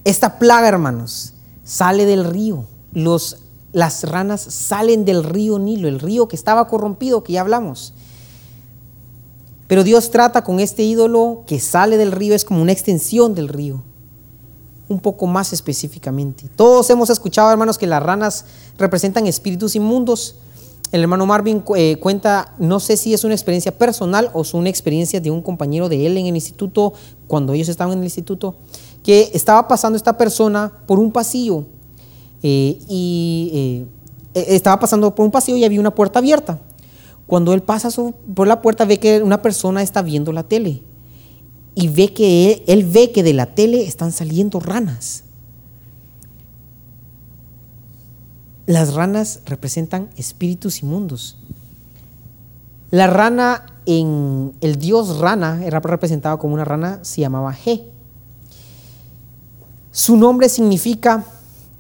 Esta 0.04 0.40
plaga, 0.40 0.68
hermanos, 0.68 1.34
sale 1.64 2.06
del 2.06 2.24
río. 2.24 2.66
Los, 2.94 3.44
las 3.74 4.04
ranas 4.10 4.42
salen 4.42 5.06
del 5.06 5.24
río 5.24 5.60
Nilo, 5.60 5.88
el 5.88 6.00
río 6.00 6.28
que 6.28 6.36
estaba 6.36 6.68
corrompido, 6.68 7.24
que 7.24 7.34
ya 7.34 7.42
hablamos. 7.42 7.94
Pero 9.70 9.84
Dios 9.84 10.10
trata 10.10 10.44
con 10.44 10.60
este 10.60 10.82
ídolo 10.82 11.44
que 11.46 11.60
sale 11.60 11.98
del 11.98 12.12
río, 12.12 12.34
es 12.34 12.44
como 12.44 12.60
una 12.60 12.72
extensión 12.72 13.36
del 13.36 13.48
río 13.48 13.84
un 14.88 15.00
poco 15.00 15.28
más 15.28 15.54
específicamente. 15.54 16.50
Todos 16.56 16.90
hemos 16.90 17.12
escuchado, 17.12 17.52
hermanos, 17.52 17.78
que 17.78 17.86
las 17.86 18.02
ranas 18.02 18.46
representan 18.80 19.28
espíritus 19.28 19.76
inmundos. 19.76 20.38
El 20.92 21.02
hermano 21.02 21.28
Marvin 21.28 21.64
eh, 21.76 21.98
cuenta, 22.00 22.56
no 22.58 22.80
sé 22.80 22.98
si 22.98 23.14
es 23.14 23.24
una 23.24 23.36
experiencia 23.36 23.78
personal 23.78 24.32
o 24.34 24.42
es 24.42 24.56
una 24.56 24.70
experiencia 24.70 25.22
de 25.22 25.30
un 25.30 25.44
compañero 25.44 25.88
de 25.88 26.08
él 26.08 26.18
en 26.18 26.26
el 26.26 26.34
instituto, 26.34 26.94
cuando 27.28 27.54
ellos 27.54 27.70
estaban 27.70 27.94
en 27.94 28.00
el 28.00 28.06
instituto, 28.06 28.56
que 29.04 29.30
estaba 29.36 29.68
pasando 29.68 29.98
esta 29.98 30.18
persona 30.18 30.74
por 30.88 30.98
un 30.98 31.12
pasillo 31.12 31.66
eh, 32.42 32.80
y 32.88 33.86
eh, 34.34 34.46
estaba 34.48 34.80
pasando 34.80 35.14
por 35.14 35.28
un 35.28 35.32
pasillo 35.32 35.58
y 35.58 35.64
había 35.64 35.80
una 35.80 35.94
puerta 35.94 36.18
abierta. 36.18 36.60
Cuando 37.30 37.54
él 37.54 37.62
pasa 37.62 37.90
por 38.34 38.48
la 38.48 38.60
puerta 38.60 38.86
ve 38.86 38.98
que 38.98 39.22
una 39.22 39.44
persona 39.44 39.84
está 39.84 40.02
viendo 40.02 40.32
la 40.32 40.42
tele 40.42 40.82
y 41.76 41.88
ve 41.88 42.12
que 42.12 42.64
él, 42.66 42.86
ve 42.86 43.12
que 43.12 43.22
de 43.22 43.34
la 43.34 43.54
tele 43.54 43.84
están 43.84 44.12
saliendo 44.12 44.60
ranas. 44.60 45.26
Las 48.66 48.96
ranas 48.96 49.42
representan 49.46 50.10
espíritus 50.18 50.82
inmundos. 50.82 51.38
La 52.90 53.06
rana 53.06 53.76
en 53.86 54.56
el 54.62 54.80
dios 54.80 55.20
rana 55.20 55.64
era 55.64 55.80
representado 55.82 56.40
como 56.40 56.56
una 56.56 56.66
rana, 56.66 56.98
se 57.04 57.22
llamaba 57.22 57.54
G. 57.54 57.84
Su 59.92 60.18
nombre 60.18 60.50
significa 60.50 61.24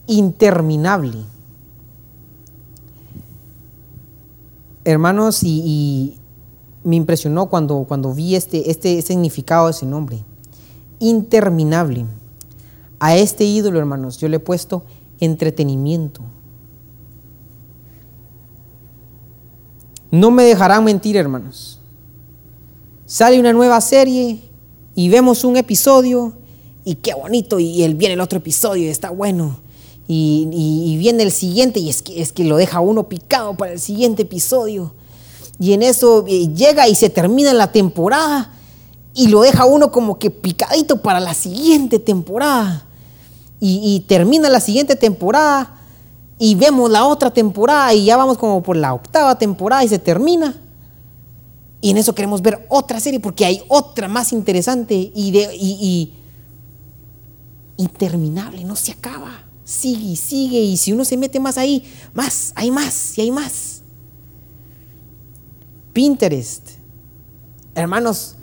interminable. 0.05 1.23
Hermanos, 4.89 5.43
y 5.43 6.17
me 6.83 6.95
impresionó 6.95 7.49
cuando, 7.49 7.85
cuando 7.87 8.13
vi 8.13 8.35
este, 8.35 8.71
este 8.71 9.01
significado 9.01 9.65
de 9.65 9.71
ese 9.71 9.85
nombre. 9.85 10.23
Interminable. 10.99 12.05
A 12.99 13.15
este 13.15 13.43
ídolo, 13.43 13.79
hermanos, 13.79 14.17
yo 14.17 14.27
le 14.27 14.37
he 14.37 14.39
puesto 14.39 14.83
entretenimiento. 15.19 16.21
No 20.11 20.31
me 20.31 20.43
dejarán 20.43 20.83
mentir, 20.83 21.15
hermanos. 21.15 21.79
Sale 23.05 23.39
una 23.39 23.53
nueva 23.53 23.79
serie 23.81 24.41
y 24.95 25.09
vemos 25.09 25.43
un 25.43 25.57
episodio 25.57 26.33
y 26.83 26.95
qué 26.95 27.13
bonito, 27.13 27.59
y 27.59 27.93
viene 27.93 28.15
el 28.15 28.21
otro 28.21 28.39
episodio 28.39 28.85
y 28.85 28.87
está 28.87 29.11
bueno. 29.11 29.59
Y, 30.11 30.49
y, 30.51 30.97
viene 30.97 31.21
el 31.21 31.31
siguiente 31.31 31.79
y 31.79 31.87
es 31.87 32.01
que, 32.01 32.19
es 32.19 32.33
que 32.33 32.43
lo 32.43 32.57
deja 32.57 32.79
uno 32.79 33.07
picado 33.07 33.53
para 33.53 33.73
el 33.73 33.79
siguiente 33.79 34.23
episodio. 34.23 34.91
Y 35.59 35.73
en 35.73 35.83
eso 35.83 36.25
eh, 36.27 36.47
llega 36.47 36.87
y 36.87 36.95
se 36.95 37.11
termina 37.11 37.53
la 37.53 37.71
temporada 37.71 38.51
y 39.13 39.27
lo 39.27 39.41
deja 39.41 39.65
uno 39.65 39.91
como 39.91 40.17
que 40.17 40.31
picadito 40.31 41.03
para 41.03 41.19
la 41.19 41.35
siguiente 41.35 41.99
temporada. 41.99 42.87
Y, 43.59 43.99
termina 44.07 44.49
la 44.49 44.61
siguiente 44.61 44.95
temporada 44.95 45.79
y 46.39 46.55
vemos 46.55 46.89
la 46.89 47.05
otra 47.05 47.29
temporada 47.29 47.93
y 47.93 48.05
ya 48.05 48.17
vamos 48.17 48.39
como 48.39 48.63
por 48.63 48.77
la 48.77 48.95
octava 48.95 49.37
temporada 49.37 49.83
y 49.83 49.89
se 49.89 49.99
termina. 49.99 50.59
Y 51.81 51.91
en 51.91 51.97
eso 51.97 52.15
queremos 52.15 52.41
ver 52.41 52.65
otra 52.67 52.99
serie 52.99 53.19
porque 53.19 53.45
hay 53.45 53.61
otra 53.67 54.07
más 54.07 54.33
interesante 54.33 55.11
y, 55.13 55.29
de, 55.29 55.55
y 55.55 56.13
interminable, 57.77 58.63
no 58.63 58.75
se 58.75 58.93
acaba. 58.93 59.48
Sigue 59.69 60.03
y 60.03 60.15
sigue 60.15 60.61
y 60.61 60.77
si 60.77 60.93
uno 60.93 61.05
se 61.05 61.15
mete 61.15 61.39
más 61.39 61.59
ahí, 61.59 61.83
más, 62.15 62.53
hay 62.55 62.71
más 62.71 63.15
y 63.19 63.21
hay 63.21 63.29
más. 63.29 63.83
Pinterest. 65.93 66.69
Hermanos, 67.75 68.35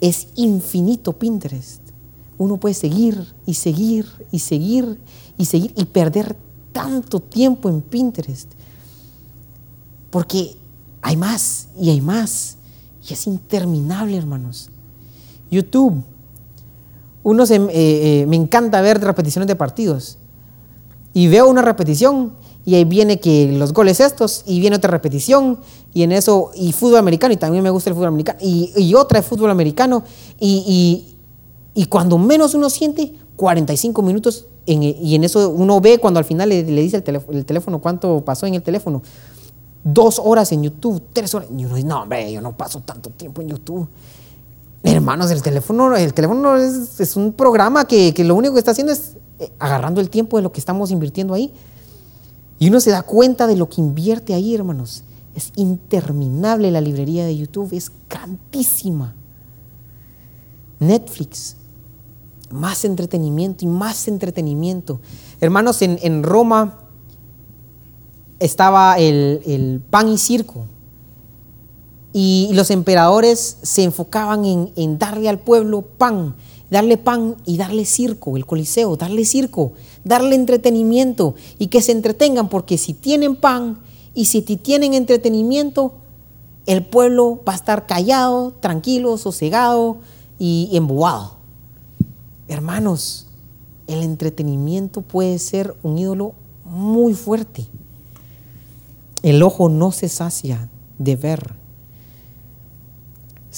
es 0.00 0.26
infinito 0.34 1.12
Pinterest. 1.16 1.80
Uno 2.36 2.56
puede 2.56 2.74
seguir 2.74 3.32
y 3.46 3.54
seguir 3.54 4.06
y 4.32 4.40
seguir 4.40 5.00
y 5.38 5.44
seguir 5.44 5.72
y 5.76 5.84
perder 5.84 6.36
tanto 6.72 7.20
tiempo 7.20 7.68
en 7.68 7.80
Pinterest. 7.80 8.50
Porque 10.10 10.56
hay 11.00 11.16
más 11.16 11.68
y 11.78 11.90
hay 11.90 12.00
más. 12.00 12.56
Y 13.08 13.12
es 13.12 13.24
interminable, 13.28 14.16
hermanos. 14.16 14.68
YouTube. 15.48 16.02
Uno 17.28 17.44
se, 17.44 17.56
eh, 17.56 17.70
eh, 17.72 18.26
me 18.26 18.36
encanta 18.36 18.80
ver 18.80 19.02
repeticiones 19.02 19.46
de 19.46 19.54
partidos. 19.54 20.16
Y 21.12 21.28
veo 21.28 21.46
una 21.46 21.60
repetición 21.60 22.32
y 22.64 22.74
ahí 22.74 22.84
viene 22.84 23.20
que 23.20 23.52
los 23.52 23.72
goles 23.72 24.00
estos, 24.00 24.44
y 24.46 24.60
viene 24.60 24.76
otra 24.76 24.90
repetición, 24.90 25.58
y 25.94 26.02
en 26.02 26.12
eso, 26.12 26.50
y 26.54 26.72
fútbol 26.72 26.98
americano, 26.98 27.32
y 27.32 27.36
también 27.36 27.62
me 27.62 27.70
gusta 27.70 27.88
el 27.90 27.94
fútbol 27.94 28.08
americano, 28.08 28.38
y, 28.42 28.94
otra 28.94 29.20
de 29.20 29.26
fútbol 29.26 29.50
americano, 29.50 30.04
y, 30.38 31.14
cuando 31.88 32.18
menos 32.18 32.54
uno 32.54 32.68
siente, 32.68 33.14
45 33.36 34.02
minutos, 34.02 34.46
y 34.66 35.14
en 35.14 35.24
eso 35.24 35.48
uno 35.48 35.80
ve 35.80 35.98
cuando 35.98 36.18
al 36.18 36.26
final 36.26 36.50
le, 36.50 36.62
dice 36.62 37.02
el 37.06 37.44
teléfono, 37.46 37.78
cuánto 37.78 38.22
pasó 38.22 38.44
en 38.46 38.54
el 38.54 38.62
teléfono. 38.62 39.02
Dos 39.82 40.20
horas 40.22 40.52
en 40.52 40.64
YouTube, 40.64 41.02
tres 41.14 41.34
horas. 41.34 41.48
Y 41.50 41.64
uno 41.64 41.74
dice, 41.74 41.88
no, 41.88 42.02
hombre, 42.02 42.30
yo 42.30 42.42
no 42.42 42.54
paso 42.54 42.80
tanto 42.80 43.08
tiempo 43.08 43.40
en 43.40 43.48
YouTube. 43.48 43.88
Hermanos, 44.82 45.30
el 45.30 45.42
teléfono, 45.42 45.96
el 45.96 46.14
teléfono 46.14 46.56
es, 46.56 47.16
un 47.16 47.32
programa 47.32 47.86
que, 47.86 48.14
que, 48.14 48.24
lo 48.24 48.34
único 48.34 48.54
que 48.54 48.60
está 48.60 48.70
haciendo 48.70 48.92
es 48.92 49.16
eh, 49.38 49.52
agarrando 49.58 50.00
el 50.00 50.10
tiempo 50.10 50.36
de 50.36 50.42
lo 50.42 50.52
que 50.52 50.60
estamos 50.60 50.90
invirtiendo 50.90 51.34
ahí. 51.34 51.52
Y 52.58 52.68
uno 52.68 52.80
se 52.80 52.90
da 52.90 53.02
cuenta 53.02 53.46
de 53.46 53.56
lo 53.56 53.68
que 53.68 53.80
invierte 53.80 54.34
ahí, 54.34 54.54
hermanos. 54.54 55.04
Es 55.34 55.52
interminable 55.54 56.70
la 56.70 56.80
librería 56.80 57.24
de 57.24 57.36
YouTube, 57.36 57.72
es 57.72 57.92
grandísima. 58.08 59.14
Netflix, 60.80 61.56
más 62.50 62.84
entretenimiento 62.84 63.64
y 63.64 63.68
más 63.68 64.08
entretenimiento. 64.08 65.00
Hermanos, 65.40 65.82
en, 65.82 66.22
Roma 66.22 66.80
estaba 68.40 68.98
el, 68.98 69.82
pan 69.90 70.08
y 70.08 70.18
circo. 70.18 70.66
Y 72.12 72.50
los 72.54 72.70
emperadores 72.70 73.58
se 73.62 73.84
enfocaban 73.84 74.44
en, 74.44 74.98
darle 74.98 75.28
al 75.28 75.38
pueblo 75.38 75.82
pan 75.82 76.34
darle 76.70 76.98
pan 76.98 77.36
y 77.46 77.56
darle 77.56 77.84
circo, 77.84 78.36
el 78.36 78.46
coliseo, 78.46 78.96
darle 78.96 79.24
circo, 79.24 79.72
darle 80.04 80.34
entretenimiento 80.34 81.34
y 81.58 81.68
que 81.68 81.80
se 81.80 81.92
entretengan, 81.92 82.48
porque 82.48 82.78
si 82.78 82.94
tienen 82.94 83.36
pan 83.36 83.78
y 84.14 84.26
si 84.26 84.42
tienen 84.42 84.94
entretenimiento, 84.94 85.94
el 86.66 86.84
pueblo 86.84 87.40
va 87.48 87.54
a 87.54 87.56
estar 87.56 87.86
callado, 87.86 88.52
tranquilo, 88.60 89.16
sosegado 89.16 89.98
y 90.38 90.68
embobado. 90.72 91.36
Hermanos, 92.46 93.26
el 93.86 94.02
entretenimiento 94.02 95.00
puede 95.00 95.38
ser 95.38 95.74
un 95.82 95.96
ídolo 95.96 96.34
muy 96.64 97.14
fuerte. 97.14 97.66
El 99.22 99.42
ojo 99.42 99.68
no 99.68 99.92
se 99.92 100.08
sacia 100.08 100.68
de 100.98 101.16
ver 101.16 101.57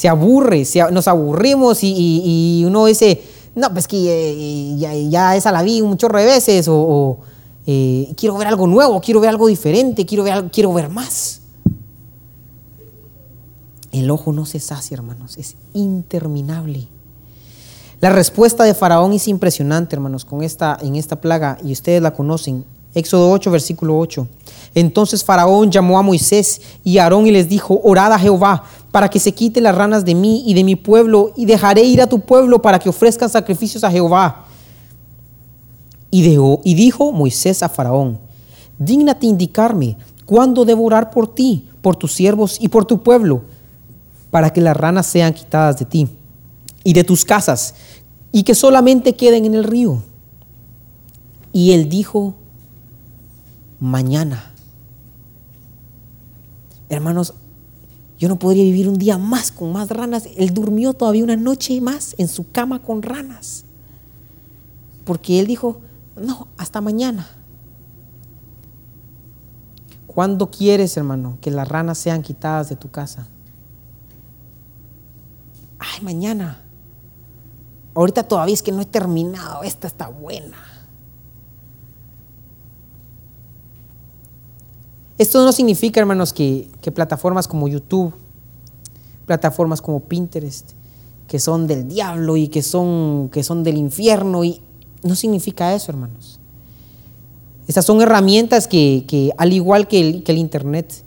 se 0.01 0.09
aburre, 0.09 0.67
nos 0.93 1.09
aburrimos 1.09 1.81
y, 1.83 2.65
uno 2.67 2.87
dice, 2.87 3.23
no, 3.55 3.71
pues 3.71 3.87
que 3.87 3.99
eh, 3.99 5.11
ya, 5.11 5.37
esa 5.37 5.53
la 5.53 5.63
vi 5.63 5.83
un 5.83 5.99
chorro 5.99 6.19
de 6.19 6.25
veces, 6.25 6.69
o, 6.71 7.19
eh, 7.67 8.11
quiero 8.17 8.39
ver 8.39 8.49
algo 8.49 8.67
nuevo, 8.67 8.99
quiero 9.03 9.21
ver 9.21 9.29
algo 9.29 9.47
diferente, 9.47 10.07
quiero 10.07 10.25
ver, 10.25 10.51
quiero 10.51 10.73
ver 10.73 10.89
más. 10.89 11.43
El 13.93 14.11
ojo 14.11 14.33
no 14.33 14.47
se 14.47 14.59
sacia, 14.59 14.95
hermanos, 14.95 15.37
es 15.37 15.57
interminable. 15.75 16.89
La 18.01 18.09
respuesta 18.09 18.65
de 18.65 18.73
Faraón 18.73 19.13
es 19.13 19.29
impresionante, 19.29 19.97
hermanos, 19.97 20.25
con 20.25 20.43
esta, 20.43 20.79
en 20.81 20.97
esta 20.97 21.21
plaga, 21.21 21.59
y 21.63 21.73
ustedes 21.73 22.01
la 22.01 22.15
conocen. 22.15 22.65
Éxodo 22.95 23.31
8, 23.31 23.51
versículo 23.51 23.99
8. 23.99 24.27
Entonces 24.75 25.25
Faraón 25.25 25.71
llamó 25.71 25.99
a 25.99 26.03
Moisés 26.03 26.61
y 26.83 26.99
a 26.99 27.05
Aarón 27.05 27.27
y 27.27 27.31
les 27.31 27.49
dijo, 27.49 27.81
orad 27.85 28.13
a 28.13 28.19
Jehová 28.19 28.65
para 28.91 29.09
que 29.09 29.21
se 29.21 29.33
quite 29.33 29.61
las 29.61 29.75
ranas 29.75 30.05
de 30.05 30.15
mí 30.15 30.43
y 30.47 30.55
de 30.55 30.65
mi 30.65 30.77
pueblo, 30.77 31.33
y 31.37 31.45
dejaré 31.45 31.85
ir 31.85 32.03
a 32.03 32.09
tu 32.09 32.21
pueblo 32.21 32.61
para 32.61 32.79
que 32.79 32.89
ofrezcan 32.89 33.31
sacrificios 33.31 33.85
a 33.85 33.91
Jehová. 33.91 34.47
Y, 36.11 36.23
y 36.65 36.75
dijo 36.75 37.13
Moisés 37.13 37.63
a 37.63 37.69
Faraón, 37.69 38.19
dígnate 38.79 39.27
indicarme 39.27 39.97
cuándo 40.27 40.65
debo 40.65 40.85
orar 40.85 41.11
por 41.11 41.33
ti, 41.33 41.69
por 41.83 41.97
tus 41.97 42.13
siervos 42.13 42.59
y 42.61 42.69
por 42.69 42.85
tu 42.85 43.03
pueblo, 43.03 43.43
para 44.31 44.53
que 44.53 44.61
las 44.61 44.77
ranas 44.77 45.07
sean 45.07 45.35
quitadas 45.35 45.79
de 45.79 45.85
ti 45.85 46.09
y 46.83 46.93
de 46.93 47.05
tus 47.05 47.25
casas, 47.25 47.75
y 48.33 48.43
que 48.43 48.55
solamente 48.55 49.15
queden 49.15 49.45
en 49.45 49.55
el 49.55 49.65
río. 49.65 50.03
Y 51.53 51.73
él 51.73 51.89
dijo, 51.89 52.35
mañana. 53.81 54.53
Hermanos, 56.89 57.35
yo 58.21 58.29
no 58.29 58.39
podría 58.39 58.65
vivir 58.65 58.87
un 58.87 58.99
día 58.99 59.17
más 59.17 59.51
con 59.51 59.73
más 59.73 59.89
ranas. 59.89 60.29
Él 60.37 60.53
durmió 60.53 60.93
todavía 60.93 61.25
una 61.25 61.37
noche 61.37 61.81
más 61.81 62.15
en 62.19 62.29
su 62.29 62.51
cama 62.51 62.83
con 62.83 63.01
ranas. 63.01 63.65
Porque 65.07 65.41
él 65.41 65.47
dijo, 65.47 65.81
no, 66.17 66.47
hasta 66.59 66.83
mañana. 66.83 67.27
¿Cuándo 70.07 70.51
quieres, 70.51 70.99
hermano, 70.99 71.39
que 71.41 71.51
las 71.51 71.67
ranas 71.67 71.97
sean 71.97 72.21
quitadas 72.21 72.69
de 72.69 72.77
tu 72.77 72.91
casa? 72.91 73.27
Ay, 75.79 76.03
mañana. 76.03 76.61
Ahorita 77.95 78.25
todavía 78.25 78.53
es 78.53 78.63
que 78.63 78.71
no 78.71 78.83
he 78.83 78.87
terminado. 78.87 79.63
Esta 79.63 79.87
está 79.87 80.09
buena. 80.09 80.59
Esto 85.21 85.45
no 85.45 85.53
significa, 85.53 86.01
hermanos, 86.01 86.33
que, 86.33 86.67
plataformas 86.95 87.47
como 87.47 87.69
YouTube, 87.69 88.15
plataformas 89.27 89.83
como 89.83 90.01
Pinterest, 90.01 90.71
que 91.29 91.39
son 91.39 91.67
del 91.67 91.87
diablo 91.87 92.39
y 92.39 92.49
que 92.49 92.63
son, 92.63 93.29
que 93.31 93.43
son 93.43 93.63
del 93.63 93.77
infierno, 93.77 94.45
y 94.45 94.63
no 95.03 95.15
significa 95.15 95.75
eso, 95.75 95.93
hermanos. 95.93 96.41
Estas 97.69 97.85
son 97.85 98.01
herramientas 98.01 98.67
que, 98.67 99.35
al 99.37 99.53
igual 99.53 99.89
que 99.89 100.01
el, 100.01 100.23
que 100.23 100.33
el, 100.33 100.39
Internet, 100.39 101.05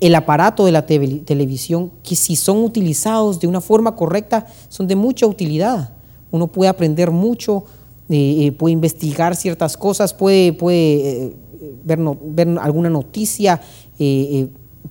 el 0.00 0.14
aparato 0.14 0.64
de 0.64 0.72
la 0.72 0.86
televisión, 0.86 1.90
que 2.02 2.16
si 2.16 2.36
son 2.36 2.64
utilizados 2.64 3.40
de 3.40 3.46
una 3.46 3.60
forma 3.60 3.94
correcta, 3.94 4.46
son 4.70 4.88
de 4.88 4.96
mucha 4.96 5.26
utilidad. 5.26 5.92
Uno 6.30 6.46
puede 6.46 6.70
aprender 6.70 7.10
mucho, 7.10 7.66
eh, 8.08 8.46
eh, 8.46 8.52
puede 8.52 8.72
investigar 8.72 9.36
ciertas 9.36 9.76
cosas, 9.76 10.14
puede, 10.14 10.54
puede 10.54 11.26
eh, 11.26 11.36
ver, 11.84 11.98
ver, 12.22 12.58
alguna 12.58 12.90
noticia, 12.90 13.60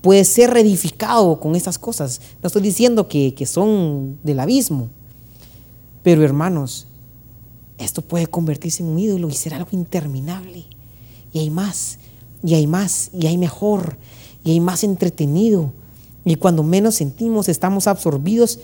puede 0.02 0.24
ser 0.24 0.52
reedificado 0.52 1.40
con 1.40 1.56
esas 1.56 1.78
cosas. 1.78 2.22
No 2.42 2.48
estoy 2.48 2.62
diciendo 2.62 3.08
que, 3.08 3.34
que 3.34 3.46
son 3.46 4.20
del 4.24 4.40
abismo, 4.40 4.90
pero 6.04 6.24
hermanos, 6.24 6.88
esto 7.78 8.02
puede 8.02 8.28
convertirse 8.28 8.84
en 8.84 8.90
un 8.90 9.00
ídolo 9.00 9.30
y 9.30 9.34
ser 9.34 9.54
algo 9.54 9.70
interminable. 9.72 10.66
Y 11.34 11.40
hay 11.40 11.50
más, 11.50 12.00
y 12.44 12.54
hay 12.54 12.68
más, 12.68 13.10
y 13.14 13.28
hay 13.28 13.38
mejor, 13.38 13.98
y 14.44 14.52
hay 14.52 14.60
más 14.60 14.84
entretenido. 14.84 15.74
Y 16.26 16.36
cuando 16.36 16.64
menos 16.64 16.96
sentimos, 16.96 17.50
estamos 17.50 17.88
absorbidos 17.88 18.60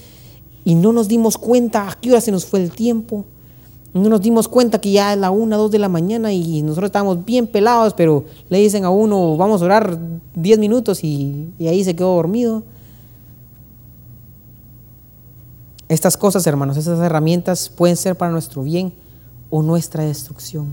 y 0.64 0.76
no 0.76 0.92
nos 0.92 1.08
dimos 1.08 1.38
cuenta 1.38 1.90
a 1.90 1.96
qué 2.00 2.12
hora 2.12 2.22
se 2.22 2.32
nos 2.32 2.46
fue 2.46 2.62
el 2.62 2.72
tiempo. 2.72 3.26
No 3.96 4.10
nos 4.10 4.22
dimos 4.22 4.48
cuenta 4.48 4.80
que 4.80 4.92
ya 4.92 5.14
es 5.14 5.20
la 5.20 5.32
una, 5.32 5.56
dos 5.56 5.72
de 5.72 5.80
la 5.80 5.88
mañana 5.88 6.34
y 6.34 6.62
nosotros 6.62 6.90
estábamos 6.90 7.24
bien 7.24 7.48
pelados, 7.48 7.94
pero 7.94 8.26
le 8.50 8.60
dicen 8.60 8.84
a 8.84 8.90
uno, 8.90 9.38
vamos 9.38 9.62
a 9.62 9.66
orar 9.66 9.98
diez 10.36 10.60
minutos 10.60 11.04
y, 11.04 11.50
y 11.58 11.68
ahí 11.68 11.82
se 11.84 11.96
quedó 11.96 12.14
dormido. 12.14 12.64
Estas 15.88 16.18
cosas, 16.18 16.46
hermanos, 16.46 16.76
estas 16.76 17.00
herramientas 17.00 17.70
pueden 17.70 17.96
ser 17.96 18.18
para 18.18 18.32
nuestro 18.32 18.64
bien 18.64 18.92
o 19.50 19.64
nuestra 19.64 20.04
destrucción. 20.04 20.68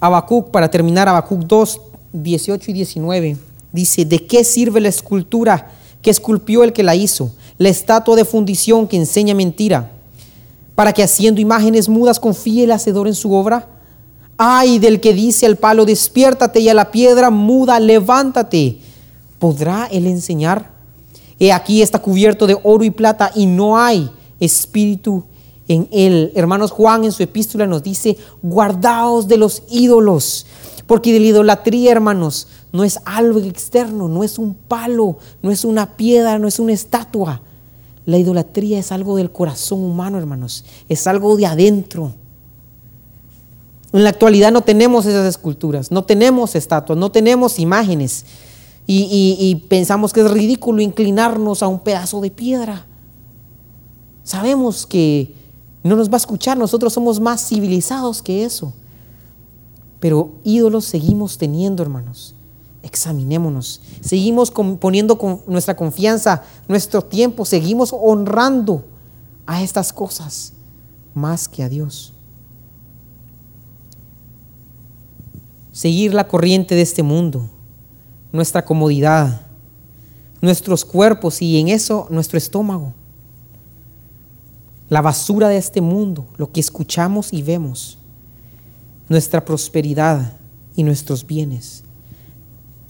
Habacuc, 0.00 0.50
para 0.50 0.70
terminar, 0.70 1.06
Habacuc 1.06 1.40
2, 1.40 1.80
18 2.14 2.70
y 2.70 2.74
19, 2.74 3.36
dice, 3.72 4.06
¿de 4.06 4.26
qué 4.26 4.42
sirve 4.42 4.80
la 4.80 4.88
escultura 4.88 5.70
que 6.00 6.10
esculpió 6.10 6.64
el 6.64 6.72
que 6.72 6.82
la 6.82 6.94
hizo? 6.96 7.32
la 7.58 7.68
estatua 7.68 8.16
de 8.16 8.24
fundición 8.24 8.88
que 8.88 8.96
enseña 8.96 9.34
mentira, 9.34 9.92
para 10.74 10.92
que 10.92 11.02
haciendo 11.02 11.40
imágenes 11.40 11.88
mudas 11.88 12.20
confíe 12.20 12.64
el 12.64 12.72
hacedor 12.72 13.06
en 13.06 13.14
su 13.14 13.32
obra? 13.32 13.68
Ay 14.36 14.78
del 14.78 15.00
que 15.00 15.14
dice 15.14 15.46
al 15.46 15.56
palo, 15.56 15.84
despiértate 15.84 16.60
y 16.60 16.68
a 16.68 16.74
la 16.74 16.90
piedra 16.90 17.30
muda, 17.30 17.78
levántate. 17.78 18.78
¿Podrá 19.38 19.86
él 19.90 20.06
enseñar? 20.06 20.72
He 21.38 21.52
aquí 21.52 21.82
está 21.82 22.00
cubierto 22.00 22.46
de 22.46 22.58
oro 22.62 22.84
y 22.84 22.90
plata 22.90 23.30
y 23.34 23.46
no 23.46 23.78
hay 23.78 24.10
espíritu 24.40 25.24
en 25.68 25.88
él. 25.90 26.32
Hermanos 26.34 26.70
Juan 26.70 27.04
en 27.04 27.12
su 27.12 27.22
epístola 27.22 27.66
nos 27.66 27.82
dice, 27.82 28.16
guardaos 28.42 29.28
de 29.28 29.36
los 29.36 29.62
ídolos, 29.70 30.46
porque 30.86 31.12
de 31.12 31.20
la 31.20 31.26
idolatría, 31.26 31.92
hermanos, 31.92 32.48
no 32.72 32.84
es 32.84 32.98
algo 33.04 33.38
externo, 33.40 34.08
no 34.08 34.24
es 34.24 34.38
un 34.38 34.54
palo, 34.54 35.18
no 35.42 35.50
es 35.50 35.64
una 35.64 35.96
piedra, 35.96 36.38
no 36.38 36.48
es 36.48 36.58
una 36.58 36.72
estatua. 36.72 37.40
La 38.06 38.18
idolatría 38.18 38.78
es 38.78 38.92
algo 38.92 39.16
del 39.16 39.30
corazón 39.30 39.82
humano, 39.82 40.18
hermanos. 40.18 40.64
Es 40.88 41.06
algo 41.06 41.36
de 41.36 41.46
adentro. 41.46 42.14
En 43.92 44.04
la 44.04 44.10
actualidad 44.10 44.52
no 44.52 44.60
tenemos 44.60 45.06
esas 45.06 45.26
esculturas, 45.26 45.90
no 45.90 46.04
tenemos 46.04 46.54
estatuas, 46.54 46.98
no 46.98 47.10
tenemos 47.10 47.58
imágenes. 47.58 48.26
Y, 48.86 49.64
pensamos 49.68 50.12
que 50.12 50.20
es 50.20 50.30
ridículo 50.30 50.82
inclinarnos 50.82 51.62
a 51.62 51.68
un 51.68 51.78
pedazo 51.78 52.20
de 52.20 52.30
piedra. 52.30 52.86
Sabemos 54.22 54.86
que 54.86 55.32
no 55.82 55.96
nos 55.96 56.10
va 56.10 56.14
a 56.14 56.16
escuchar, 56.18 56.58
nosotros 56.58 56.92
somos 56.92 57.20
más 57.20 57.48
civilizados 57.48 58.20
que 58.20 58.44
eso. 58.44 58.74
Pero 60.00 60.32
ídolos 60.44 60.84
seguimos 60.84 61.38
teniendo, 61.38 61.82
hermanos 61.82 62.33
examinémonos. 62.84 63.80
Seguimos 64.00 64.50
poniendo 64.50 65.18
con 65.18 65.40
nuestra 65.46 65.74
confianza, 65.74 66.44
nuestro 66.68 67.02
tiempo, 67.02 67.44
seguimos 67.44 67.92
honrando 67.92 68.84
a 69.46 69.62
estas 69.62 69.92
cosas 69.92 70.52
más 71.14 71.48
que 71.48 71.62
a 71.62 71.68
Dios. 71.68 72.12
Seguir 75.72 76.14
la 76.14 76.28
corriente 76.28 76.74
de 76.74 76.82
este 76.82 77.02
mundo, 77.02 77.50
nuestra 78.30 78.64
comodidad, 78.64 79.46
nuestros 80.40 80.84
cuerpos 80.84 81.42
y 81.42 81.58
en 81.58 81.68
eso 81.68 82.06
nuestro 82.10 82.38
estómago. 82.38 82.92
La 84.90 85.00
basura 85.00 85.48
de 85.48 85.56
este 85.56 85.80
mundo, 85.80 86.26
lo 86.36 86.52
que 86.52 86.60
escuchamos 86.60 87.32
y 87.32 87.42
vemos, 87.42 87.98
nuestra 89.08 89.44
prosperidad 89.44 90.34
y 90.76 90.82
nuestros 90.82 91.26
bienes 91.26 91.83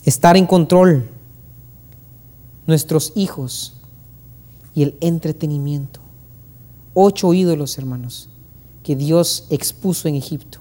estar 0.04 0.36
en 0.36 0.46
control, 0.46 1.08
nuestros 2.66 3.12
hijos 3.14 3.74
y 4.74 4.82
el 4.82 4.96
entretenimiento. 5.00 6.00
Ocho 6.94 7.34
ídolos, 7.34 7.78
hermanos, 7.78 8.28
que 8.82 8.96
Dios 8.96 9.46
expuso 9.50 10.08
en 10.08 10.14
Egipto. 10.14 10.58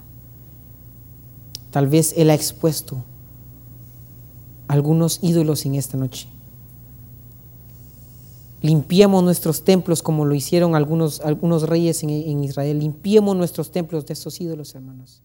Tal 1.71 1.87
vez 1.87 2.13
Él 2.17 2.29
ha 2.29 2.33
expuesto 2.33 3.03
algunos 4.67 5.19
ídolos 5.21 5.65
en 5.65 5.75
esta 5.75 5.97
noche. 5.97 6.27
Limpiemos 8.61 9.23
nuestros 9.23 9.65
templos 9.65 10.01
como 10.01 10.23
lo 10.23 10.35
hicieron 10.35 10.73
algunos, 10.73 11.19
algunos 11.19 11.63
reyes 11.63 12.01
en, 12.03 12.09
en 12.09 12.43
Israel. 12.43 12.79
Limpiemos 12.79 13.35
nuestros 13.35 13.71
templos 13.71 14.05
de 14.05 14.13
esos 14.13 14.39
ídolos, 14.39 14.73
hermanos. 14.73 15.21